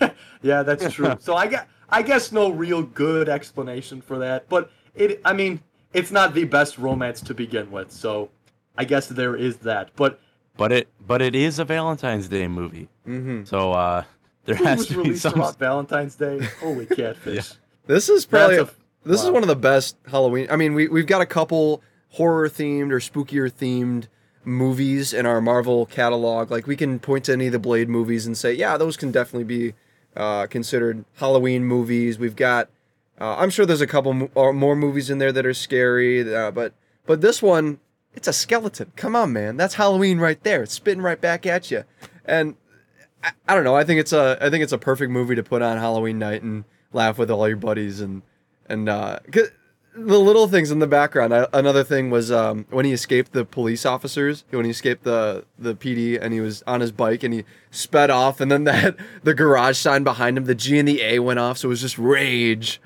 make. 0.00 0.13
Yeah, 0.44 0.62
that's 0.62 0.92
true. 0.92 1.16
So 1.20 1.34
I 1.34 1.46
got, 1.48 1.66
I 1.88 2.02
guess 2.02 2.30
no 2.30 2.50
real 2.50 2.82
good 2.82 3.28
explanation 3.28 4.00
for 4.00 4.18
that, 4.18 4.48
but 4.48 4.70
it, 4.94 5.20
I 5.24 5.32
mean, 5.32 5.60
it's 5.92 6.10
not 6.10 6.34
the 6.34 6.44
best 6.44 6.78
romance 6.78 7.20
to 7.22 7.34
begin 7.34 7.70
with, 7.70 7.90
so 7.90 8.30
I 8.76 8.84
guess 8.84 9.06
there 9.08 9.34
is 9.36 9.56
that. 9.58 9.90
But 9.96 10.20
But 10.56 10.70
it 10.72 10.88
but 11.06 11.20
it 11.22 11.34
is 11.34 11.58
a 11.58 11.64
Valentine's 11.64 12.28
Day 12.28 12.46
movie. 12.48 12.88
hmm 13.04 13.44
So 13.44 13.72
uh 13.72 14.04
there 14.44 14.56
it 14.56 14.64
has 14.64 14.78
was 14.78 14.88
to 14.88 15.02
be 15.02 15.16
some 15.16 15.40
around 15.40 15.56
Valentine's 15.58 16.16
Day. 16.16 16.38
Holy 16.60 16.86
catfish! 16.98 17.52
This 17.86 18.08
is 18.08 18.26
probably 18.26 18.58
a- 18.58 18.68
this 19.04 19.22
is 19.22 19.30
one 19.30 19.42
of 19.42 19.48
the 19.48 19.56
best 19.56 19.96
Halloween. 20.10 20.46
I 20.50 20.56
mean, 20.56 20.74
we 20.74 20.88
we've 20.88 21.06
got 21.06 21.20
a 21.20 21.26
couple 21.26 21.82
horror 22.10 22.48
themed 22.48 22.90
or 22.92 23.00
spookier 23.00 23.50
themed 23.50 24.06
movies 24.44 25.12
in 25.14 25.26
our 25.26 25.40
Marvel 25.40 25.86
catalog. 25.86 26.50
Like 26.50 26.66
we 26.66 26.76
can 26.76 26.98
point 26.98 27.24
to 27.24 27.32
any 27.32 27.46
of 27.46 27.52
the 27.52 27.58
Blade 27.58 27.88
movies 27.88 28.26
and 28.26 28.36
say, 28.36 28.52
yeah, 28.52 28.76
those 28.76 28.96
can 28.96 29.10
definitely 29.10 29.44
be 29.44 29.74
uh, 30.16 30.46
considered 30.46 31.04
Halloween 31.14 31.64
movies. 31.64 32.18
We've 32.18 32.36
got, 32.36 32.68
uh, 33.20 33.36
I'm 33.36 33.50
sure 33.50 33.66
there's 33.66 33.80
a 33.80 33.86
couple 33.86 34.12
mo- 34.12 34.30
or 34.34 34.52
more 34.52 34.76
movies 34.76 35.10
in 35.10 35.18
there 35.18 35.32
that 35.32 35.46
are 35.46 35.54
scary, 35.54 36.34
uh, 36.34 36.50
but 36.50 36.74
but 37.06 37.20
this 37.20 37.42
one, 37.42 37.80
it's 38.14 38.28
a 38.28 38.32
skeleton. 38.32 38.92
Come 38.96 39.14
on, 39.16 39.32
man, 39.32 39.56
that's 39.56 39.74
Halloween 39.74 40.18
right 40.18 40.42
there. 40.42 40.62
It's 40.62 40.74
spitting 40.74 41.02
right 41.02 41.20
back 41.20 41.46
at 41.46 41.70
you, 41.70 41.84
and 42.24 42.56
I, 43.22 43.32
I 43.48 43.54
don't 43.54 43.64
know. 43.64 43.76
I 43.76 43.84
think 43.84 44.00
it's 44.00 44.12
a 44.12 44.38
I 44.40 44.50
think 44.50 44.62
it's 44.62 44.72
a 44.72 44.78
perfect 44.78 45.10
movie 45.10 45.34
to 45.34 45.42
put 45.42 45.62
on 45.62 45.78
Halloween 45.78 46.18
night 46.18 46.42
and 46.42 46.64
laugh 46.92 47.18
with 47.18 47.30
all 47.30 47.46
your 47.48 47.56
buddies 47.56 48.00
and 48.00 48.22
and 48.68 48.88
uh, 48.88 49.18
the 49.96 50.18
little 50.18 50.48
things 50.48 50.70
in 50.70 50.80
the 50.80 50.86
background. 50.86 51.34
I, 51.34 51.46
another 51.52 51.84
thing 51.84 52.10
was 52.10 52.32
um, 52.32 52.66
when 52.70 52.84
he 52.84 52.92
escaped 52.92 53.32
the 53.32 53.44
police 53.44 53.86
officers, 53.86 54.44
when 54.50 54.64
he 54.64 54.70
escaped 54.70 55.04
the 55.04 55.44
the 55.58 55.74
PD 55.74 56.18
and 56.20 56.34
he 56.34 56.40
was 56.40 56.62
on 56.66 56.80
his 56.80 56.90
bike 56.92 57.22
and 57.22 57.32
he 57.32 57.44
sped 57.70 58.10
off, 58.10 58.40
and 58.40 58.50
then 58.50 58.64
that 58.64 58.96
the 59.22 59.34
garage 59.34 59.78
sign 59.78 60.04
behind 60.04 60.36
him, 60.36 60.44
the 60.44 60.54
G 60.54 60.78
and 60.78 60.88
the 60.88 61.00
A 61.02 61.20
went 61.20 61.38
off, 61.38 61.58
so 61.58 61.68
it 61.68 61.70
was 61.70 61.80
just 61.80 61.98
rage. 61.98 62.80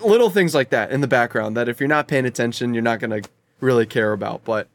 Little 0.00 0.30
things 0.30 0.54
like 0.54 0.70
that 0.70 0.90
in 0.90 1.02
the 1.02 1.08
background 1.08 1.56
that 1.56 1.68
if 1.68 1.80
you're 1.80 1.88
not 1.88 2.08
paying 2.08 2.24
attention, 2.24 2.72
you're 2.72 2.82
not 2.82 3.00
gonna 3.00 3.22
really 3.60 3.84
care 3.84 4.12
about. 4.12 4.44
But 4.44 4.68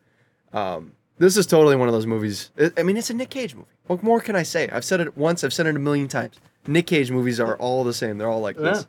um, 0.54 0.92
this 1.18 1.38
is 1.38 1.48
totally 1.48 1.76
one 1.76 1.88
of 1.88 1.94
those 1.94 2.06
movies. 2.06 2.52
I 2.60 2.72
I 2.78 2.84
mean, 2.84 2.98
it's 2.98 3.10
a 3.10 3.14
Nick 3.14 3.30
Cage 3.30 3.56
movie. 3.56 3.68
What 3.88 4.04
more 4.04 4.20
can 4.20 4.36
I 4.36 4.44
say? 4.44 4.70
I've 4.70 4.86
said 4.86 5.00
it 5.00 5.18
once. 5.18 5.44
I've 5.44 5.54
said 5.54 5.66
it 5.66 5.76
a 5.76 5.80
million 5.80 6.08
times. 6.08 6.36
Nick 6.68 6.88
Cage 6.88 7.10
movies 7.10 7.40
are 7.40 7.56
all 7.56 7.84
the 7.84 7.94
same. 7.94 8.18
They're 8.18 8.30
all 8.30 8.42
like 8.42 8.58
this. 8.58 8.86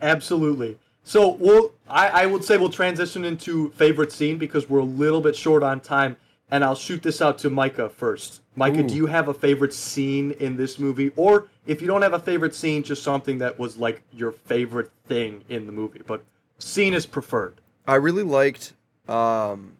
Absolutely. 0.00 0.78
So 1.08 1.30
we'll 1.30 1.72
I, 1.88 2.08
I 2.08 2.26
would 2.26 2.44
say 2.44 2.58
we'll 2.58 2.68
transition 2.68 3.24
into 3.24 3.70
favorite 3.70 4.12
scene 4.12 4.36
because 4.36 4.68
we're 4.68 4.80
a 4.80 4.84
little 4.84 5.22
bit 5.22 5.34
short 5.34 5.62
on 5.62 5.80
time, 5.80 6.18
and 6.50 6.62
I'll 6.62 6.74
shoot 6.74 7.02
this 7.02 7.22
out 7.22 7.38
to 7.38 7.48
Micah 7.48 7.88
first. 7.88 8.42
Micah, 8.56 8.80
Ooh. 8.80 8.88
do 8.88 8.94
you 8.94 9.06
have 9.06 9.28
a 9.28 9.32
favorite 9.32 9.72
scene 9.72 10.32
in 10.32 10.58
this 10.58 10.78
movie? 10.78 11.10
Or 11.16 11.48
if 11.66 11.80
you 11.80 11.86
don't 11.86 12.02
have 12.02 12.12
a 12.12 12.18
favorite 12.18 12.54
scene, 12.54 12.82
just 12.82 13.02
something 13.02 13.38
that 13.38 13.58
was 13.58 13.78
like 13.78 14.02
your 14.12 14.32
favorite 14.32 14.90
thing 15.06 15.42
in 15.48 15.64
the 15.64 15.72
movie. 15.72 16.02
But 16.06 16.22
scene 16.58 16.92
is 16.92 17.06
preferred. 17.06 17.54
I 17.86 17.94
really 17.94 18.22
liked. 18.22 18.74
Um, 19.08 19.78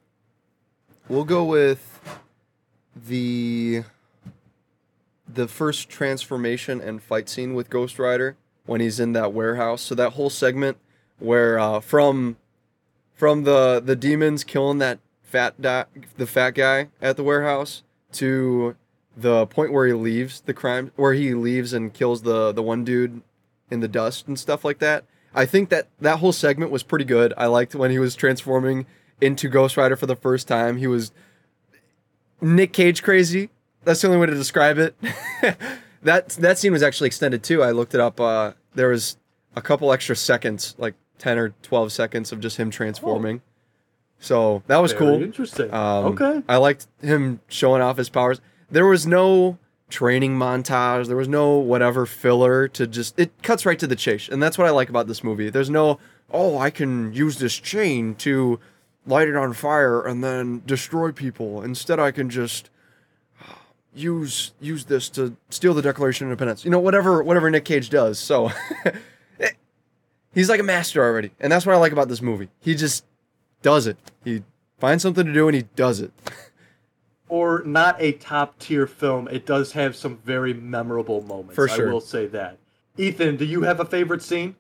we'll 1.11 1.25
go 1.25 1.45
with 1.45 2.01
the 3.07 3.83
the 5.31 5.47
first 5.47 5.91
transformation 5.91 6.81
and 6.81 7.03
fight 7.03 7.29
scene 7.29 7.53
with 7.53 7.69
Ghost 7.69 7.99
Rider 7.99 8.39
when 8.65 8.81
he's 8.81 8.99
in 8.99 9.13
that 9.13 9.35
warehouse. 9.35 9.83
So 9.83 9.95
that 9.95 10.15
whole 10.15 10.31
segment 10.31 10.79
where 11.19 11.59
uh, 11.59 11.81
from 11.81 12.37
from 13.15 13.45
the 13.45 13.81
the 13.85 13.97
demons 13.97 14.45
killing 14.45 14.79
that 14.79 14.99
fat 15.23 15.61
di- 15.61 15.85
the 16.17 16.27
fat 16.27 16.51
guy 16.51 16.89
at 17.01 17.17
the 17.17 17.23
warehouse 17.23 17.83
to 18.13 18.77
the 19.17 19.47
point 19.47 19.73
where 19.73 19.87
he 19.87 19.93
leaves 19.93 20.41
the 20.43 20.55
crime 20.55 20.93
where 20.97 21.15
he 21.15 21.35
leaves 21.35 21.73
and 21.73 21.93
kills 21.93 22.23
the 22.23 22.53
the 22.53 22.63
one 22.63 22.85
dude 22.85 23.23
in 23.71 23.81
the 23.81 23.89
dust 23.89 24.27
and 24.29 24.39
stuff 24.39 24.65
like 24.65 24.79
that. 24.79 25.05
I 25.35 25.45
think 25.45 25.69
that 25.69 25.89
that 26.01 26.19
whole 26.19 26.33
segment 26.33 26.71
was 26.71 26.83
pretty 26.83 27.05
good. 27.05 27.35
I 27.37 27.47
liked 27.47 27.75
when 27.75 27.91
he 27.91 27.99
was 27.99 28.15
transforming 28.15 28.87
into 29.21 29.49
Ghost 29.49 29.77
Rider 29.77 29.97
for 29.97 30.07
the 30.07 30.17
first 30.17 30.49
time. 30.49 30.79
He 30.79 30.87
was 30.87 31.13
Nick 32.41 32.73
Cage 32.73 33.03
crazy. 33.03 33.51
That's 33.85 34.01
the 34.01 34.09
only 34.09 34.19
way 34.19 34.27
to 34.27 34.35
describe 34.35 34.79
it. 34.79 34.97
that 36.03 36.31
that 36.31 36.59
scene 36.59 36.73
was 36.73 36.83
actually 36.83 37.09
extended 37.09 37.43
too. 37.43 37.63
I 37.63 37.73
looked 37.73 37.95
it 37.95 38.01
up. 38.01 38.21
Uh, 38.21 38.53
there 38.75 38.89
was 38.89 39.17
a 39.55 39.63
couple 39.63 39.93
extra 39.93 40.17
seconds, 40.17 40.75
like 40.79 40.95
ten 41.19 41.39
or 41.39 41.55
twelve 41.63 41.93
seconds 41.93 42.33
of 42.33 42.41
just 42.41 42.57
him 42.57 42.71
transforming. 42.71 43.43
So 44.21 44.63
that 44.67 44.79
was 44.79 44.93
Very 44.93 45.13
cool. 45.13 45.23
Interesting. 45.23 45.73
Um, 45.73 46.07
okay. 46.07 46.43
I 46.49 46.57
liked 46.57 46.87
him 47.01 47.41
showing 47.49 47.83
off 47.83 47.97
his 47.97 48.09
powers. 48.09 48.41
There 48.71 48.87
was 48.87 49.07
no 49.07 49.59
training 49.91 50.37
montage. 50.37 51.07
There 51.07 51.17
was 51.17 51.29
no 51.29 51.57
whatever 51.57 52.05
filler 52.05 52.69
to 52.69 52.87
just. 52.87 53.19
It 53.19 53.43
cuts 53.43 53.65
right 53.65 53.79
to 53.79 53.87
the 53.87 53.97
chase, 53.97 54.29
and 54.29 54.43
that's 54.43 54.59
what 54.59 54.67
I 54.67 54.71
like 54.71 54.89
about 54.89 55.07
this 55.07 55.23
movie. 55.23 55.51
There's 55.51 55.71
no, 55.71 55.99
oh, 56.31 56.59
I 56.59 56.71
can 56.71 57.13
use 57.13 57.39
this 57.39 57.55
chain 57.55 58.15
to 58.17 58.59
light 59.07 59.29
it 59.29 59.37
on 59.37 59.53
fire 59.53 60.03
and 60.05 60.23
then 60.23 60.63
destroy 60.67 61.13
people. 61.13 61.63
Instead, 61.63 62.01
I 62.01 62.11
can 62.11 62.29
just 62.29 62.71
use 63.95 64.53
use 64.61 64.87
this 64.87 65.09
to 65.11 65.37
steal 65.51 65.75
the 65.75 65.83
Declaration 65.83 66.27
of 66.27 66.33
Independence. 66.33 66.65
You 66.65 66.71
know, 66.73 66.81
whatever 66.81 67.23
whatever 67.23 67.51
Nick 67.51 67.65
Cage 67.65 67.89
does. 67.89 68.19
So. 68.19 68.51
He's 70.39 70.49
like 70.49 70.61
a 70.61 70.63
master 70.65 71.03
already, 71.03 71.33
and 71.41 71.51
that's 71.51 71.67
what 71.67 71.75
I 71.75 71.79
like 71.79 71.91
about 71.91 72.07
this 72.09 72.23
movie. 72.23 72.49
He 72.61 72.77
just 72.77 73.05
does 73.61 73.89
it. 73.89 73.97
He 74.25 74.45
finds 74.79 75.03
something 75.03 75.27
to 75.27 75.33
do 75.33 75.49
and 75.49 75.57
he 75.57 75.63
does 75.75 75.99
it. 76.01 76.13
Or 77.31 77.63
not 77.67 77.97
a 78.01 78.13
top 78.13 78.59
tier 78.59 78.87
film, 78.87 79.29
it 79.29 79.45
does 79.45 79.73
have 79.73 79.95
some 79.95 80.17
very 80.25 80.55
memorable 80.55 81.21
moments. 81.21 81.57
For 81.57 81.69
sure. 81.69 81.91
I 81.91 81.93
will 81.93 82.01
say 82.01 82.27
that. 82.29 82.57
Ethan, 82.97 83.37
do 83.37 83.45
you 83.45 83.61
have 83.63 83.81
a 83.81 83.85
favorite 83.85 84.23
scene? 84.23 84.57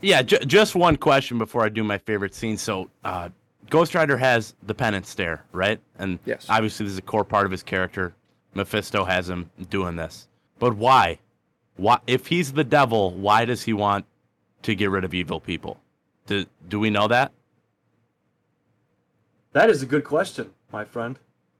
Yeah, 0.00 0.22
j- 0.22 0.44
just 0.46 0.76
one 0.76 0.94
question 0.96 1.38
before 1.38 1.64
I 1.64 1.70
do 1.70 1.82
my 1.82 1.98
favorite 1.98 2.36
scene. 2.36 2.56
So, 2.56 2.88
uh, 3.02 3.30
Ghost 3.68 3.96
Rider 3.96 4.16
has 4.16 4.54
the 4.62 4.74
penance 4.74 5.08
stare, 5.08 5.44
right? 5.50 5.80
And 5.98 6.20
Yes. 6.24 6.46
obviously, 6.48 6.84
this 6.86 6.92
is 6.92 6.98
a 6.98 7.02
core 7.02 7.24
part 7.24 7.46
of 7.46 7.50
his 7.50 7.64
character. 7.64 8.14
Mephisto 8.54 9.04
has 9.04 9.28
him 9.28 9.50
doing 9.68 9.96
this, 9.96 10.28
but 10.60 10.76
why? 10.76 11.18
Why? 11.76 11.98
If 12.06 12.28
he's 12.28 12.52
the 12.52 12.62
devil, 12.64 13.10
why 13.12 13.44
does 13.44 13.62
he 13.62 13.72
want 13.72 14.04
to 14.62 14.74
get 14.74 14.90
rid 14.90 15.04
of 15.04 15.14
evil 15.14 15.40
people? 15.40 15.80
Do 16.26 16.46
Do 16.68 16.78
we 16.80 16.90
know 16.90 17.08
that? 17.08 17.32
That 19.52 19.68
is 19.70 19.82
a 19.82 19.86
good 19.86 20.04
question, 20.04 20.50
my 20.72 20.84
friend. 20.84 21.18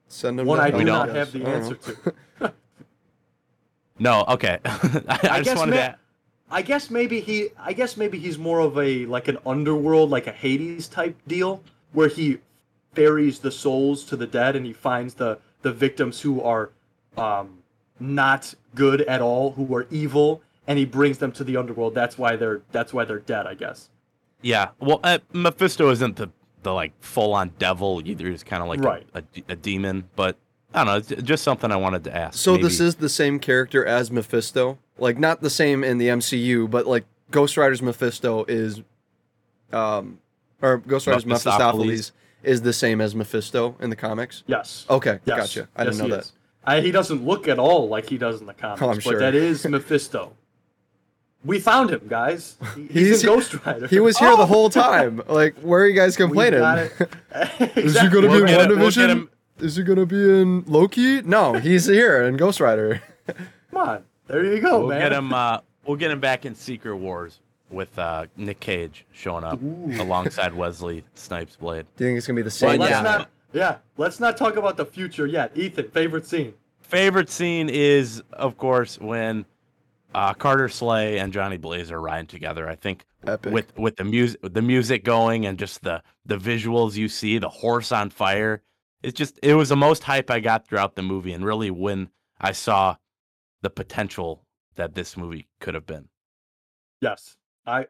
Send 0.09 0.41
him 0.41 0.47
One 0.47 0.61
I 0.61 0.71
do 0.71 0.79
We 0.79 0.85
not 0.85 1.09
guess. 1.09 1.17
have 1.17 1.33
the 1.33 1.47
I 1.47 1.51
answer 1.55 1.75
to. 1.77 2.53
No. 3.99 4.25
Okay. 4.27 4.59
I, 4.65 4.71
I, 5.09 5.19
I 5.37 5.37
just 5.39 5.45
guess 5.45 5.59
wanted 5.59 5.75
ma- 5.77 5.81
to. 5.89 5.97
I 6.51 6.63
guess 6.63 6.91
maybe 6.91 7.21
he 7.21 7.49
I 7.59 7.73
guess 7.73 7.97
maybe 7.97 8.19
he's 8.19 8.37
more 8.39 8.61
of 8.61 8.77
a 8.79 9.07
like 9.07 9.29
an 9.29 9.39
underworld, 9.47 10.11
like 10.11 10.27
a 10.27 10.33
Hades 10.33 10.89
type 10.89 11.17
deal. 11.29 11.63
where 11.93 12.09
he 12.09 12.39
ferries 12.95 13.39
the 13.39 13.51
souls 13.51 14.05
to 14.05 14.17
the 14.17 14.27
dead 14.27 14.57
and 14.57 14.67
he 14.67 14.73
finds 14.73 15.15
the 15.15 15.39
the 15.63 15.73
victims 15.73 16.21
who 16.21 16.43
are 16.43 16.71
um, 17.17 17.59
not 18.01 18.55
good 18.75 19.03
at 19.03 19.21
all, 19.21 19.53
who 19.53 19.73
are 19.75 19.87
evil, 19.91 20.43
and 20.67 20.79
he 20.79 20.85
brings 20.85 21.19
them 21.19 21.33
to 21.33 21.45
the 21.45 21.57
underworld. 21.57 21.95
That's 21.95 22.17
why 22.19 22.37
they're 22.37 22.63
that's 22.73 22.93
why 22.93 23.05
they're 23.05 23.19
dead, 23.21 23.47
I 23.47 23.55
guess. 23.55 23.89
Yeah. 24.43 24.71
Well, 24.81 25.01
uh, 25.05 25.19
Mephisto 25.33 25.91
isn't 25.91 26.17
the 26.17 26.31
the 26.63 26.73
like 26.73 26.93
full 27.01 27.33
on 27.35 27.53
devil 27.59 28.01
either. 28.05 28.29
He's 28.29 28.45
kind 28.45 28.63
of 28.63 28.69
like 28.69 28.81
Right. 28.81 29.07
a, 29.15 29.23
a, 29.49 29.53
a 29.53 29.57
demon, 29.57 30.09
but 30.17 30.37
I 30.75 30.85
don't 30.85 30.87
know. 30.87 30.97
It's 31.17 31.23
just 31.23 31.43
something 31.45 31.71
I 31.73 31.77
wanted 31.77 32.05
to 32.05 32.17
ask. 32.17 32.39
So 32.39 32.57
this 32.57 32.81
is 32.81 32.95
the 32.97 33.09
same 33.09 33.39
character 33.39 33.85
as 33.85 34.11
Mephisto, 34.11 34.79
like 34.99 35.19
not 35.19 35.41
the 35.41 35.51
same 35.51 35.83
in 35.85 35.99
the 35.99 36.09
MCU, 36.09 36.71
but 36.71 36.87
like 36.87 37.05
Ghost 37.31 37.57
Rider's 37.57 37.83
Mephisto 37.83 38.45
is, 38.47 38.81
um, 39.73 40.19
or 40.61 40.79
Ghost 40.79 41.07
Rider's 41.07 41.27
Mephistopheles. 41.27 41.79
Mephistopheles 41.79 42.13
is 42.43 42.63
the 42.63 42.73
same 42.73 43.01
as 43.01 43.15
Mephisto 43.15 43.77
in 43.81 43.91
the 43.91 43.97
comics. 43.97 44.43
Yes. 44.47 44.87
Okay, 44.91 45.19
Yes. 45.25 45.37
gotcha. 45.39 45.69
I 45.77 45.85
Yes, 45.85 45.95
didn't 45.95 45.99
know 45.99 46.05
he 46.05 46.11
that. 46.13 46.21
is. 46.25 46.33
I, 46.65 46.81
he 46.81 46.91
doesn't 46.93 47.25
look 47.25 47.49
at 47.49 47.59
all 47.59 47.89
like 47.89 48.09
he 48.09 48.19
does 48.19 48.41
in 48.41 48.47
the 48.47 48.55
comics, 48.55 48.83
Oh, 48.83 48.89
I'm 48.91 48.97
but 48.97 49.03
sure. 49.03 49.19
that 49.19 49.35
is 49.35 49.67
Mephisto. 49.67 50.33
We 51.45 51.59
found 51.59 51.91
him, 51.91 52.03
guys. 52.09 52.57
He's, 52.77 52.91
He's- 52.93 53.23
a 53.23 53.27
Ghost 53.27 53.55
Rider. 53.67 53.87
He 53.89 53.99
was 54.01 54.17
here 54.19 54.29
Oh, 54.31 54.37
the 54.37 54.47
whole 54.47 54.71
time. 54.71 55.23
Like, 55.29 55.57
where 55.61 55.83
are 55.83 55.87
you 55.87 55.95
guys 55.97 56.17
we 56.19 56.25
complaining? 56.27 56.61
got 56.61 56.79
it. 56.79 56.93
Is 57.77 57.99
he 58.01 58.09
gonna 58.09 58.29
We'll 58.29 58.43
be 58.43 58.47
get 58.49 58.61
in 58.67 58.71
him- 58.73 58.79
we'll 58.79 58.91
him- 58.91 59.31
Is 59.59 59.77
he 59.77 59.83
gonna 59.83 60.07
be 60.07 60.41
in 60.41 60.65
Loki? 60.67 61.23
No, 61.23 61.55
he's 61.55 61.87
here 61.87 62.23
in 62.23 62.37
Ghost 62.37 62.61
Rider. 62.61 63.03
Come 63.27 63.37
on. 63.75 64.05
There 64.29 64.45
you 64.45 64.61
go, 64.61 64.81
we'll 64.81 64.89
man. 64.91 65.01
get 65.01 65.13
him. 65.13 65.33
Uh, 65.33 65.59
we'll 65.85 65.97
get 65.97 66.11
him 66.11 66.21
back 66.21 66.45
in 66.47 66.55
Secret 66.55 66.97
Wars 66.97 67.41
with 67.71 67.99
uh, 67.99 68.27
Nick 68.37 68.61
Cage 68.61 69.05
showing 69.13 69.45
up 69.45 69.61
alongside 69.63 70.55
Wesley 70.55 71.05
Snipes' 71.15 71.57
Blade. 71.57 71.87
Do 71.97 72.05
you 72.05 72.11
think 72.11 72.19
it's 72.19 72.27
gonna 72.27 72.37
be 72.37 72.43
the 72.43 72.47
But 72.47 72.53
same 72.53 72.81
let's 72.81 72.91
yeah. 72.93 73.03
not. 73.03 73.29
Yeah, 73.53 73.77
let's 73.99 74.21
not 74.21 74.37
talk 74.37 74.57
about 74.57 74.77
the 74.77 74.87
future 74.87 75.27
yet. 75.27 75.51
Ethan, 75.57 75.91
favorite 75.91 76.25
scene. 76.27 76.55
Favorite 76.81 77.29
scene 77.31 77.69
is, 77.69 78.23
of 78.33 78.57
course, 78.59 78.99
when 79.01 79.45
uh, 80.15 80.35
Carter 80.35 80.69
Slade 80.69 81.19
and 81.19 81.33
Johnny 81.33 81.57
Blaze 81.57 81.91
are 81.91 82.01
riding 82.01 82.27
together. 82.27 82.69
I 82.69 82.75
think 82.75 83.05
Epic. 83.27 83.53
with 83.53 83.79
with 83.79 83.97
the 83.97 84.05
music, 84.05 84.41
the 84.43 84.63
music 84.63 85.05
going, 85.05 85.47
and 85.47 85.59
just 85.59 85.83
the 85.83 86.03
the 86.27 86.37
visuals 86.37 86.97
you 86.97 87.09
see, 87.09 87.39
the 87.39 87.49
horse 87.49 87.93
on 87.93 88.11
fire. 88.11 88.63
It's 89.03 89.17
just 89.17 89.39
it 89.43 89.55
was 89.55 89.69
the 89.69 89.77
most 89.77 90.05
hype 90.05 90.31
I 90.31 90.41
got 90.41 90.67
throughout 90.67 90.95
the 90.95 91.03
movie, 91.03 91.33
and 91.33 91.45
really 91.45 91.71
when 91.71 92.11
I 92.41 92.53
saw 92.53 92.97
the 93.63 93.71
potential 93.71 94.45
that 94.77 94.95
this 94.95 95.17
movie 95.17 95.49
could 95.61 95.75
have 95.75 95.87
been. 95.87 96.09
Yes, 97.01 97.37
I 97.67 97.87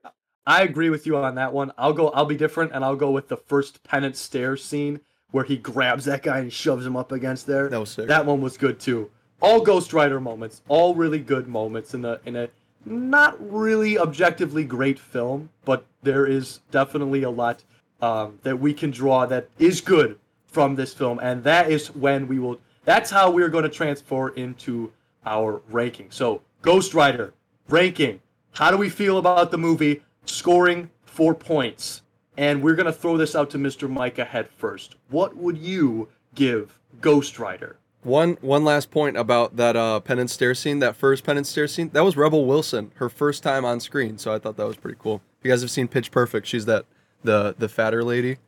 I 0.46 0.62
agree 0.62 0.90
with 0.90 1.06
you 1.06 1.16
on 1.16 1.36
that 1.36 1.52
one. 1.52 1.72
I'll 1.78 1.92
go. 1.92 2.08
I'll 2.10 2.26
be 2.26 2.36
different, 2.36 2.72
and 2.72 2.84
I'll 2.84 2.96
go 2.96 3.10
with 3.10 3.28
the 3.28 3.36
first 3.36 3.82
penance 3.84 4.18
stares 4.18 4.64
scene 4.64 5.00
where 5.30 5.44
he 5.44 5.56
grabs 5.56 6.04
that 6.04 6.22
guy 6.22 6.38
and 6.38 6.52
shoves 6.52 6.86
him 6.86 6.96
up 6.96 7.10
against 7.10 7.46
there. 7.46 7.68
That 7.68 7.80
was 7.80 7.90
sick. 7.90 8.08
That 8.08 8.26
one 8.26 8.40
was 8.40 8.56
good 8.56 8.78
too. 8.78 9.10
All 9.42 9.60
Ghost 9.60 9.92
Rider 9.92 10.20
moments, 10.20 10.62
all 10.68 10.94
really 10.94 11.18
good 11.18 11.48
moments 11.48 11.94
in 11.94 12.04
a 12.04 12.20
in 12.24 12.36
a 12.36 12.48
not 12.86 13.36
really 13.40 13.98
objectively 13.98 14.62
great 14.62 15.00
film, 15.00 15.50
but 15.64 15.84
there 16.04 16.26
is 16.26 16.60
definitely 16.70 17.24
a 17.24 17.30
lot 17.30 17.64
um, 18.00 18.38
that 18.44 18.60
we 18.60 18.72
can 18.72 18.92
draw 18.92 19.26
that 19.26 19.48
is 19.58 19.80
good 19.80 20.16
from 20.46 20.76
this 20.76 20.94
film, 20.94 21.18
and 21.20 21.42
that 21.42 21.72
is 21.72 21.88
when 21.88 22.28
we 22.28 22.38
will. 22.38 22.60
That's 22.84 23.10
how 23.10 23.32
we're 23.32 23.48
going 23.48 23.64
to 23.64 23.68
transfer 23.68 24.28
into 24.28 24.92
our 25.26 25.60
ranking. 25.68 26.12
So, 26.12 26.42
Ghost 26.62 26.94
Rider 26.94 27.34
ranking. 27.68 28.20
How 28.52 28.70
do 28.70 28.76
we 28.76 28.88
feel 28.88 29.18
about 29.18 29.50
the 29.50 29.58
movie? 29.58 30.02
Scoring 30.24 30.88
four 31.04 31.34
points, 31.34 32.02
and 32.36 32.62
we're 32.62 32.76
going 32.76 32.86
to 32.86 32.92
throw 32.92 33.16
this 33.16 33.34
out 33.34 33.50
to 33.50 33.58
Mr. 33.58 33.90
Micah 33.90 34.24
head 34.24 34.48
first. 34.48 34.94
What 35.08 35.36
would 35.36 35.58
you 35.58 36.08
give 36.36 36.78
Ghost 37.00 37.40
Rider? 37.40 37.76
One 38.02 38.36
one 38.40 38.64
last 38.64 38.90
point 38.90 39.16
about 39.16 39.56
that 39.56 39.76
uh, 39.76 40.00
penance 40.00 40.32
stare 40.32 40.54
scene, 40.54 40.80
that 40.80 40.96
first 40.96 41.22
penance 41.22 41.48
stare 41.48 41.68
scene. 41.68 41.90
That 41.92 42.04
was 42.04 42.16
Rebel 42.16 42.46
Wilson, 42.46 42.90
her 42.96 43.08
first 43.08 43.42
time 43.42 43.64
on 43.64 43.78
screen. 43.78 44.18
So 44.18 44.34
I 44.34 44.38
thought 44.38 44.56
that 44.56 44.66
was 44.66 44.76
pretty 44.76 44.98
cool. 45.00 45.22
You 45.42 45.50
guys 45.50 45.60
have 45.60 45.70
seen 45.70 45.86
Pitch 45.86 46.10
Perfect? 46.10 46.46
She's 46.46 46.64
that 46.66 46.84
the 47.22 47.54
the 47.56 47.68
fatter 47.68 48.02
lady. 48.02 48.38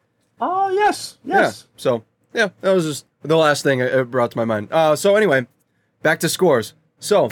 Oh 0.40 0.70
yes, 0.70 1.18
yes. 1.24 1.66
Yeah. 1.66 1.72
So 1.76 2.04
yeah, 2.32 2.48
that 2.62 2.72
was 2.72 2.84
just 2.84 3.06
the 3.22 3.36
last 3.36 3.62
thing 3.62 3.78
it 3.78 3.92
it 3.92 4.10
brought 4.10 4.32
to 4.32 4.38
my 4.38 4.44
mind. 4.44 4.68
Uh, 4.72 4.96
so 4.96 5.14
anyway, 5.14 5.46
back 6.02 6.18
to 6.20 6.28
scores. 6.28 6.74
So, 6.98 7.30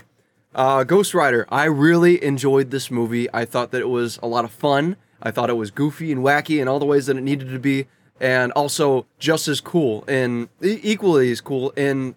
uh, 0.55 0.85
Ghost 0.85 1.15
Rider. 1.15 1.47
I 1.49 1.65
really 1.65 2.23
enjoyed 2.23 2.71
this 2.71 2.91
movie. 2.91 3.29
I 3.35 3.45
thought 3.45 3.73
that 3.73 3.81
it 3.81 3.89
was 3.89 4.21
a 4.23 4.27
lot 4.29 4.45
of 4.45 4.53
fun. 4.53 4.97
I 5.23 5.31
thought 5.31 5.51
it 5.51 5.55
was 5.55 5.71
goofy 5.71 6.13
and 6.13 6.23
wacky 6.23 6.61
in 6.61 6.69
all 6.69 6.79
the 6.79 6.87
ways 6.87 7.07
that 7.07 7.17
it 7.17 7.23
needed 7.23 7.49
to 7.51 7.59
be, 7.59 7.87
and 8.21 8.53
also 8.53 9.07
just 9.19 9.49
as 9.49 9.61
cool 9.61 10.05
and 10.07 10.49
equally 10.61 11.31
as 11.31 11.41
cool 11.41 11.71
in 11.71 12.15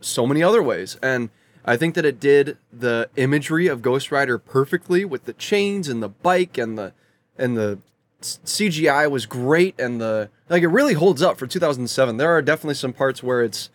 so 0.00 0.26
many 0.26 0.42
other 0.42 0.62
ways. 0.62 0.96
And 1.02 1.30
I 1.64 1.76
think 1.76 1.94
that 1.94 2.04
it 2.04 2.20
did 2.20 2.58
the 2.72 3.10
imagery 3.16 3.66
of 3.66 3.82
Ghost 3.82 4.12
Rider 4.12 4.38
perfectly 4.38 5.04
with 5.04 5.24
the 5.24 5.32
chains 5.32 5.88
and 5.88 6.02
the 6.02 6.08
bike 6.08 6.58
and 6.58 6.78
the 6.78 6.92
and 7.38 7.56
the 7.56 7.78
CGI 8.22 9.10
was 9.10 9.26
great 9.26 9.78
and 9.78 10.00
the 10.00 10.30
like 10.48 10.62
it 10.62 10.68
really 10.68 10.94
holds 10.94 11.22
up 11.22 11.38
for 11.38 11.46
2007. 11.46 12.16
There 12.16 12.30
are 12.30 12.42
definitely 12.42 12.74
some 12.74 12.92
parts 12.92 13.22
where 13.22 13.42
it's 13.42 13.70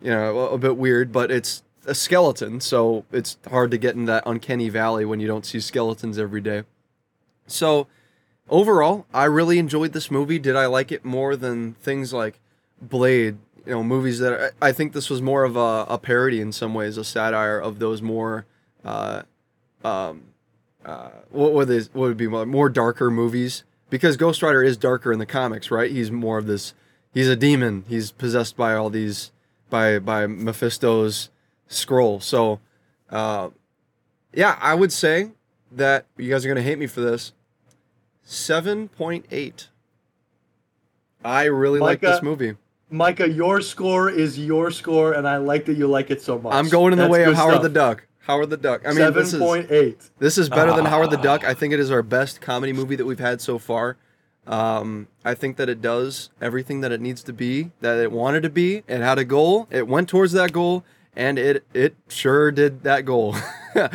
you 0.00 0.10
know 0.10 0.48
a 0.48 0.58
bit 0.58 0.76
weird, 0.76 1.12
but 1.12 1.30
it's 1.30 1.62
a 1.86 1.94
skeleton, 1.94 2.60
so 2.60 3.04
it's 3.12 3.38
hard 3.48 3.70
to 3.70 3.78
get 3.78 3.94
in 3.94 4.06
that 4.06 4.24
uncanny 4.26 4.68
valley 4.68 5.04
when 5.04 5.20
you 5.20 5.28
don't 5.28 5.46
see 5.46 5.60
skeletons 5.60 6.18
every 6.18 6.40
day. 6.40 6.64
So 7.46 7.86
overall, 8.48 9.06
I 9.12 9.24
really 9.24 9.58
enjoyed 9.58 9.92
this 9.92 10.10
movie. 10.10 10.38
Did 10.38 10.56
I 10.56 10.66
like 10.66 10.92
it 10.92 11.04
more 11.04 11.36
than 11.36 11.74
things 11.74 12.12
like 12.12 12.38
Blade? 12.80 13.38
You 13.64 13.72
know, 13.72 13.82
movies 13.82 14.20
that 14.20 14.54
I 14.60 14.68
I 14.68 14.72
think 14.72 14.92
this 14.92 15.10
was 15.10 15.20
more 15.20 15.44
of 15.44 15.56
a, 15.56 15.86
a 15.88 15.98
parody 15.98 16.40
in 16.40 16.52
some 16.52 16.72
ways, 16.74 16.96
a 16.96 17.04
satire 17.04 17.58
of 17.58 17.78
those 17.78 18.00
more, 18.00 18.46
uh, 18.84 19.22
um, 19.84 20.22
uh, 20.84 21.10
what 21.30 21.52
would 21.52 21.68
what 21.68 21.94
would 21.94 22.16
be 22.16 22.28
more, 22.28 22.46
more 22.46 22.68
darker 22.68 23.10
movies? 23.10 23.64
Because 23.90 24.16
Ghost 24.16 24.42
Rider 24.42 24.62
is 24.62 24.76
darker 24.76 25.12
in 25.12 25.18
the 25.18 25.26
comics, 25.26 25.70
right? 25.70 25.90
He's 25.90 26.10
more 26.10 26.38
of 26.38 26.46
this. 26.46 26.74
He's 27.12 27.28
a 27.28 27.36
demon. 27.36 27.84
He's 27.88 28.12
possessed 28.12 28.56
by 28.56 28.74
all 28.74 28.90
these, 28.90 29.32
by 29.68 29.98
by 29.98 30.26
Mephisto's 30.26 31.30
scroll. 31.66 32.20
So, 32.20 32.60
uh, 33.10 33.50
yeah, 34.32 34.58
I 34.60 34.74
would 34.74 34.92
say 34.92 35.30
that 35.72 36.06
you 36.16 36.30
guys 36.30 36.44
are 36.44 36.48
gonna 36.48 36.62
hate 36.62 36.78
me 36.78 36.86
for 36.86 37.00
this. 37.00 37.32
Seven 38.28 38.88
point 38.88 39.24
eight. 39.30 39.68
I 41.24 41.44
really 41.44 41.78
like 41.78 42.00
this 42.00 42.22
movie. 42.22 42.56
Micah, 42.90 43.28
your 43.28 43.60
score 43.60 44.10
is 44.10 44.36
your 44.38 44.70
score, 44.72 45.12
and 45.12 45.28
I 45.28 45.36
like 45.38 45.64
that 45.66 45.76
you 45.76 45.86
like 45.86 46.10
it 46.10 46.20
so 46.20 46.36
much. 46.38 46.52
I'm 46.52 46.68
going 46.68 46.92
in 46.92 46.98
the 46.98 47.04
That's 47.04 47.12
way 47.12 47.24
of 47.24 47.34
Howard 47.34 47.52
stuff. 47.54 47.62
the 47.62 47.68
Duck. 47.68 48.06
Howard 48.22 48.50
the 48.50 48.56
Duck. 48.56 48.82
I 48.84 48.88
mean, 48.88 49.12
this 49.12 49.30
Seven 49.30 49.46
is 49.68 49.68
point 49.68 50.08
this 50.18 50.38
is 50.38 50.48
better 50.48 50.72
than 50.74 50.84
Howard 50.86 51.10
the 51.10 51.18
Ah. 51.18 51.22
Duck. 51.22 51.44
I 51.44 51.54
think 51.54 51.72
it 51.72 51.78
is 51.78 51.90
our 51.92 52.02
best 52.02 52.40
comedy 52.40 52.72
movie 52.72 52.96
that 52.96 53.04
we've 53.04 53.20
had 53.20 53.40
so 53.40 53.58
far. 53.58 53.96
Um, 54.44 55.06
I 55.24 55.34
think 55.34 55.56
that 55.56 55.68
it 55.68 55.80
does 55.80 56.30
everything 56.40 56.80
that 56.80 56.90
it 56.92 57.00
needs 57.00 57.22
to 57.24 57.32
be, 57.32 57.70
that 57.80 57.98
it 57.98 58.10
wanted 58.12 58.42
to 58.42 58.50
be. 58.50 58.82
It 58.88 59.00
had 59.00 59.18
a 59.18 59.24
goal. 59.24 59.66
It 59.70 59.86
went 59.88 60.08
towards 60.08 60.32
that 60.32 60.52
goal, 60.52 60.84
and 61.14 61.38
it 61.38 61.64
it 61.74 61.94
sure 62.08 62.50
did 62.50 62.82
that 62.82 63.04
goal. 63.04 63.36
it, 63.76 63.92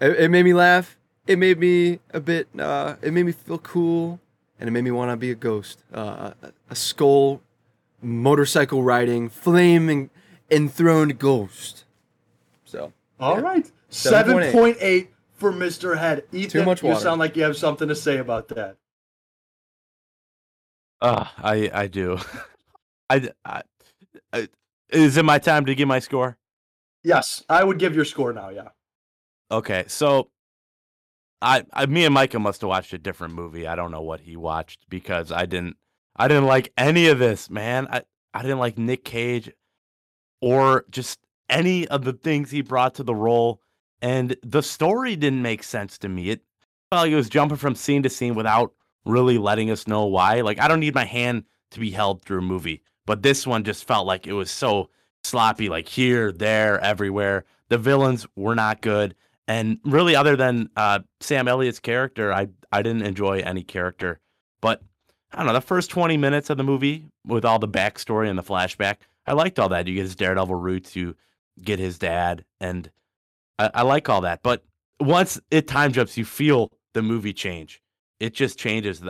it 0.00 0.30
made 0.30 0.44
me 0.44 0.52
laugh. 0.54 0.97
It 1.28 1.38
made 1.38 1.58
me 1.58 2.00
a 2.12 2.20
bit. 2.20 2.48
Uh, 2.58 2.96
it 3.02 3.12
made 3.12 3.24
me 3.26 3.32
feel 3.32 3.58
cool, 3.58 4.18
and 4.58 4.66
it 4.66 4.72
made 4.72 4.82
me 4.82 4.90
want 4.90 5.10
to 5.10 5.16
be 5.16 5.30
a 5.30 5.34
ghost, 5.34 5.84
uh, 5.94 6.32
a, 6.42 6.52
a 6.70 6.74
skull, 6.74 7.42
motorcycle 8.00 8.82
riding, 8.82 9.28
flaming, 9.28 10.08
enthroned 10.50 11.18
ghost. 11.18 11.84
So 12.64 12.94
All 13.20 13.36
Yeah. 13.36 13.42
right, 13.42 13.64
7.8. 13.64 13.72
seven 13.90 14.52
point 14.52 14.76
eight 14.80 15.10
for 15.34 15.52
Mr. 15.52 15.98
Head. 15.98 16.24
Ethan, 16.32 16.64
much 16.64 16.82
water. 16.82 16.94
you 16.96 17.00
sound 17.02 17.20
like 17.20 17.36
you 17.36 17.42
have 17.42 17.56
something 17.58 17.88
to 17.88 17.94
say 17.94 18.16
about 18.16 18.48
that. 18.48 18.76
Uh, 21.00 21.26
I 21.36 21.70
I 21.74 21.86
do. 21.88 22.18
I, 23.10 23.30
I, 23.44 23.62
I 24.32 24.48
is 24.88 25.16
it 25.18 25.24
my 25.26 25.38
time 25.38 25.66
to 25.66 25.74
give 25.74 25.88
my 25.88 25.98
score? 25.98 26.38
Yes, 27.04 27.44
I 27.50 27.64
would 27.64 27.78
give 27.78 27.94
your 27.94 28.04
score 28.06 28.32
now. 28.32 28.48
Yeah. 28.48 28.68
Okay, 29.50 29.84
so 29.88 30.30
I, 31.40 31.64
I 31.72 31.86
me 31.86 32.04
and 32.04 32.14
Micah 32.14 32.38
must 32.38 32.62
have 32.62 32.68
watched 32.68 32.92
a 32.92 32.98
different 32.98 33.34
movie. 33.34 33.66
I 33.66 33.76
don't 33.76 33.92
know 33.92 34.02
what 34.02 34.20
he 34.20 34.36
watched 34.36 34.88
because 34.88 35.30
I 35.30 35.46
didn't 35.46 35.76
I 36.16 36.28
didn't 36.28 36.46
like 36.46 36.72
any 36.76 37.06
of 37.08 37.18
this, 37.18 37.48
man. 37.48 37.86
I 37.90 38.02
I 38.34 38.42
didn't 38.42 38.58
like 38.58 38.78
Nick 38.78 39.04
Cage 39.04 39.50
or 40.40 40.84
just 40.90 41.20
any 41.48 41.86
of 41.88 42.04
the 42.04 42.12
things 42.12 42.50
he 42.50 42.60
brought 42.60 42.94
to 42.96 43.02
the 43.02 43.14
role 43.14 43.60
and 44.02 44.36
the 44.42 44.62
story 44.62 45.16
didn't 45.16 45.42
make 45.42 45.62
sense 45.62 45.98
to 45.98 46.08
me. 46.08 46.30
It 46.30 46.42
felt 46.90 47.04
like 47.04 47.12
it 47.12 47.16
was 47.16 47.28
jumping 47.28 47.56
from 47.56 47.74
scene 47.74 48.02
to 48.02 48.10
scene 48.10 48.34
without 48.34 48.72
really 49.04 49.38
letting 49.38 49.70
us 49.70 49.86
know 49.86 50.06
why. 50.06 50.40
Like 50.40 50.60
I 50.60 50.68
don't 50.68 50.80
need 50.80 50.94
my 50.94 51.04
hand 51.04 51.44
to 51.70 51.80
be 51.80 51.90
held 51.90 52.22
through 52.22 52.38
a 52.38 52.42
movie, 52.42 52.82
but 53.06 53.22
this 53.22 53.46
one 53.46 53.64
just 53.64 53.86
felt 53.86 54.06
like 54.06 54.26
it 54.26 54.32
was 54.32 54.50
so 54.50 54.90
sloppy 55.22 55.68
like 55.68 55.88
here, 55.88 56.32
there, 56.32 56.80
everywhere. 56.80 57.44
The 57.68 57.78
villains 57.78 58.26
were 58.34 58.54
not 58.54 58.80
good 58.80 59.14
and 59.48 59.78
really 59.82 60.14
other 60.14 60.36
than 60.36 60.68
uh, 60.76 61.00
Sam 61.20 61.48
Elliott's 61.48 61.80
character, 61.80 62.32
I 62.32 62.48
I 62.70 62.82
didn't 62.82 63.02
enjoy 63.02 63.38
any 63.38 63.64
character. 63.64 64.20
But 64.60 64.82
I 65.32 65.38
don't 65.38 65.46
know, 65.46 65.52
the 65.54 65.60
first 65.62 65.90
20 65.90 66.16
minutes 66.18 66.50
of 66.50 66.58
the 66.58 66.64
movie 66.64 67.06
with 67.26 67.44
all 67.44 67.58
the 67.58 67.68
backstory 67.68 68.28
and 68.28 68.38
the 68.38 68.42
flashback, 68.42 68.96
I 69.26 69.32
liked 69.32 69.58
all 69.58 69.70
that. 69.70 69.86
You 69.86 69.94
get 69.94 70.02
his 70.02 70.16
Daredevil 70.16 70.54
roots, 70.54 70.94
you 70.94 71.16
get 71.62 71.78
his 71.78 71.98
dad, 71.98 72.44
and 72.60 72.90
I, 73.58 73.70
I 73.74 73.82
like 73.82 74.08
all 74.08 74.20
that. 74.20 74.42
But 74.42 74.64
once 75.00 75.40
it 75.50 75.66
time 75.66 75.92
jumps, 75.92 76.16
you 76.16 76.24
feel 76.24 76.70
the 76.92 77.02
movie 77.02 77.32
change. 77.32 77.82
It 78.20 78.34
just 78.34 78.58
changes. 78.58 79.02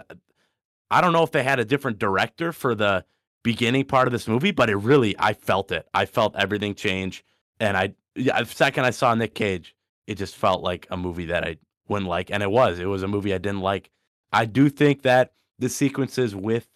I 0.91 1.01
don't 1.01 1.13
know 1.13 1.23
if 1.25 1.33
they 1.33 1.43
had 1.43 1.59
a 1.59 1.65
different 1.65 1.99
director 1.99 2.53
for 2.53 2.75
the 2.75 3.05
beginning 3.43 3.85
part 3.85 4.07
of 4.07 4.13
this 4.13 4.29
movie, 4.29 4.51
but 4.51 4.71
it 4.71 4.77
really, 4.77 5.17
I 5.19 5.33
felt 5.33 5.73
it. 5.73 5.89
I 5.95 6.05
felt 6.05 6.37
everything 6.37 6.75
change. 6.75 7.25
And 7.59 7.77
I, 7.77 7.95
yeah, 8.15 8.43
the 8.43 8.47
second 8.47 8.85
I 8.85 8.91
saw 8.91 9.15
Nick 9.15 9.35
Cage, 9.35 9.75
it 10.09 10.17
just 10.17 10.35
felt 10.37 10.63
like 10.63 10.87
a 10.91 10.97
movie 10.97 11.27
that 11.27 11.45
I 11.45 11.59
wouldn't 11.87 12.09
like. 12.09 12.31
And 12.31 12.43
it 12.43 12.51
was. 12.51 12.79
It 12.81 12.87
was 12.87 13.03
a 13.03 13.09
movie 13.09 13.35
I 13.35 13.39
didn't 13.39 13.61
like. 13.61 13.91
I 14.33 14.47
do 14.47 14.71
think 14.71 15.03
that 15.03 15.35
the 15.59 15.69
sequences 15.69 16.35
with 16.35 16.67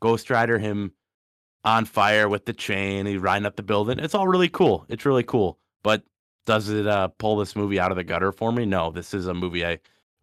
Ghost 0.00 0.28
Rider, 0.28 0.58
him 0.58 0.92
on 1.64 1.84
fire 1.84 2.28
with 2.28 2.46
the 2.46 2.52
chain, 2.52 3.06
he 3.06 3.16
riding 3.16 3.46
up 3.46 3.54
the 3.54 3.62
building, 3.62 4.00
it's 4.00 4.14
all 4.14 4.26
really 4.26 4.48
cool. 4.48 4.86
It's 4.88 5.06
really 5.06 5.22
cool. 5.22 5.58
But 5.84 6.02
does 6.46 6.68
it 6.68 6.86
uh, 6.86 7.08
pull 7.08 7.36
this 7.36 7.54
movie 7.54 7.78
out 7.78 7.92
of 7.92 7.96
the 7.96 8.04
gutter 8.04 8.32
for 8.32 8.50
me? 8.50 8.66
No, 8.66 8.90
this 8.90 9.14
is 9.14 9.28
a 9.28 9.34
movie 9.34 9.64
I 9.64 9.78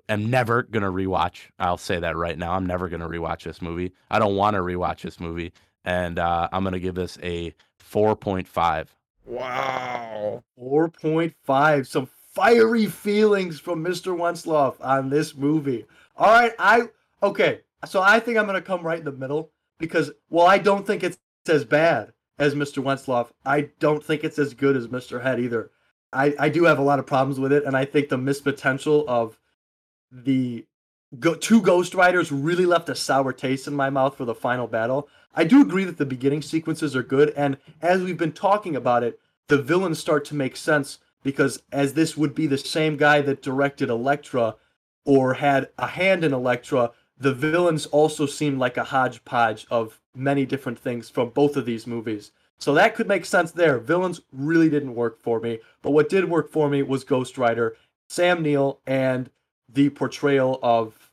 am 0.09 0.29
never 0.29 0.63
gonna 0.63 0.91
rewatch. 0.91 1.43
I'll 1.59 1.77
say 1.77 1.99
that 1.99 2.17
right 2.17 2.37
now. 2.37 2.51
I'm 2.51 2.65
never 2.65 2.89
gonna 2.89 3.07
rewatch 3.07 3.43
this 3.43 3.61
movie. 3.61 3.93
I 4.11 4.19
don't 4.19 4.35
want 4.35 4.55
to 4.55 4.61
rewatch 4.61 5.03
this 5.03 5.21
movie, 5.21 5.53
and 5.85 6.19
uh, 6.19 6.49
I'm 6.51 6.65
gonna 6.65 6.79
give 6.79 6.95
this 6.95 7.17
a 7.23 7.53
4.5. 7.79 8.87
Wow, 9.25 10.43
4.5. 10.59 11.87
Some 11.87 12.09
fiery 12.37 12.85
feelings 12.85 13.59
from 13.59 13.83
Mr. 13.83 14.15
Wentzloff 14.15 14.75
on 14.79 15.09
this 15.09 15.35
movie. 15.35 15.85
All 16.15 16.31
right, 16.31 16.53
I 16.59 16.83
okay. 17.23 17.61
So 17.87 17.99
I 17.99 18.19
think 18.19 18.37
I'm 18.37 18.45
gonna 18.45 18.61
come 18.61 18.85
right 18.85 18.99
in 18.99 19.05
the 19.05 19.11
middle 19.11 19.49
because 19.79 20.11
well, 20.29 20.45
I 20.45 20.59
don't 20.59 20.85
think 20.85 21.03
it's 21.03 21.17
as 21.49 21.65
bad 21.65 22.13
as 22.37 22.53
Mr. 22.53 22.83
Wentzloff. 22.83 23.29
I 23.43 23.69
don't 23.79 24.03
think 24.03 24.23
it's 24.23 24.37
as 24.37 24.53
good 24.53 24.77
as 24.77 24.87
Mr. 24.87 25.23
Head 25.23 25.39
either. 25.39 25.71
I, 26.13 26.35
I 26.37 26.49
do 26.49 26.65
have 26.65 26.77
a 26.77 26.83
lot 26.83 26.99
of 26.99 27.07
problems 27.07 27.39
with 27.39 27.51
it, 27.51 27.65
and 27.65 27.75
I 27.75 27.85
think 27.85 28.09
the 28.09 28.19
missed 28.19 28.43
potential 28.43 29.03
of 29.07 29.39
the 30.11 30.65
go, 31.19 31.33
two 31.33 31.61
Ghost 31.61 31.95
Riders 31.95 32.31
really 32.31 32.67
left 32.67 32.87
a 32.89 32.95
sour 32.95 33.33
taste 33.33 33.67
in 33.67 33.73
my 33.73 33.89
mouth 33.89 34.15
for 34.15 34.25
the 34.25 34.35
final 34.35 34.67
battle. 34.67 35.09
I 35.33 35.43
do 35.43 35.61
agree 35.61 35.85
that 35.85 35.97
the 35.97 36.05
beginning 36.05 36.43
sequences 36.43 36.95
are 36.95 37.03
good, 37.03 37.31
and 37.31 37.57
as 37.81 38.03
we've 38.03 38.17
been 38.17 38.31
talking 38.31 38.75
about 38.75 39.03
it, 39.03 39.19
the 39.47 39.61
villains 39.61 39.97
start 39.97 40.23
to 40.25 40.35
make 40.35 40.55
sense 40.55 40.99
because 41.27 41.61
as 41.73 41.93
this 41.93 42.15
would 42.15 42.33
be 42.33 42.47
the 42.47 42.57
same 42.57 42.95
guy 42.95 43.19
that 43.19 43.41
directed 43.41 43.89
Elektra 43.89 44.55
or 45.03 45.33
had 45.33 45.67
a 45.77 45.85
hand 45.85 46.23
in 46.23 46.33
Elektra, 46.33 46.91
the 47.19 47.33
villains 47.33 47.85
also 47.87 48.25
seem 48.25 48.57
like 48.57 48.77
a 48.77 48.85
hodgepodge 48.85 49.67
of 49.69 49.99
many 50.15 50.45
different 50.45 50.79
things 50.79 51.09
from 51.09 51.31
both 51.31 51.57
of 51.57 51.65
these 51.65 51.85
movies. 51.85 52.31
So 52.59 52.73
that 52.75 52.95
could 52.95 53.09
make 53.09 53.25
sense 53.25 53.51
there. 53.51 53.77
Villains 53.77 54.21
really 54.31 54.69
didn't 54.69 54.95
work 54.95 55.19
for 55.21 55.41
me, 55.41 55.59
but 55.81 55.91
what 55.91 56.07
did 56.07 56.29
work 56.29 56.49
for 56.49 56.69
me 56.69 56.81
was 56.81 57.03
Ghost 57.03 57.37
Rider, 57.37 57.75
Sam 58.07 58.41
Neill, 58.41 58.79
and 58.87 59.29
the 59.73 59.89
portrayal 59.89 60.59
of 60.63 61.11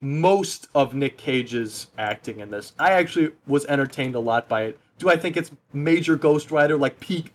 most 0.00 0.68
of 0.76 0.94
Nick 0.94 1.16
Cage's 1.16 1.88
acting 1.98 2.38
in 2.38 2.52
this. 2.52 2.72
I 2.78 2.92
actually 2.92 3.32
was 3.48 3.66
entertained 3.66 4.14
a 4.14 4.20
lot 4.20 4.48
by 4.48 4.62
it. 4.62 4.78
Do 4.98 5.10
I 5.10 5.16
think 5.16 5.36
it's 5.36 5.50
major 5.72 6.14
Ghost 6.14 6.52
Rider, 6.52 6.76
like 6.76 7.00
peak 7.00 7.32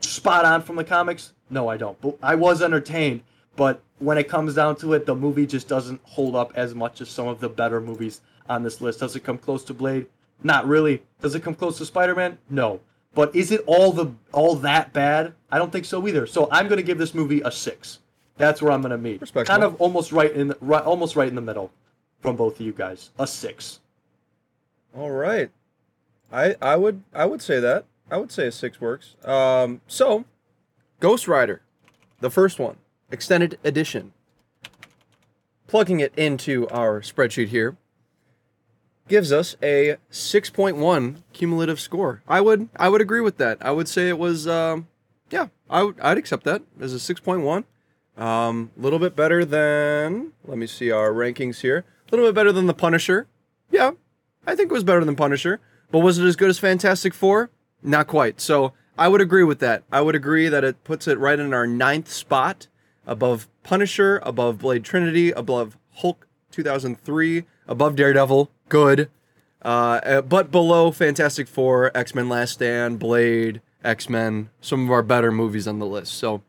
spot 0.00 0.44
on 0.44 0.62
from 0.62 0.74
the 0.76 0.84
comics? 0.84 1.32
No, 1.52 1.68
I 1.68 1.76
don't. 1.76 2.00
But 2.00 2.18
I 2.22 2.34
was 2.34 2.62
entertained. 2.62 3.22
But 3.54 3.82
when 3.98 4.16
it 4.16 4.28
comes 4.28 4.54
down 4.54 4.76
to 4.76 4.94
it, 4.94 5.04
the 5.06 5.14
movie 5.14 5.46
just 5.46 5.68
doesn't 5.68 6.00
hold 6.04 6.34
up 6.34 6.52
as 6.56 6.74
much 6.74 7.00
as 7.02 7.10
some 7.10 7.28
of 7.28 7.38
the 7.40 7.48
better 7.48 7.80
movies 7.80 8.22
on 8.48 8.62
this 8.62 8.80
list. 8.80 9.00
Does 9.00 9.14
it 9.14 9.20
come 9.20 9.38
close 9.38 9.62
to 9.64 9.74
Blade? 9.74 10.06
Not 10.42 10.66
really. 10.66 11.02
Does 11.20 11.34
it 11.34 11.42
come 11.44 11.54
close 11.54 11.78
to 11.78 11.84
Spider-Man? 11.84 12.38
No. 12.48 12.80
But 13.14 13.36
is 13.36 13.52
it 13.52 13.62
all 13.66 13.92
the 13.92 14.10
all 14.32 14.56
that 14.56 14.94
bad? 14.94 15.34
I 15.50 15.58
don't 15.58 15.70
think 15.70 15.84
so 15.84 16.08
either. 16.08 16.26
So 16.26 16.48
I'm 16.50 16.66
going 16.66 16.78
to 16.78 16.82
give 16.82 16.96
this 16.96 17.14
movie 17.14 17.42
a 17.42 17.52
six. 17.52 17.98
That's 18.38 18.62
where 18.62 18.72
I'm 18.72 18.80
going 18.80 18.90
to 18.90 18.98
meet. 18.98 19.20
Kind 19.44 19.62
of 19.62 19.78
almost 19.78 20.10
right 20.10 20.32
in 20.32 20.48
the, 20.48 20.58
right, 20.62 20.82
almost 20.82 21.14
right 21.14 21.28
in 21.28 21.34
the 21.34 21.42
middle 21.42 21.70
from 22.20 22.36
both 22.36 22.58
of 22.58 22.64
you 22.64 22.72
guys. 22.72 23.10
A 23.18 23.26
six. 23.26 23.80
All 24.96 25.10
right. 25.10 25.50
I 26.32 26.56
I 26.62 26.76
would 26.76 27.02
I 27.12 27.26
would 27.26 27.42
say 27.42 27.60
that. 27.60 27.84
I 28.10 28.16
would 28.16 28.32
say 28.32 28.46
a 28.46 28.52
six 28.52 28.80
works. 28.80 29.14
Um, 29.24 29.82
so, 29.86 30.24
Ghost 31.02 31.26
Rider, 31.26 31.62
the 32.20 32.30
first 32.30 32.60
one, 32.60 32.76
extended 33.10 33.58
edition. 33.64 34.12
Plugging 35.66 35.98
it 35.98 36.12
into 36.16 36.68
our 36.68 37.00
spreadsheet 37.00 37.48
here, 37.48 37.76
gives 39.08 39.32
us 39.32 39.56
a 39.60 39.96
6.1 40.12 41.16
cumulative 41.32 41.80
score. 41.80 42.22
I 42.28 42.40
would 42.40 42.68
I 42.76 42.88
would 42.88 43.00
agree 43.00 43.20
with 43.20 43.38
that. 43.38 43.58
I 43.60 43.72
would 43.72 43.88
say 43.88 44.08
it 44.08 44.16
was 44.16 44.46
um, 44.46 44.86
yeah, 45.28 45.48
I 45.68 45.82
would 45.82 45.98
I'd 45.98 46.18
accept 46.18 46.44
that 46.44 46.62
as 46.80 46.94
a 46.94 47.14
6.1. 47.14 47.64
A 48.16 48.24
um, 48.24 48.70
little 48.76 49.00
bit 49.00 49.16
better 49.16 49.44
than 49.44 50.30
let 50.44 50.56
me 50.56 50.68
see 50.68 50.92
our 50.92 51.12
rankings 51.12 51.62
here. 51.62 51.78
A 51.78 52.10
little 52.12 52.28
bit 52.28 52.36
better 52.36 52.52
than 52.52 52.66
the 52.66 52.74
Punisher. 52.74 53.26
Yeah, 53.72 53.90
I 54.46 54.54
think 54.54 54.70
it 54.70 54.74
was 54.74 54.84
better 54.84 55.04
than 55.04 55.16
Punisher. 55.16 55.58
But 55.90 55.98
was 55.98 56.20
it 56.20 56.26
as 56.26 56.36
good 56.36 56.48
as 56.48 56.60
Fantastic 56.60 57.12
Four? 57.12 57.50
Not 57.82 58.06
quite. 58.06 58.40
So 58.40 58.74
I 58.98 59.08
would 59.08 59.20
agree 59.20 59.44
with 59.44 59.58
that. 59.60 59.84
I 59.90 60.00
would 60.00 60.14
agree 60.14 60.48
that 60.48 60.64
it 60.64 60.84
puts 60.84 61.08
it 61.08 61.18
right 61.18 61.38
in 61.38 61.54
our 61.54 61.66
ninth 61.66 62.10
spot 62.10 62.68
above 63.06 63.48
Punisher, 63.62 64.20
above 64.22 64.58
Blade 64.58 64.84
Trinity, 64.84 65.30
above 65.30 65.76
Hulk 65.94 66.26
2003, 66.50 67.44
above 67.66 67.96
Daredevil, 67.96 68.50
good. 68.68 69.10
Uh, 69.64 70.00
uh, 70.04 70.20
but 70.22 70.50
below 70.50 70.90
Fantastic 70.90 71.48
Four, 71.48 71.96
X 71.96 72.14
Men 72.14 72.28
Last 72.28 72.52
Stand, 72.52 72.98
Blade, 72.98 73.60
X 73.84 74.08
Men, 74.08 74.50
some 74.60 74.84
of 74.84 74.90
our 74.90 75.02
better 75.02 75.30
movies 75.30 75.68
on 75.68 75.78
the 75.78 75.86
list. 75.86 76.14
So, 76.14 76.42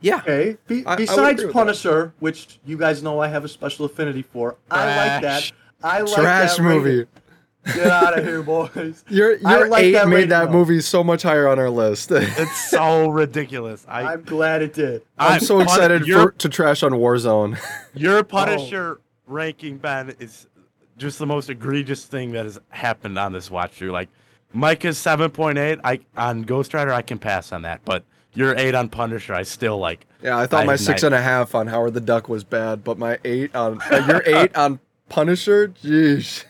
yeah. 0.00 0.18
Okay. 0.18 0.56
Be- 0.66 0.86
I, 0.86 0.96
besides 0.96 1.44
I 1.44 1.50
Punisher, 1.50 2.14
which 2.20 2.58
you 2.64 2.76
guys 2.78 3.02
know 3.02 3.20
I 3.20 3.28
have 3.28 3.44
a 3.44 3.48
special 3.48 3.84
affinity 3.86 4.22
for, 4.22 4.56
Trash. 4.70 4.80
I 4.80 5.12
like 5.12 5.22
that. 5.22 5.52
I 5.82 6.00
like 6.02 6.14
Trash 6.14 6.56
that 6.56 6.62
movie. 6.62 6.90
Rating. 6.90 7.06
Get 7.74 7.86
out 7.88 8.18
of 8.18 8.24
here, 8.24 8.42
boys. 8.42 9.04
Your 9.08 9.36
your 9.36 9.68
like 9.68 9.84
eight 9.84 9.92
that 9.92 10.08
made 10.08 10.28
that 10.28 10.46
though. 10.46 10.52
movie 10.52 10.80
so 10.80 11.02
much 11.02 11.22
higher 11.22 11.48
on 11.48 11.58
our 11.58 11.70
list. 11.70 12.10
it's 12.12 12.70
so 12.70 13.08
ridiculous. 13.08 13.84
I, 13.88 14.14
am 14.14 14.22
glad 14.22 14.62
it 14.62 14.72
did. 14.72 15.02
I'm, 15.18 15.34
I'm 15.34 15.40
so 15.40 15.60
excited 15.60 16.06
for, 16.06 16.30
to 16.30 16.48
trash 16.48 16.82
on 16.82 16.92
Warzone. 16.92 17.58
Your 17.94 18.22
Punisher 18.22 18.98
oh. 19.00 19.02
ranking, 19.26 19.78
Ben, 19.78 20.14
is 20.20 20.46
just 20.96 21.18
the 21.18 21.26
most 21.26 21.50
egregious 21.50 22.04
thing 22.04 22.32
that 22.32 22.44
has 22.44 22.58
happened 22.68 23.18
on 23.18 23.32
this 23.32 23.50
watch 23.50 23.72
through. 23.72 23.90
Like 23.90 24.08
Micah's 24.52 24.98
seven 24.98 25.30
point 25.30 25.58
eight. 25.58 25.80
I 25.82 26.00
on 26.16 26.42
Ghost 26.42 26.72
Rider 26.72 26.92
I 26.92 27.02
can 27.02 27.18
pass 27.18 27.52
on 27.52 27.62
that, 27.62 27.80
but 27.84 28.04
your 28.34 28.56
eight 28.56 28.74
on 28.74 28.88
Punisher 28.88 29.34
I 29.34 29.42
still 29.42 29.78
like. 29.78 30.06
Yeah, 30.22 30.38
I 30.38 30.46
thought 30.46 30.62
I, 30.62 30.66
my 30.66 30.76
six 30.76 31.02
and 31.02 31.14
a 31.14 31.20
half 31.20 31.54
on 31.54 31.66
Howard 31.66 31.94
the 31.94 32.00
Duck 32.00 32.28
was 32.28 32.44
bad, 32.44 32.84
but 32.84 32.96
my 32.96 33.18
eight 33.24 33.54
on 33.56 33.80
uh, 33.90 34.04
your 34.06 34.22
eight 34.24 34.54
on 34.56 34.78
Punisher, 35.08 35.68
jeez. 35.68 36.44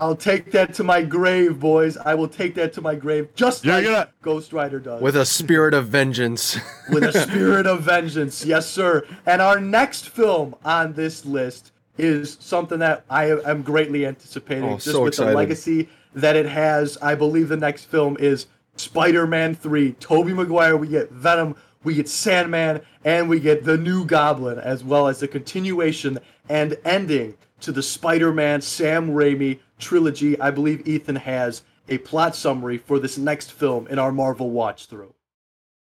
I'll 0.00 0.16
take 0.16 0.50
that 0.52 0.74
to 0.74 0.84
my 0.84 1.02
grave, 1.02 1.60
boys. 1.60 1.96
I 1.96 2.14
will 2.14 2.28
take 2.28 2.54
that 2.56 2.72
to 2.74 2.80
my 2.80 2.96
grave, 2.96 3.28
just 3.34 3.64
You're 3.64 3.74
like 3.76 3.84
gonna... 3.84 4.08
Ghost 4.22 4.52
Rider 4.52 4.80
does. 4.80 5.00
With 5.00 5.16
a 5.16 5.24
spirit 5.24 5.72
of 5.72 5.86
vengeance. 5.86 6.58
With 6.90 7.04
a 7.04 7.12
spirit 7.12 7.66
of 7.66 7.82
vengeance, 7.82 8.44
yes, 8.44 8.68
sir. 8.68 9.06
And 9.24 9.40
our 9.40 9.60
next 9.60 10.08
film 10.08 10.56
on 10.64 10.94
this 10.94 11.24
list 11.24 11.72
is 11.96 12.36
something 12.40 12.80
that 12.80 13.04
I 13.08 13.26
am 13.48 13.62
greatly 13.62 14.04
anticipating. 14.04 14.64
Oh, 14.64 14.74
just 14.74 14.86
so 14.86 15.02
with 15.02 15.14
excited. 15.14 15.30
the 15.30 15.36
legacy 15.36 15.88
that 16.14 16.34
it 16.34 16.46
has. 16.46 16.98
I 17.00 17.14
believe 17.14 17.48
the 17.48 17.56
next 17.56 17.84
film 17.84 18.16
is 18.18 18.46
Spider-Man 18.76 19.54
3. 19.54 19.92
Tobey 19.92 20.34
Maguire, 20.34 20.76
we 20.76 20.88
get 20.88 21.12
Venom, 21.12 21.54
we 21.84 21.94
get 21.94 22.08
Sandman, 22.08 22.80
and 23.04 23.28
we 23.28 23.38
get 23.38 23.64
the 23.64 23.76
new 23.76 24.04
Goblin, 24.04 24.58
as 24.58 24.82
well 24.82 25.06
as 25.06 25.20
the 25.20 25.28
continuation 25.28 26.18
and 26.48 26.76
ending 26.84 27.36
to 27.60 27.72
the 27.72 27.82
Spider-Man 27.82 28.60
Sam 28.60 29.10
Raimi 29.10 29.60
trilogy. 29.84 30.40
I 30.40 30.50
believe 30.50 30.86
Ethan 30.86 31.16
has 31.16 31.62
a 31.88 31.98
plot 31.98 32.34
summary 32.34 32.78
for 32.78 32.98
this 32.98 33.18
next 33.18 33.52
film 33.52 33.86
in 33.86 33.98
our 33.98 34.10
Marvel 34.10 34.50
watch 34.50 34.86
through. 34.86 35.14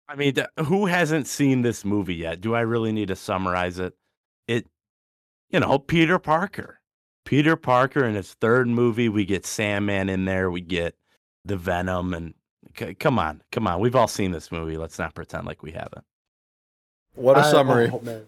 I 0.08 0.16
mean, 0.16 0.36
who 0.66 0.86
hasn't 0.86 1.28
seen 1.28 1.62
this 1.62 1.84
movie 1.86 2.16
yet? 2.16 2.41
Do 2.41 2.54
I 2.54 2.62
really 2.62 2.91
need 2.91 3.08
to 3.08 3.16
summarize 3.16 3.80
it? 3.80 3.95
It 4.47 4.68
you 5.49 5.60
know, 5.60 5.80
Peter 5.80 6.20
Parker. 6.20 6.82
Peter 7.26 7.56
Parker 7.56 8.04
in 8.04 8.16
his 8.16 8.34
third 8.34 8.68
movie, 8.68 9.08
we 9.08 9.24
get 9.24 9.45
Sandman 9.45 10.10
in 10.10 10.26
there, 10.26 10.51
we 10.51 10.60
get 10.60 10.95
the 11.45 11.56
Venom, 11.56 12.14
and 12.14 12.34
c- 12.78 12.95
come 12.95 13.18
on, 13.18 13.41
come 13.51 13.66
on, 13.66 13.80
we've 13.80 13.95
all 13.95 14.10
seen 14.10 14.32
this 14.32 14.51
movie. 14.51 14.78
Let's 14.78 14.99
not 14.99 15.16
pretend 15.16 15.45
like 15.45 15.64
we 15.64 15.72
haven't. 15.72 16.04
What 17.16 17.38
a 17.38 17.43
summary! 17.45 17.89
Oh, 17.93 18.01
man. 18.01 18.26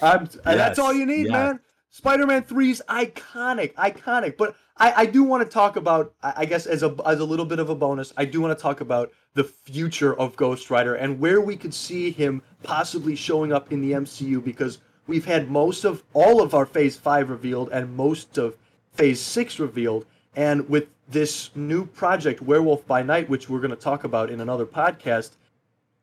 Yes, 0.00 0.38
that's 0.44 0.78
all 0.78 0.92
you 0.92 1.06
need, 1.06 1.26
yes. 1.26 1.32
man. 1.32 1.60
Spider-Man 1.90 2.42
3's 2.42 2.82
iconic, 2.88 3.74
iconic. 3.74 4.36
But 4.36 4.56
I, 4.76 4.92
I 4.92 5.06
do 5.06 5.22
want 5.22 5.42
to 5.42 5.48
talk 5.48 5.76
about, 5.76 6.12
I 6.22 6.44
guess, 6.44 6.66
as 6.66 6.82
a 6.82 6.94
as 7.06 7.20
a 7.20 7.24
little 7.24 7.46
bit 7.46 7.58
of 7.58 7.70
a 7.70 7.74
bonus, 7.74 8.12
I 8.16 8.24
do 8.26 8.40
want 8.40 8.56
to 8.56 8.62
talk 8.62 8.80
about 8.80 9.12
the 9.34 9.44
future 9.44 10.14
of 10.14 10.36
Ghost 10.36 10.70
Rider 10.70 10.94
and 10.94 11.18
where 11.18 11.40
we 11.40 11.56
could 11.56 11.74
see 11.74 12.10
him 12.10 12.42
possibly 12.62 13.16
showing 13.16 13.52
up 13.52 13.72
in 13.72 13.80
the 13.80 13.92
MCU 13.92 14.44
because 14.44 14.78
we've 15.06 15.24
had 15.24 15.50
most 15.50 15.84
of 15.84 16.02
all 16.12 16.42
of 16.42 16.54
our 16.54 16.66
phase 16.66 16.96
five 16.96 17.30
revealed 17.30 17.70
and 17.70 17.96
most 17.96 18.36
of 18.38 18.56
Phase 18.96 19.20
6 19.20 19.58
revealed. 19.58 20.06
And 20.34 20.68
with 20.68 20.88
this 21.08 21.50
new 21.54 21.86
project, 21.86 22.42
Werewolf 22.42 22.86
by 22.86 23.02
Night, 23.02 23.28
which 23.28 23.48
we're 23.48 23.60
going 23.60 23.70
to 23.70 23.76
talk 23.76 24.04
about 24.04 24.30
in 24.30 24.40
another 24.40 24.66
podcast, 24.66 25.32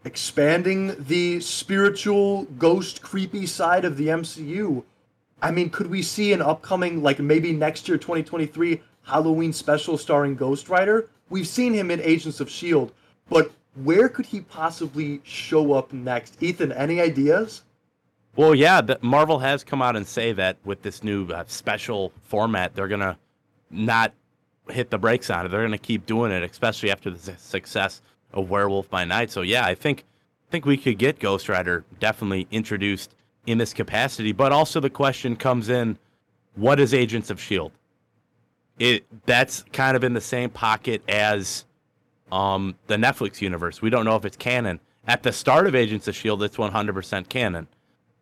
expanding 0.06 0.96
the 0.98 1.40
spiritual, 1.40 2.44
ghost, 2.44 3.02
creepy 3.02 3.46
side 3.46 3.86
of 3.86 3.98
the 3.98 4.08
MCU. 4.08 4.84
I 5.44 5.52
mean, 5.52 5.70
could 5.70 5.88
we 5.88 6.02
see 6.02 6.32
an 6.32 6.42
upcoming, 6.42 7.04
like 7.04 7.20
maybe 7.20 7.52
next 7.52 7.90
year, 7.90 7.98
2023, 7.98 8.82
Halloween 9.04 9.52
special 9.52 9.98
starring 9.98 10.36
Ghost 10.36 10.70
Rider? 10.70 11.10
We've 11.30 11.48
seen 11.48 11.74
him 11.74 11.92
in 11.92 12.00
Agents 12.00 12.40
of 12.40 12.48
S.H.I.E.L.D., 12.48 12.94
but 13.30 13.52
where 13.84 14.08
could 14.08 14.26
he 14.26 14.40
possibly 14.40 15.20
show 15.26 15.74
up 15.74 15.92
next? 15.92 16.42
Ethan, 16.42 16.72
any 16.72 17.02
ideas? 17.02 17.64
Well, 18.38 18.56
yeah, 18.56 18.82
Marvel 19.02 19.40
has 19.40 19.66
come 19.66 19.82
out 19.82 19.98
and 19.98 20.08
say 20.08 20.32
that 20.32 20.58
with 20.64 20.82
this 20.82 21.04
new 21.04 21.28
uh, 21.28 21.44
special 21.48 22.14
format, 22.24 22.74
they're 22.74 22.88
gonna 22.88 23.18
not 23.70 24.14
hit 24.70 24.92
the 24.92 24.98
brakes 24.98 25.30
on 25.30 25.46
it. 25.46 25.50
They're 25.50 25.64
gonna 25.64 25.78
keep 25.78 26.06
doing 26.06 26.32
it, 26.32 26.44
especially 26.50 26.90
after 26.90 27.12
the 27.12 27.36
success 27.38 28.02
of 28.32 28.50
Werewolf 28.50 28.90
by 28.90 29.04
Night. 29.04 29.30
So 29.30 29.42
yeah, 29.42 29.66
I 29.66 29.76
think 29.76 30.06
I 30.48 30.52
think 30.52 30.66
we 30.66 30.78
could 30.78 30.98
get 30.98 31.20
Ghost 31.20 31.50
Rider 31.50 31.84
definitely 32.00 32.48
introduced 32.50 33.14
in 33.46 33.58
this 33.58 33.74
capacity. 33.74 34.32
But 34.32 34.52
also 34.52 34.80
the 34.80 34.90
question 34.90 35.36
comes 35.36 35.70
in, 35.70 35.98
what 36.56 36.80
is 36.80 36.94
Agents 36.94 37.30
of 37.30 37.40
Shield? 37.42 37.72
It 38.80 39.06
that's 39.26 39.64
kind 39.72 39.96
of 39.96 40.04
in 40.04 40.14
the 40.14 40.22
same 40.22 40.50
pocket 40.50 41.04
as 41.08 41.66
um, 42.32 42.76
the 42.88 42.96
Netflix 42.96 43.40
universe. 43.42 43.82
We 43.82 43.90
don't 43.90 44.06
know 44.06 44.16
if 44.16 44.26
it's 44.26 44.38
canon. 44.38 44.80
At 45.06 45.22
the 45.22 45.32
start 45.32 45.68
of 45.68 45.76
Agents 45.76 46.08
of 46.08 46.16
Shield, 46.16 46.42
it's 46.44 46.58
100% 46.58 47.30
canon, 47.30 47.68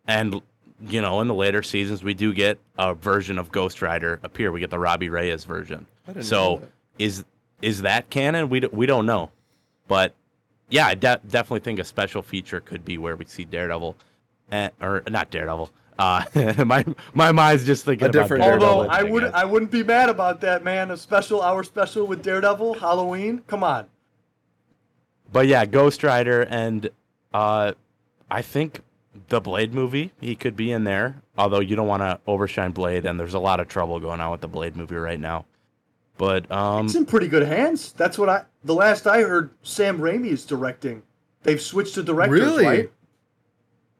and 0.07 0.41
you 0.89 1.01
know 1.01 1.21
in 1.21 1.27
the 1.27 1.33
later 1.33 1.63
seasons 1.63 2.03
we 2.03 2.13
do 2.13 2.33
get 2.33 2.59
a 2.77 2.93
version 2.93 3.37
of 3.37 3.51
Ghost 3.51 3.81
Rider 3.81 4.19
appear. 4.23 4.51
We 4.51 4.59
get 4.59 4.71
the 4.71 4.79
Robbie 4.79 5.09
Reyes 5.09 5.45
version. 5.45 5.85
I 6.05 6.13
didn't 6.13 6.25
know 6.25 6.29
So 6.29 6.67
is 6.99 7.23
is 7.61 7.83
that 7.83 8.09
canon? 8.09 8.49
We 8.49 8.59
d- 8.61 8.69
we 8.73 8.85
don't 8.87 9.05
know, 9.05 9.31
but 9.87 10.15
yeah, 10.69 10.87
I 10.87 10.95
de- 10.95 11.21
definitely 11.29 11.59
think 11.61 11.79
a 11.79 11.83
special 11.85 12.21
feature 12.21 12.59
could 12.59 12.83
be 12.83 12.97
where 12.97 13.15
we 13.15 13.25
see 13.25 13.45
Daredevil, 13.45 13.95
eh, 14.51 14.69
or 14.81 15.03
not 15.09 15.29
Daredevil. 15.31 15.71
Uh, 15.99 16.23
my 16.65 16.85
my 17.13 17.31
mind's 17.31 17.65
just 17.65 17.85
thinking 17.85 18.05
A 18.05 18.09
about 18.09 18.21
different 18.21 18.43
Daredevil 18.43 18.67
Although 18.67 18.89
I 18.89 19.03
would 19.03 19.23
I 19.25 19.45
wouldn't 19.45 19.71
be 19.71 19.83
mad 19.83 20.09
about 20.09 20.41
that, 20.41 20.63
man. 20.63 20.91
A 20.91 20.97
special 20.97 21.41
hour 21.41 21.63
special 21.63 22.07
with 22.07 22.23
Daredevil, 22.23 22.75
Halloween. 22.75 23.41
Come 23.47 23.63
on. 23.63 23.85
But 25.31 25.47
yeah, 25.47 25.65
Ghost 25.65 26.03
Rider 26.03 26.41
and 26.41 26.89
uh, 27.33 27.73
I 28.29 28.41
think 28.41 28.81
the 29.29 29.39
Blade 29.41 29.73
movie 29.73 30.11
he 30.19 30.35
could 30.35 30.55
be 30.55 30.71
in 30.71 30.83
there. 30.83 31.21
Although 31.37 31.59
you 31.59 31.75
don't 31.75 31.87
want 31.87 32.01
to 32.01 32.19
overshine 32.27 32.71
Blade, 32.71 33.05
and 33.05 33.19
there's 33.19 33.33
a 33.33 33.39
lot 33.39 33.59
of 33.59 33.67
trouble 33.67 33.99
going 33.99 34.21
on 34.21 34.31
with 34.31 34.41
the 34.41 34.47
Blade 34.47 34.75
movie 34.75 34.95
right 34.95 35.19
now. 35.19 35.45
But 36.17 36.49
um, 36.51 36.85
It's 36.85 36.95
in 36.95 37.05
pretty 37.05 37.27
good 37.27 37.47
hands. 37.47 37.93
That's 37.93 38.17
what 38.17 38.29
I. 38.29 38.43
The 38.63 38.75
last 38.75 39.07
I 39.07 39.21
heard, 39.21 39.49
Sam 39.63 39.99
Raimi 39.99 40.27
is 40.27 40.45
directing. 40.45 41.01
They've 41.43 41.61
switched 41.61 41.95
to 41.95 42.03
directors, 42.03 42.41
Really? 42.41 42.65
right? 42.65 42.91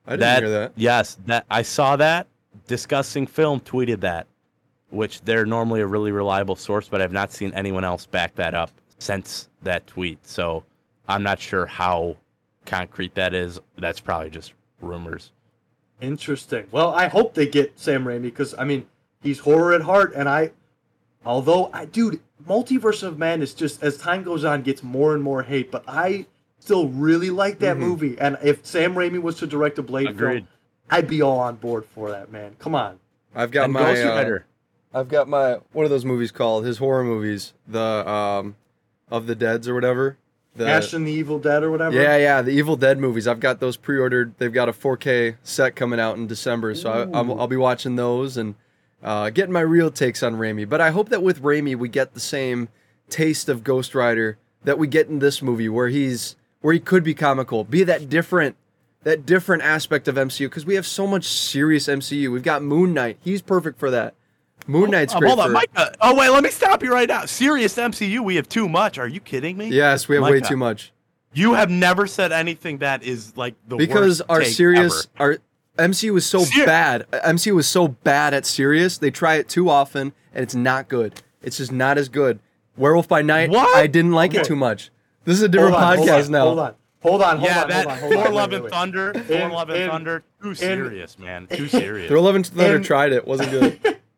I 0.06 0.12
didn't 0.12 0.20
that, 0.22 0.44
hear 0.44 0.52
that. 0.52 0.72
yes, 0.76 1.18
that 1.26 1.46
I 1.50 1.62
saw 1.62 1.96
that. 1.98 2.28
Discussing 2.68 3.28
film 3.28 3.60
tweeted 3.62 4.02
that, 4.02 4.28
which 4.90 5.22
they're 5.22 5.46
normally 5.46 5.82
a 5.82 5.88
really 5.88 6.12
reliable 6.12 6.56
source, 6.56 6.88
but 6.88 7.02
I've 7.02 7.12
not 7.12 7.32
seen 7.32 7.54
anyone 7.54 7.84
else 7.84 8.06
back 8.06 8.36
that 8.36 8.54
up 8.54 8.72
since 9.00 9.50
that 9.64 9.88
tweet. 9.88 10.26
So 10.26 10.64
I'm 11.08 11.24
not 11.24 11.40
sure 11.40 11.66
how 11.66 12.18
concrete 12.66 13.16
that 13.16 13.34
is. 13.34 13.60
That's 13.78 14.00
probably 14.00 14.30
just 14.30 14.54
rumors. 14.82 15.32
Interesting. 16.02 16.66
Well, 16.72 16.94
I 16.94 17.08
hope 17.08 17.34
they 17.34 17.48
get 17.48 17.80
Sam 17.80 18.06
Raimi 18.06 18.24
because 18.24 18.56
I 18.58 18.64
mean 18.64 18.88
he's 19.22 19.40
horror 19.40 19.74
at 19.74 19.82
heart, 19.82 20.14
and 20.16 20.28
I, 20.28 20.52
although 21.26 21.70
I, 21.74 21.86
dude, 21.86 22.20
Multiverse 22.48 23.04
of 23.04 23.20
Madness 23.20 23.54
just 23.54 23.84
as 23.84 23.98
time 23.98 24.24
goes 24.24 24.44
on 24.44 24.64
gets 24.64 24.82
more 24.84 25.14
and 25.14 25.24
more 25.24 25.44
hate, 25.44 25.72
but 25.72 25.84
I 25.88 26.26
still 26.62 26.88
really 26.88 27.30
like 27.30 27.60
that 27.60 27.78
movie. 27.78 28.18
And 28.20 28.38
if 28.44 28.66
Sam 28.66 28.94
Raimi 28.94 29.22
was 29.22 29.38
to 29.38 29.48
direct 29.48 29.80
a 29.80 29.84
Blade 29.84 30.18
film, 30.18 30.48
I'd 30.90 31.08
be 31.08 31.22
all 31.22 31.40
on 31.40 31.56
board 31.56 31.86
for 31.86 32.12
that, 32.12 32.32
man. 32.32 32.56
Come 32.60 32.76
on. 32.76 33.00
I've 33.36 33.52
got 33.52 33.66
and 33.66 33.74
my 33.74 33.82
Ghost 33.82 34.06
uh, 34.06 34.10
Rider. 34.10 34.46
I've 34.94 35.08
got 35.08 35.28
my 35.28 35.60
what 35.72 35.86
are 35.86 35.90
those 35.90 36.06
movies 36.06 36.32
called? 36.32 36.66
His 36.66 36.78
horror 36.78 37.04
movies, 37.04 37.54
the 37.68 38.10
um, 38.10 38.56
of 39.10 39.26
the 39.26 39.36
Dead's 39.36 39.68
or 39.68 39.74
whatever. 39.74 40.18
The, 40.54 40.68
Ash 40.68 40.92
and 40.92 41.08
the 41.08 41.12
Evil 41.12 41.40
Dead 41.40 41.64
or 41.64 41.72
whatever. 41.72 41.96
yeah, 41.96 42.18
yeah, 42.18 42.42
the 42.42 42.52
Evil 42.52 42.76
Dead 42.76 43.00
movies. 43.00 43.26
I've 43.26 43.40
got 43.40 43.62
those 43.62 43.78
pre-ordered. 43.78 44.34
They've 44.38 44.52
got 44.52 44.68
a 44.68 44.74
4K 44.74 45.38
set 45.44 45.78
coming 45.78 45.98
out 45.98 46.18
in 46.18 46.28
December, 46.28 46.76
so 46.76 46.92
I, 46.92 47.18
I'll, 47.18 47.40
I'll 47.40 47.48
be 47.48 47.56
watching 47.56 47.96
those 47.96 48.36
and 48.36 48.56
uh, 49.02 49.30
getting 49.30 49.54
my 49.54 49.62
real 49.62 49.90
takes 49.92 50.22
on 50.22 50.36
Raimi. 50.36 50.68
But 50.68 50.82
I 50.82 50.90
hope 50.90 51.08
that 51.08 51.24
with 51.24 51.42
Raimi 51.42 51.78
we 51.78 51.88
get 51.88 52.14
the 52.14 52.20
same 52.20 52.68
taste 53.10 53.48
of 53.48 53.64
Ghost 53.64 53.96
Rider 53.96 54.38
that 54.66 54.78
we 54.78 54.88
get 54.88 55.08
in 55.08 55.20
this 55.20 55.42
movie, 55.42 55.70
where 55.70 55.88
he's 55.88 56.36
where 56.62 56.74
he 56.74 56.80
could 56.80 57.04
be 57.04 57.14
comical, 57.14 57.64
be 57.64 57.84
that 57.84 58.10
different 58.10 58.56
that 59.04 59.26
different 59.26 59.64
aspect 59.64 60.08
of 60.08 60.16
MCU 60.16 60.46
because 60.46 60.66
we 60.66 60.76
have 60.76 60.86
so 60.86 61.08
much 61.08 61.26
serious 61.26 61.88
MCU. 61.88 62.32
We've 62.32 62.44
got 62.44 62.62
Moon 62.62 62.94
Knight. 62.94 63.18
He's 63.20 63.42
perfect 63.42 63.80
for 63.80 63.90
that. 63.92 64.14
Moon 64.68 64.92
Knight's 64.92 65.16
Oh, 65.16 65.20
great 65.20 65.30
hold 65.30 65.40
on, 65.40 65.52
for- 65.74 65.92
oh 66.02 66.16
wait, 66.16 66.30
let 66.30 66.44
me 66.44 66.52
stop 66.52 66.84
you 66.84 66.94
right 66.94 67.08
now. 67.10 67.26
Serious 67.26 67.76
MCU, 67.78 68.20
we 68.24 68.36
have 68.36 68.48
too 68.48 68.70
much. 68.70 69.00
Are 69.00 69.08
you 69.08 69.20
kidding 69.20 69.58
me? 69.58 69.70
Yes, 69.70 70.08
we 70.08 70.16
have 70.18 70.24
way 70.24 70.40
too 70.40 70.56
much. 70.58 70.94
You 71.34 71.54
have 71.56 71.70
never 71.72 72.06
said 72.08 72.32
anything 72.32 72.78
that 72.80 73.02
is 73.04 73.36
like 73.36 73.56
the 73.68 73.78
worst. 73.78 73.88
because 73.90 74.22
our 74.22 74.44
serious 74.44 75.08
ever. 75.20 75.40
our 75.78 75.88
MCU 75.88 76.14
was 76.14 76.26
so 76.26 76.44
Ser- 76.44 76.66
bad. 76.68 77.06
MCU 77.12 77.56
was 77.56 77.68
so 77.68 77.88
bad 77.88 78.34
at 78.36 78.46
serious. 78.46 78.98
They 79.00 79.10
try 79.10 79.36
it 79.36 79.50
too 79.50 79.68
often 79.70 80.14
and 80.34 80.44
it's 80.44 80.54
not 80.54 80.90
good. 80.90 81.22
It's 81.42 81.58
just 81.58 81.72
not 81.72 81.98
as 81.98 82.08
good. 82.10 82.40
Werewolf 82.78 83.08
by 83.08 83.22
Night, 83.24 83.50
What? 83.50 83.76
I 83.76 83.88
didn't 83.88 84.12
like 84.12 84.36
it 84.36 84.44
too 84.46 84.56
much. 84.56 84.92
This 85.24 85.38
is 85.38 85.44
a 85.44 85.50
different 85.50 85.76
Hold 85.76 85.84
on, 85.84 85.98
hold 85.98 86.10
podcast 86.10 86.26
on, 86.26 86.32
now. 86.32 86.46
Hold 86.46 86.60
on. 86.60 86.76
Hold 87.02 87.22
on. 87.24 87.38
Hold 87.38 87.50
yeah, 87.50 87.62
on. 87.64 87.70
that 87.70 87.86
hold 87.86 87.88
on. 87.88 88.00
Hold 88.00 88.14
on. 88.14 88.18
Thor 88.18 88.26
Wait, 88.26 88.36
Love 88.36 88.54
and 88.54 88.64
wait. 88.64 88.74
Thunder, 88.74 89.14
Thor 89.14 89.38
In- 89.38 89.52
Love 89.52 89.70
and 89.70 89.84
in- 89.84 89.90
Thunder, 89.90 90.24
too 90.42 90.56
serious, 90.56 91.20
man, 91.20 91.48
too 91.48 91.68
serious. 91.68 92.10
Thor 92.10 92.20
Love 92.20 92.36
and 92.36 92.48
Thunder 92.48 92.76
And- 92.76 92.86
tried 92.86 93.12
it, 93.12 93.28
wasn't 93.28 93.52
good. 93.52 93.98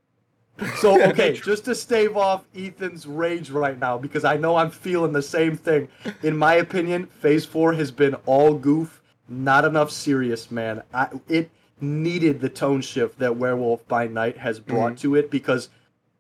So 0.78 1.02
okay, 1.10 1.34
just 1.44 1.66
to 1.66 1.76
stave 1.76 2.16
off 2.16 2.46
Ethan's 2.56 3.08
rage 3.08 3.50
right 3.50 3.78
now, 3.78 3.98
because 3.98 4.24
I 4.24 4.38
know 4.38 4.56
I'm 4.56 4.70
feeling 4.70 5.12
the 5.12 5.22
same 5.22 5.58
thing. 5.58 5.88
In 6.22 6.38
my 6.38 6.54
opinion, 6.56 7.08
Phase 7.08 7.44
Four 7.44 7.74
has 7.74 7.92
been 7.92 8.14
all 8.28 8.54
goof, 8.54 9.02
not 9.28 9.66
enough 9.66 9.90
serious, 9.90 10.52
man. 10.52 10.84
I, 10.94 11.08
it 11.28 11.50
needed 11.82 12.40
the 12.40 12.50
tone 12.50 12.82
shift 12.82 13.18
that 13.20 13.36
Werewolf 13.36 13.88
by 13.88 14.08
Night 14.08 14.38
has 14.38 14.60
brought 14.60 14.94
mm. 14.94 15.00
to 15.00 15.16
it 15.16 15.32
because 15.32 15.70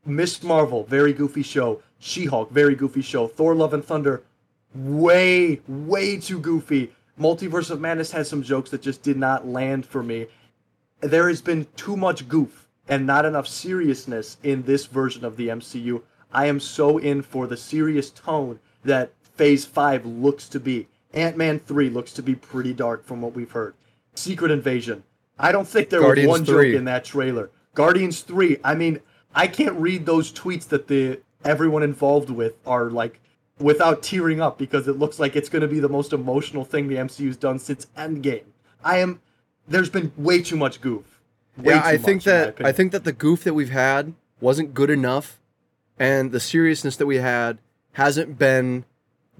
Ms. 0.05 0.43
Marvel, 0.43 0.83
very 0.83 1.13
goofy 1.13 1.43
show. 1.43 1.81
She-Hulk, 1.99 2.51
very 2.51 2.75
goofy 2.75 3.01
show. 3.01 3.27
Thor: 3.27 3.55
Love 3.55 3.73
and 3.73 3.85
Thunder, 3.85 4.23
way, 4.75 5.61
way 5.67 6.17
too 6.17 6.39
goofy. 6.39 6.91
Multiverse 7.19 7.69
of 7.69 7.79
Madness 7.79 8.11
has 8.11 8.27
some 8.27 8.43
jokes 8.43 8.71
that 8.71 8.81
just 8.81 9.03
did 9.03 9.17
not 9.17 9.47
land 9.47 9.85
for 9.85 10.01
me 10.01 10.27
there 11.03 11.27
has 11.27 11.41
been 11.41 11.67
too 11.75 11.97
much 11.97 12.27
goof 12.27 12.67
and 12.87 13.05
not 13.05 13.25
enough 13.25 13.47
seriousness 13.47 14.37
in 14.43 14.63
this 14.63 14.85
version 14.85 15.23
of 15.25 15.37
the 15.37 15.49
MCU. 15.49 16.01
I 16.31 16.47
am 16.47 16.59
so 16.59 16.97
in 16.97 17.21
for 17.21 17.45
the 17.45 17.57
serious 17.57 18.09
tone 18.09 18.59
that 18.83 19.11
Phase 19.35 19.65
5 19.65 20.05
looks 20.05 20.47
to 20.49 20.59
be. 20.59 20.87
Ant 21.13 21.37
Man 21.37 21.59
3 21.59 21.89
looks 21.89 22.13
to 22.13 22.23
be 22.23 22.35
pretty 22.35 22.73
dark 22.73 23.05
from 23.05 23.21
what 23.21 23.35
we've 23.35 23.51
heard. 23.51 23.75
Secret 24.15 24.51
Invasion. 24.51 25.03
I 25.37 25.51
don't 25.51 25.67
think 25.67 25.89
there 25.89 26.01
Guardians 26.01 26.29
was 26.29 26.39
one 26.39 26.45
3. 26.45 26.71
joke 26.71 26.77
in 26.77 26.85
that 26.85 27.05
trailer. 27.05 27.49
Guardians 27.75 28.21
3. 28.21 28.57
I 28.63 28.75
mean, 28.75 28.99
I 29.35 29.47
can't 29.47 29.75
read 29.75 30.05
those 30.05 30.31
tweets 30.31 30.67
that 30.69 30.87
the 30.87 31.19
everyone 31.43 31.83
involved 31.83 32.29
with 32.29 32.53
are 32.65 32.89
like 32.89 33.19
without 33.59 34.01
tearing 34.03 34.41
up 34.41 34.57
because 34.57 34.87
it 34.87 34.97
looks 34.97 35.19
like 35.19 35.35
it's 35.35 35.49
going 35.49 35.61
to 35.61 35.67
be 35.67 35.79
the 35.79 35.89
most 35.89 36.13
emotional 36.13 36.65
thing 36.65 36.87
the 36.87 36.95
MCU's 36.95 37.37
done 37.37 37.59
since 37.59 37.87
Endgame. 37.97 38.43
I 38.83 38.97
am 38.99 39.21
there's 39.67 39.89
been 39.89 40.11
way 40.17 40.41
too 40.41 40.57
much 40.57 40.81
goof. 40.81 41.21
Way 41.57 41.73
yeah, 41.75 41.81
too 41.81 41.87
I 41.87 41.97
think 41.97 42.17
much, 42.17 42.25
that 42.25 42.65
I 42.65 42.71
think 42.71 42.91
that 42.91 43.03
the 43.03 43.13
goof 43.13 43.43
that 43.43 43.53
we've 43.53 43.69
had 43.69 44.13
wasn't 44.41 44.73
good 44.73 44.89
enough, 44.89 45.39
and 45.97 46.31
the 46.31 46.39
seriousness 46.39 46.97
that 46.97 47.05
we 47.05 47.17
had 47.17 47.59
hasn't 47.93 48.37
been 48.37 48.85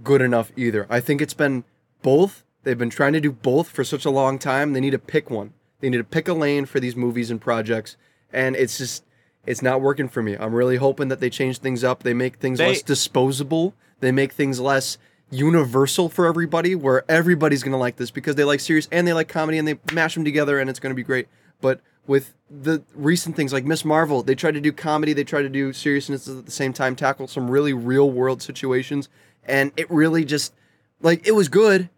good 0.03 0.21
enough 0.21 0.51
either. 0.55 0.85
I 0.89 0.99
think 0.99 1.21
it's 1.21 1.33
been 1.33 1.63
both. 2.01 2.43
They've 2.63 2.77
been 2.77 2.89
trying 2.89 3.13
to 3.13 3.19
do 3.19 3.31
both 3.31 3.67
for 3.69 3.83
such 3.83 4.05
a 4.05 4.09
long 4.09 4.39
time. 4.39 4.71
They 4.73 4.79
need 4.79 4.91
to 4.91 4.99
pick 4.99 5.29
one. 5.29 5.53
They 5.81 5.89
need 5.89 5.97
to 5.97 6.03
pick 6.05 6.27
a 6.29 6.33
lane 6.33 6.65
for 6.65 6.79
these 6.79 6.95
movies 6.95 7.29
and 7.29 7.41
projects, 7.41 7.97
and 8.31 8.55
it's 8.55 8.77
just 8.77 9.03
it's 9.45 9.61
not 9.61 9.81
working 9.81 10.07
for 10.07 10.23
me. 10.23 10.37
I'm 10.37 10.53
really 10.53 10.77
hoping 10.77 11.09
that 11.09 11.19
they 11.19 11.29
change 11.29 11.57
things 11.57 11.83
up. 11.83 12.03
They 12.03 12.13
make 12.13 12.37
things 12.37 12.59
They- 12.59 12.67
less 12.67 12.81
disposable. 12.81 13.73
They 14.03 14.11
make 14.11 14.33
things 14.33 14.59
less 14.59 14.97
universal 15.31 16.09
for 16.09 16.27
everybody, 16.27 16.75
where 16.75 17.03
everybody's 17.09 17.63
gonna 17.63 17.77
like 17.77 17.95
this 17.95 18.11
because 18.11 18.35
they 18.35 18.43
like 18.43 18.59
serious 18.59 18.87
and 18.91 19.07
they 19.07 19.13
like 19.13 19.29
comedy, 19.29 19.57
and 19.57 19.67
they 19.67 19.79
mash 19.93 20.13
them 20.13 20.23
together, 20.23 20.59
and 20.59 20.69
it's 20.69 20.79
gonna 20.79 20.93
be 20.93 21.03
great. 21.03 21.27
But 21.61 21.81
with 22.05 22.33
the 22.49 22.83
recent 22.93 23.35
things 23.35 23.53
like 23.53 23.63
Ms. 23.65 23.85
Marvel, 23.85 24.21
they 24.21 24.35
tried 24.35 24.55
to 24.55 24.61
do 24.61 24.71
comedy, 24.71 25.13
they 25.13 25.23
tried 25.23 25.43
to 25.43 25.49
do 25.49 25.71
seriousness 25.71 26.27
at 26.27 26.45
the 26.45 26.51
same 26.51 26.73
time, 26.73 26.95
tackle 26.95 27.27
some 27.27 27.49
really 27.49 27.71
real 27.73 28.11
world 28.11 28.41
situations, 28.41 29.07
and 29.45 29.71
it 29.77 29.89
really 29.89 30.25
just 30.25 30.53
like 31.01 31.25
it 31.25 31.31
was 31.31 31.47
good, 31.47 31.89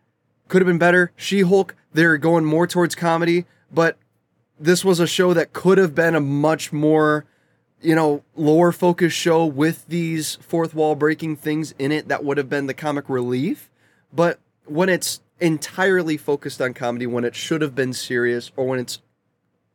could 0.48 0.62
have 0.62 0.68
been 0.68 0.78
better. 0.78 1.12
She 1.16 1.42
Hulk, 1.42 1.76
they're 1.92 2.18
going 2.18 2.46
more 2.46 2.68
towards 2.68 2.94
comedy, 2.94 3.46
but 3.72 3.98
this 4.60 4.86
was 4.86 5.00
a 5.00 5.08
show 5.08 5.34
that 5.34 5.54
could 5.54 5.78
have 5.78 5.96
been 5.96 6.16
a 6.16 6.22
much 6.22 6.72
more 6.72 7.26
you 7.86 7.96
know, 7.96 8.24
lower 8.36 8.72
focus 8.72 9.14
show 9.14 9.46
with 9.46 9.86
these 9.88 10.36
fourth 10.42 10.74
wall 10.74 10.96
breaking 10.96 11.36
things 11.36 11.74
in 11.78 11.92
it 11.92 12.08
that 12.08 12.24
would 12.24 12.38
have 12.38 12.50
been 12.50 12.68
the 12.68 12.74
comic 12.74 13.08
relief. 13.08 13.70
But 14.12 14.40
when 14.66 14.90
it's 14.90 15.22
entirely 15.40 16.18
focused 16.18 16.62
on 16.62 16.74
comedy, 16.74 17.06
when 17.06 17.24
it 17.24 17.36
should 17.36 17.62
have 17.62 17.76
been 17.76 17.94
serious, 17.94 18.52
or 18.56 18.66
when 18.68 18.80
it's 18.80 19.02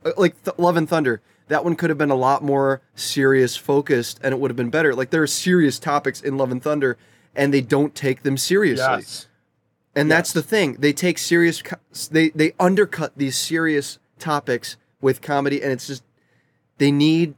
uh, 0.05 0.13
like 0.17 0.43
Th- 0.45 0.59
Love 0.59 0.77
and 0.77 0.89
Thunder, 0.89 1.21
that 1.49 1.65
one 1.65 1.77
could 1.77 1.91
have 1.91 1.99
been 1.99 2.11
a 2.11 2.17
lot 2.17 2.43
more 2.43 2.81
serious 2.95 3.57
focused 3.57 4.19
and 4.23 4.33
it 4.33 4.41
would 4.41 4.51
have 4.51 4.57
been 4.57 4.71
better. 4.71 4.95
Like 4.95 5.11
there 5.11 5.23
are 5.23 5.29
serious 5.29 5.79
topics 5.79 6.21
in 6.21 6.37
Love 6.37 6.51
and 6.51 6.63
Thunder 6.63 6.97
and 7.35 7.55
they 7.55 7.61
don't 7.61 7.95
take 7.95 8.23
them 8.23 8.37
seriously. 8.37 8.85
Yes. 8.85 9.27
And 9.95 10.11
that's 10.11 10.33
the 10.33 10.43
thing. 10.43 10.75
They 10.79 10.93
take 10.93 11.19
serious 11.19 11.63
they 12.11 12.31
they 12.31 12.53
undercut 12.61 13.13
these 13.17 13.37
serious 13.37 13.99
topics 14.21 14.77
with 15.01 15.21
comedy 15.21 15.61
and 15.61 15.73
it's 15.73 15.89
just 15.89 16.05
they 16.79 16.93
need 16.93 17.35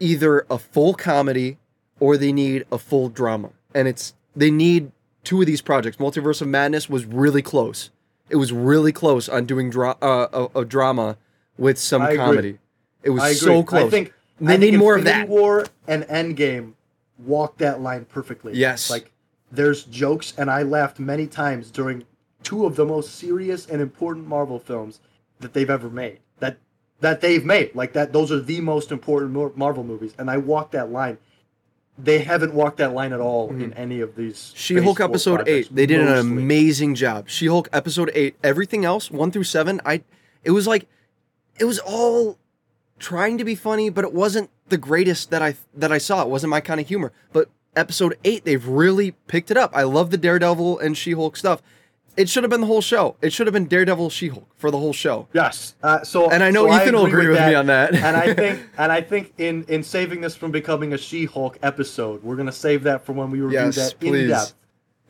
either 0.00 0.46
a 0.50 0.58
full 0.58 0.94
comedy 0.94 1.58
or 2.00 2.16
they 2.16 2.32
need 2.32 2.64
a 2.70 2.78
full 2.78 3.08
drama. 3.08 3.50
And 3.74 3.88
it's 3.88 4.14
they 4.34 4.50
need 4.50 4.92
two 5.24 5.40
of 5.40 5.46
these 5.46 5.62
projects. 5.62 5.96
Multiverse 5.96 6.40
of 6.40 6.48
Madness 6.48 6.88
was 6.88 7.04
really 7.06 7.42
close. 7.42 7.90
It 8.28 8.36
was 8.36 8.52
really 8.52 8.92
close 8.92 9.28
on 9.28 9.46
doing 9.46 9.70
dra- 9.70 9.96
uh, 10.02 10.48
a, 10.54 10.60
a 10.60 10.64
drama 10.64 11.16
with 11.58 11.78
some 11.78 12.02
I 12.02 12.06
agree. 12.10 12.16
comedy. 12.18 12.58
It 13.02 13.10
was 13.10 13.22
agree. 13.22 13.34
so 13.34 13.62
close. 13.62 13.86
I 13.86 13.90
think 13.90 14.12
they 14.40 14.54
I 14.54 14.56
need 14.56 14.70
think 14.70 14.78
more 14.78 14.94
of 14.96 15.00
Infinity 15.06 15.26
that. 15.26 15.28
War 15.28 15.66
and 15.86 16.02
Endgame 16.04 16.72
walk 17.18 17.58
that 17.58 17.80
line 17.80 18.04
perfectly. 18.04 18.54
Yes. 18.54 18.90
Like 18.90 19.12
there's 19.52 19.84
jokes, 19.84 20.34
and 20.36 20.50
I 20.50 20.62
laughed 20.62 20.98
many 20.98 21.26
times 21.26 21.70
during 21.70 22.04
two 22.42 22.66
of 22.66 22.76
the 22.76 22.84
most 22.84 23.14
serious 23.16 23.66
and 23.66 23.80
important 23.80 24.26
Marvel 24.26 24.58
films 24.58 25.00
that 25.40 25.52
they've 25.52 25.70
ever 25.70 25.88
made. 25.88 26.18
That 27.00 27.20
they've 27.20 27.44
made. 27.44 27.74
Like 27.74 27.92
that. 27.92 28.12
Those 28.12 28.32
are 28.32 28.40
the 28.40 28.60
most 28.60 28.90
important 28.90 29.56
Marvel 29.56 29.84
movies, 29.84 30.14
and 30.18 30.30
I 30.30 30.38
walk 30.38 30.70
that 30.72 30.90
line. 30.90 31.18
They 31.98 32.18
haven't 32.18 32.52
walked 32.52 32.76
that 32.78 32.92
line 32.92 33.12
at 33.12 33.20
all 33.20 33.48
mm-hmm. 33.48 33.62
in 33.62 33.72
any 33.74 34.00
of 34.00 34.16
these. 34.16 34.52
She 34.54 34.76
Hulk 34.76 35.00
episode 35.00 35.36
projects, 35.36 35.68
eight. 35.68 35.74
They 35.74 35.86
did 35.86 36.00
an 36.00 36.18
amazing 36.18 36.94
job. 36.94 37.28
She 37.28 37.46
Hulk 37.46 37.68
episode 37.72 38.10
eight. 38.14 38.36
Everything 38.42 38.84
else, 38.84 39.10
one 39.10 39.30
through 39.30 39.44
seven, 39.44 39.80
I 39.84 40.02
it 40.44 40.50
was 40.50 40.66
like 40.66 40.86
it 41.58 41.64
was 41.64 41.78
all 41.78 42.38
trying 42.98 43.38
to 43.38 43.44
be 43.44 43.54
funny, 43.54 43.90
but 43.90 44.04
it 44.04 44.12
wasn't 44.12 44.50
the 44.68 44.78
greatest 44.78 45.30
that 45.30 45.42
I 45.42 45.56
that 45.74 45.92
I 45.92 45.98
saw. 45.98 46.22
It 46.22 46.28
wasn't 46.28 46.50
my 46.50 46.60
kind 46.60 46.80
of 46.80 46.88
humor. 46.88 47.12
But 47.32 47.48
episode 47.74 48.18
eight, 48.24 48.44
they've 48.44 48.66
really 48.66 49.12
picked 49.26 49.50
it 49.50 49.56
up. 49.56 49.70
I 49.74 49.82
love 49.82 50.10
the 50.10 50.18
Daredevil 50.18 50.78
and 50.78 50.96
She 50.96 51.12
Hulk 51.12 51.36
stuff. 51.36 51.62
It 52.16 52.28
should 52.28 52.42
have 52.44 52.50
been 52.50 52.62
the 52.62 52.66
whole 52.66 52.80
show. 52.80 53.16
It 53.20 53.32
should 53.32 53.46
have 53.46 53.54
been 53.54 53.66
Daredevil 53.66 54.10
She 54.10 54.28
Hulk 54.28 54.48
for 54.56 54.70
the 54.70 54.78
whole 54.78 54.92
show. 54.92 55.28
Yes. 55.32 55.74
Uh, 55.82 56.02
so 56.02 56.30
And 56.30 56.42
I 56.42 56.50
know 56.50 56.66
so 56.66 56.74
Ethan 56.74 56.94
will 56.94 57.06
agree 57.06 57.28
with 57.28 57.38
me 57.40 57.54
on 57.54 57.66
that. 57.66 57.94
and 57.94 58.16
I 58.16 58.32
think 58.34 58.60
and 58.78 58.90
I 58.90 59.00
think 59.00 59.32
in 59.38 59.64
in 59.68 59.82
saving 59.82 60.20
this 60.22 60.34
from 60.34 60.50
becoming 60.50 60.92
a 60.94 60.98
She-Hulk 60.98 61.58
episode, 61.62 62.22
we're 62.22 62.36
gonna 62.36 62.52
save 62.52 62.82
that 62.84 63.04
for 63.04 63.12
when 63.12 63.30
we 63.30 63.40
review 63.40 63.58
Yes, 63.58 63.76
that 63.76 64.00
please. 64.00 64.22
in 64.24 64.28
depth. 64.30 64.54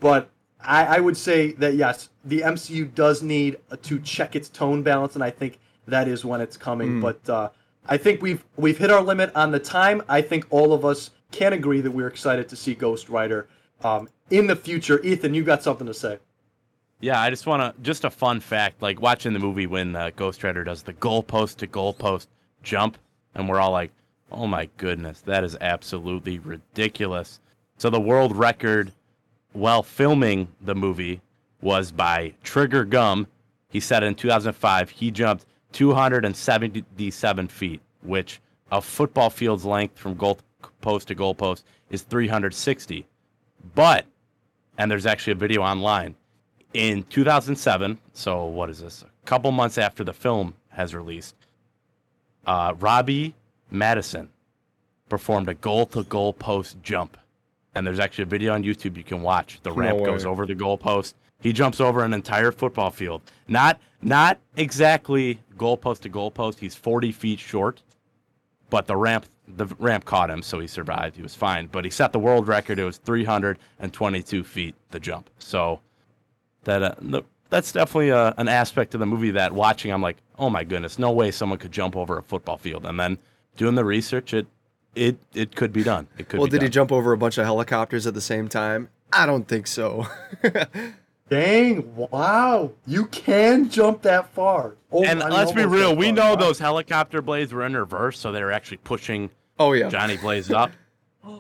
But 0.00 0.30
I, 0.61 0.96
I 0.96 1.00
would 1.00 1.16
say 1.16 1.52
that 1.52 1.74
yes, 1.74 2.09
the 2.24 2.40
MCU 2.40 2.92
does 2.94 3.22
need 3.22 3.59
to 3.82 4.00
check 4.00 4.34
its 4.34 4.48
tone 4.48 4.82
balance, 4.82 5.14
and 5.14 5.22
I 5.22 5.30
think 5.30 5.59
that 5.86 6.09
is 6.09 6.24
when 6.24 6.40
it's 6.40 6.57
coming. 6.57 6.94
Hmm. 6.94 7.00
But 7.00 7.30
uh, 7.30 7.48
I 7.86 7.96
think 7.98 8.20
we've 8.20 8.44
we've 8.57 8.78
hit 8.78 8.90
our 8.90 9.02
limit 9.02 9.30
on 9.36 9.52
the 9.52 9.61
time. 9.61 10.02
I 10.09 10.22
think 10.22 10.44
all 10.50 10.72
of 10.72 10.84
us 10.84 11.11
can 11.30 11.52
agree 11.52 11.80
that 11.82 11.90
we're 11.90 12.09
excited 12.09 12.48
to 12.48 12.57
see 12.57 12.74
Ghost 12.74 13.09
Rider 13.09 13.46
um, 13.84 14.09
in 14.30 14.46
the 14.48 14.57
future. 14.57 15.00
Ethan, 15.04 15.34
you've 15.34 15.46
got 15.46 15.62
something 15.62 15.86
to 15.86 15.94
say? 15.94 16.18
Yeah, 17.01 17.20
I 17.20 17.28
just 17.28 17.47
want 17.47 17.62
to 17.62 17.82
just 17.82 18.05
a 18.05 18.11
fun 18.11 18.40
fact, 18.40 18.80
like 18.80 19.01
watching 19.03 19.34
the 19.34 19.38
movie 19.38 19.66
when 19.66 19.94
uh, 19.94 20.11
Ghost 20.16 20.42
Rider 20.42 20.64
does 20.64 20.82
the 20.82 20.94
goalpost 20.94 21.57
to 21.59 21.66
goalpost 21.66 22.26
jump, 22.62 22.97
and 23.34 23.49
we're 23.49 23.61
all 23.61 23.72
like, 23.72 23.92
"Oh 24.32 24.47
my 24.47 24.70
goodness, 24.78 25.20
that 25.22 25.44
is 25.44 25.57
absolutely 25.61 26.38
ridiculous." 26.38 27.38
So 27.76 27.90
the 27.90 28.01
world 28.01 28.34
record 28.34 28.92
while 29.53 29.82
filming 29.82 30.49
the 30.62 30.74
movie 30.74 31.20
was 31.61 31.92
by 31.92 32.32
Trigger 32.42 32.86
Gumm. 32.86 33.26
He 33.68 33.80
said 33.80 34.03
in 34.03 34.14
2005 34.14 34.88
he 34.88 35.11
jumped 35.11 35.44
277 35.72 37.49
feet, 37.49 37.80
which 38.03 38.40
a 38.72 38.80
football 38.80 39.28
field's 39.28 39.66
length 39.66 39.99
from 39.99 40.14
goal 40.14 40.38
post 40.80 41.09
to 41.09 41.14
goal 41.14 41.34
post 41.34 41.66
is 41.90 42.03
360. 42.03 43.05
But 43.74 44.07
and 44.78 44.90
there's 44.90 45.05
actually 45.05 45.32
a 45.34 45.36
video 45.36 45.61
online 45.61 46.14
in 46.76 47.02
2007 47.04 47.98
so 48.12 48.44
what 48.44 48.68
is 48.68 48.80
this 48.80 49.02
a 49.02 49.26
couple 49.26 49.50
months 49.50 49.78
after 49.78 50.04
the 50.04 50.12
film 50.12 50.54
has 50.68 50.94
released 50.94 51.34
uh, 52.46 52.74
Robbie 52.78 53.34
Maddison 53.70 54.28
performed 55.08 55.48
a 55.48 55.54
goal 55.54 55.86
to 55.86 56.04
goal 56.04 56.32
post 56.32 56.76
jump. 56.82 57.16
And 57.74 57.86
there's 57.86 57.98
actually 57.98 58.22
a 58.22 58.26
video 58.26 58.54
on 58.54 58.62
youtube 58.62 58.96
you 58.96 59.04
can 59.04 59.22
watch. 59.22 59.58
The 59.62 59.70
No 59.70 59.76
ramp 59.76 60.04
goes 60.04 60.24
over 60.26 60.46
the 60.46 60.54
goal 60.54 60.76
post 60.76 61.16
he 61.40 61.52
jumps 61.52 61.80
over 61.80 62.04
an 62.04 62.12
entire 62.12 62.52
football 62.52 62.90
field. 62.90 63.22
Not 63.48 63.80
not 64.02 64.38
exactly 64.56 65.40
goal 65.56 65.76
post 65.76 66.02
to 66.02 66.08
goal 66.10 66.30
post 66.30 66.60
he's 66.60 66.74
40 66.74 67.10
feet 67.12 67.40
short 67.40 67.82
but 68.68 68.86
the 68.86 68.96
ramp 68.96 69.26
the 69.48 69.66
ramp 69.78 70.04
caught 70.04 70.28
him, 70.28 70.42
so 70.42 70.58
he 70.58 70.66
survived. 70.66 71.14
He 71.16 71.22
was 71.22 71.34
fine, 71.34 71.68
but 71.68 71.84
he 71.84 71.90
set 71.90 72.12
the 72.12 72.18
world 72.18 72.48
record. 72.48 72.80
It 72.80 72.84
was 72.84 72.98
322 72.98 74.42
feet 74.42 74.74
the 74.90 74.98
jump. 74.98 75.30
So 75.38 75.80
that 76.66 76.82
uh, 76.82 76.94
no, 77.00 77.24
that's 77.50 77.72
definitely 77.72 78.12
uh 78.12 78.32
an 78.36 78.46
aspect 78.48 78.94
of 78.94 79.00
the 79.00 79.06
movie 79.06 79.30
that 79.32 79.52
watching, 79.52 79.90
I'm 79.90 80.02
like, 80.02 80.18
oh 80.38 80.50
my 80.50 80.62
goodness, 80.62 80.98
no 80.98 81.10
way 81.10 81.30
someone 81.32 81.58
could 81.58 81.72
jump 81.72 81.96
over 81.96 82.18
a 82.18 82.22
football 82.22 82.58
field. 82.58 82.84
And 82.86 83.00
then 83.00 83.18
doing 83.56 83.74
the 83.74 83.84
research, 83.84 84.32
it 84.34 84.46
it 84.94 85.16
it 85.34 85.56
could 85.56 85.72
be 85.72 85.82
done. 85.82 86.06
It 86.18 86.28
could. 86.28 86.38
Well, 86.38 86.46
be 86.46 86.52
did 86.52 86.62
he 86.62 86.68
jump 86.68 86.92
over 86.92 87.12
a 87.12 87.18
bunch 87.18 87.38
of 87.38 87.44
helicopters 87.44 88.06
at 88.06 88.14
the 88.14 88.20
same 88.20 88.48
time? 88.48 88.88
I 89.12 89.26
don't 89.26 89.48
think 89.48 89.66
so. 89.66 90.06
Dang! 91.28 91.96
Wow, 91.96 92.72
you 92.86 93.06
can 93.06 93.68
jump 93.68 94.02
that 94.02 94.32
far. 94.32 94.76
Oh, 94.92 95.02
And 95.04 95.20
I 95.22 95.28
let's 95.28 95.50
be 95.50 95.64
real, 95.64 95.96
we 95.96 96.06
far. 96.06 96.12
know 96.14 96.30
Wow. 96.30 96.36
those 96.36 96.58
helicopter 96.60 97.20
blades 97.20 97.52
were 97.52 97.66
in 97.66 97.76
reverse, 97.76 98.16
so 98.18 98.30
they 98.30 98.42
were 98.44 98.52
actually 98.52 98.76
pushing 98.78 99.30
oh 99.58 99.72
yeah. 99.72 99.88
Johnny 99.88 100.16
Blaze 100.16 100.50
up. 100.50 100.70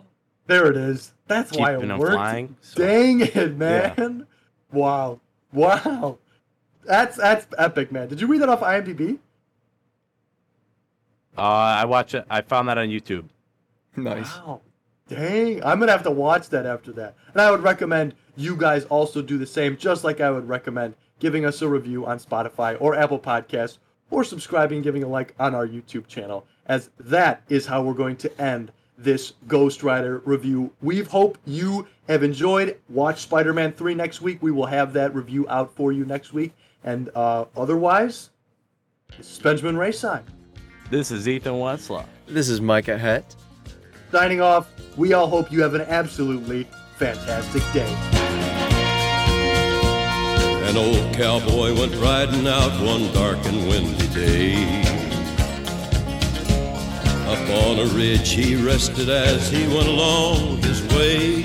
There 0.48 0.70
it 0.70 0.76
is. 0.76 1.12
That's 1.26 1.56
why 1.56 1.74
it 1.74 1.98
worked. 1.98 2.12
flying, 2.12 2.56
so- 2.60 2.80
Dang 2.84 3.20
it, 3.20 3.56
man! 3.56 4.26
Wow, 4.72 5.20
wow. 5.52 6.18
That's 6.84 7.16
that's 7.16 7.46
epic, 7.58 7.90
man. 7.90 8.08
Did 8.08 8.20
you 8.20 8.26
read 8.26 8.42
that 8.42 8.48
off 8.48 8.60
IMDb? 8.60 9.18
Uh, 11.36 11.40
I 11.40 11.84
watch 11.84 12.14
it. 12.14 12.24
I 12.30 12.40
found 12.40 12.68
that 12.68 12.78
on 12.78 12.88
YouTube. 12.88 13.24
Nice. 13.98 14.36
Wow. 14.36 14.60
Dang, 15.08 15.64
I'm 15.64 15.78
gonna 15.78 15.90
have 15.92 16.02
to 16.02 16.10
watch 16.10 16.50
that 16.50 16.66
after 16.66 16.92
that. 16.92 17.14
And 17.32 17.40
I 17.40 17.50
would 17.50 17.62
recommend 17.62 18.14
you 18.36 18.54
guys 18.54 18.84
also 18.84 19.22
do 19.22 19.38
the 19.38 19.46
same, 19.46 19.76
just 19.78 20.04
like 20.04 20.20
I 20.20 20.30
would 20.30 20.46
recommend 20.46 20.96
giving 21.18 21.46
us 21.46 21.62
a 21.62 21.68
review 21.68 22.04
on 22.04 22.18
Spotify 22.18 22.76
or 22.78 22.94
Apple 22.94 23.18
Podcasts, 23.18 23.78
or 24.10 24.22
subscribing, 24.22 24.82
giving 24.82 25.02
a 25.02 25.08
like 25.08 25.34
on 25.38 25.54
our 25.54 25.66
YouTube 25.66 26.06
channel, 26.06 26.46
as 26.66 26.90
that 26.98 27.42
is 27.48 27.64
how 27.64 27.82
we're 27.82 27.94
going 27.94 28.16
to 28.16 28.40
end 28.40 28.70
this 28.98 29.34
Ghost 29.46 29.82
Rider 29.82 30.22
review. 30.24 30.72
We 30.82 31.02
hope 31.02 31.38
you 31.44 31.86
have 32.08 32.22
enjoyed. 32.22 32.78
Watch 32.88 33.20
Spider-Man 33.22 33.72
3 33.72 33.94
next 33.94 34.20
week. 34.20 34.42
We 34.42 34.50
will 34.50 34.66
have 34.66 34.92
that 34.94 35.14
review 35.14 35.46
out 35.48 35.74
for 35.74 35.92
you 35.92 36.04
next 36.04 36.32
week. 36.32 36.52
And 36.84 37.10
uh, 37.14 37.46
otherwise, 37.56 38.30
this 39.16 39.32
is 39.32 39.38
Benjamin 39.38 39.76
Rayside. 39.76 40.24
This 40.90 41.10
is 41.10 41.28
Ethan 41.28 41.54
Westlaw. 41.54 42.06
This 42.26 42.48
is 42.48 42.60
Micah 42.60 42.98
Head. 42.98 43.24
Signing 44.12 44.40
off, 44.40 44.70
we 44.96 45.12
all 45.12 45.26
hope 45.26 45.50
you 45.50 45.62
have 45.62 45.74
an 45.74 45.82
absolutely 45.82 46.66
fantastic 46.96 47.62
day. 47.72 47.92
An 50.68 50.76
old 50.76 51.14
cowboy 51.14 51.74
went 51.78 51.94
riding 51.96 52.46
out 52.46 52.70
one 52.84 53.12
dark 53.12 53.38
and 53.46 53.68
windy 53.68 54.08
day. 54.08 54.85
Up 57.36 57.50
on 57.50 57.78
a 57.78 57.86
ridge 57.94 58.30
he 58.30 58.56
rested 58.56 59.08
as 59.08 59.50
he 59.50 59.66
went 59.68 59.88
along 59.88 60.62
his 60.62 60.82
way. 60.94 61.42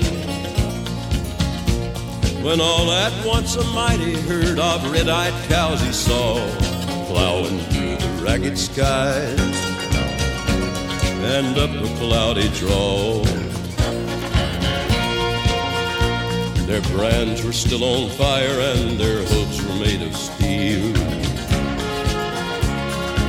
When 2.42 2.60
all 2.60 2.90
at 2.90 3.26
once 3.26 3.56
a 3.56 3.64
mighty 3.72 4.14
herd 4.22 4.58
of 4.58 4.90
red-eyed 4.90 5.34
cows 5.48 5.80
he 5.82 5.92
saw 5.92 6.34
plowing 7.06 7.58
through 7.70 7.96
the 7.96 8.22
ragged 8.24 8.58
skies 8.58 9.38
and 11.36 11.56
up 11.58 11.70
a 11.70 11.96
cloudy 11.98 12.48
draw. 12.58 13.22
Their 16.66 16.82
brands 16.96 17.44
were 17.44 17.52
still 17.52 17.84
on 17.84 18.08
fire 18.10 18.60
and 18.60 18.98
their 18.98 19.18
hooves 19.18 19.62
were 19.62 19.74
made 19.74 20.00
of 20.02 20.16
steel. 20.16 21.11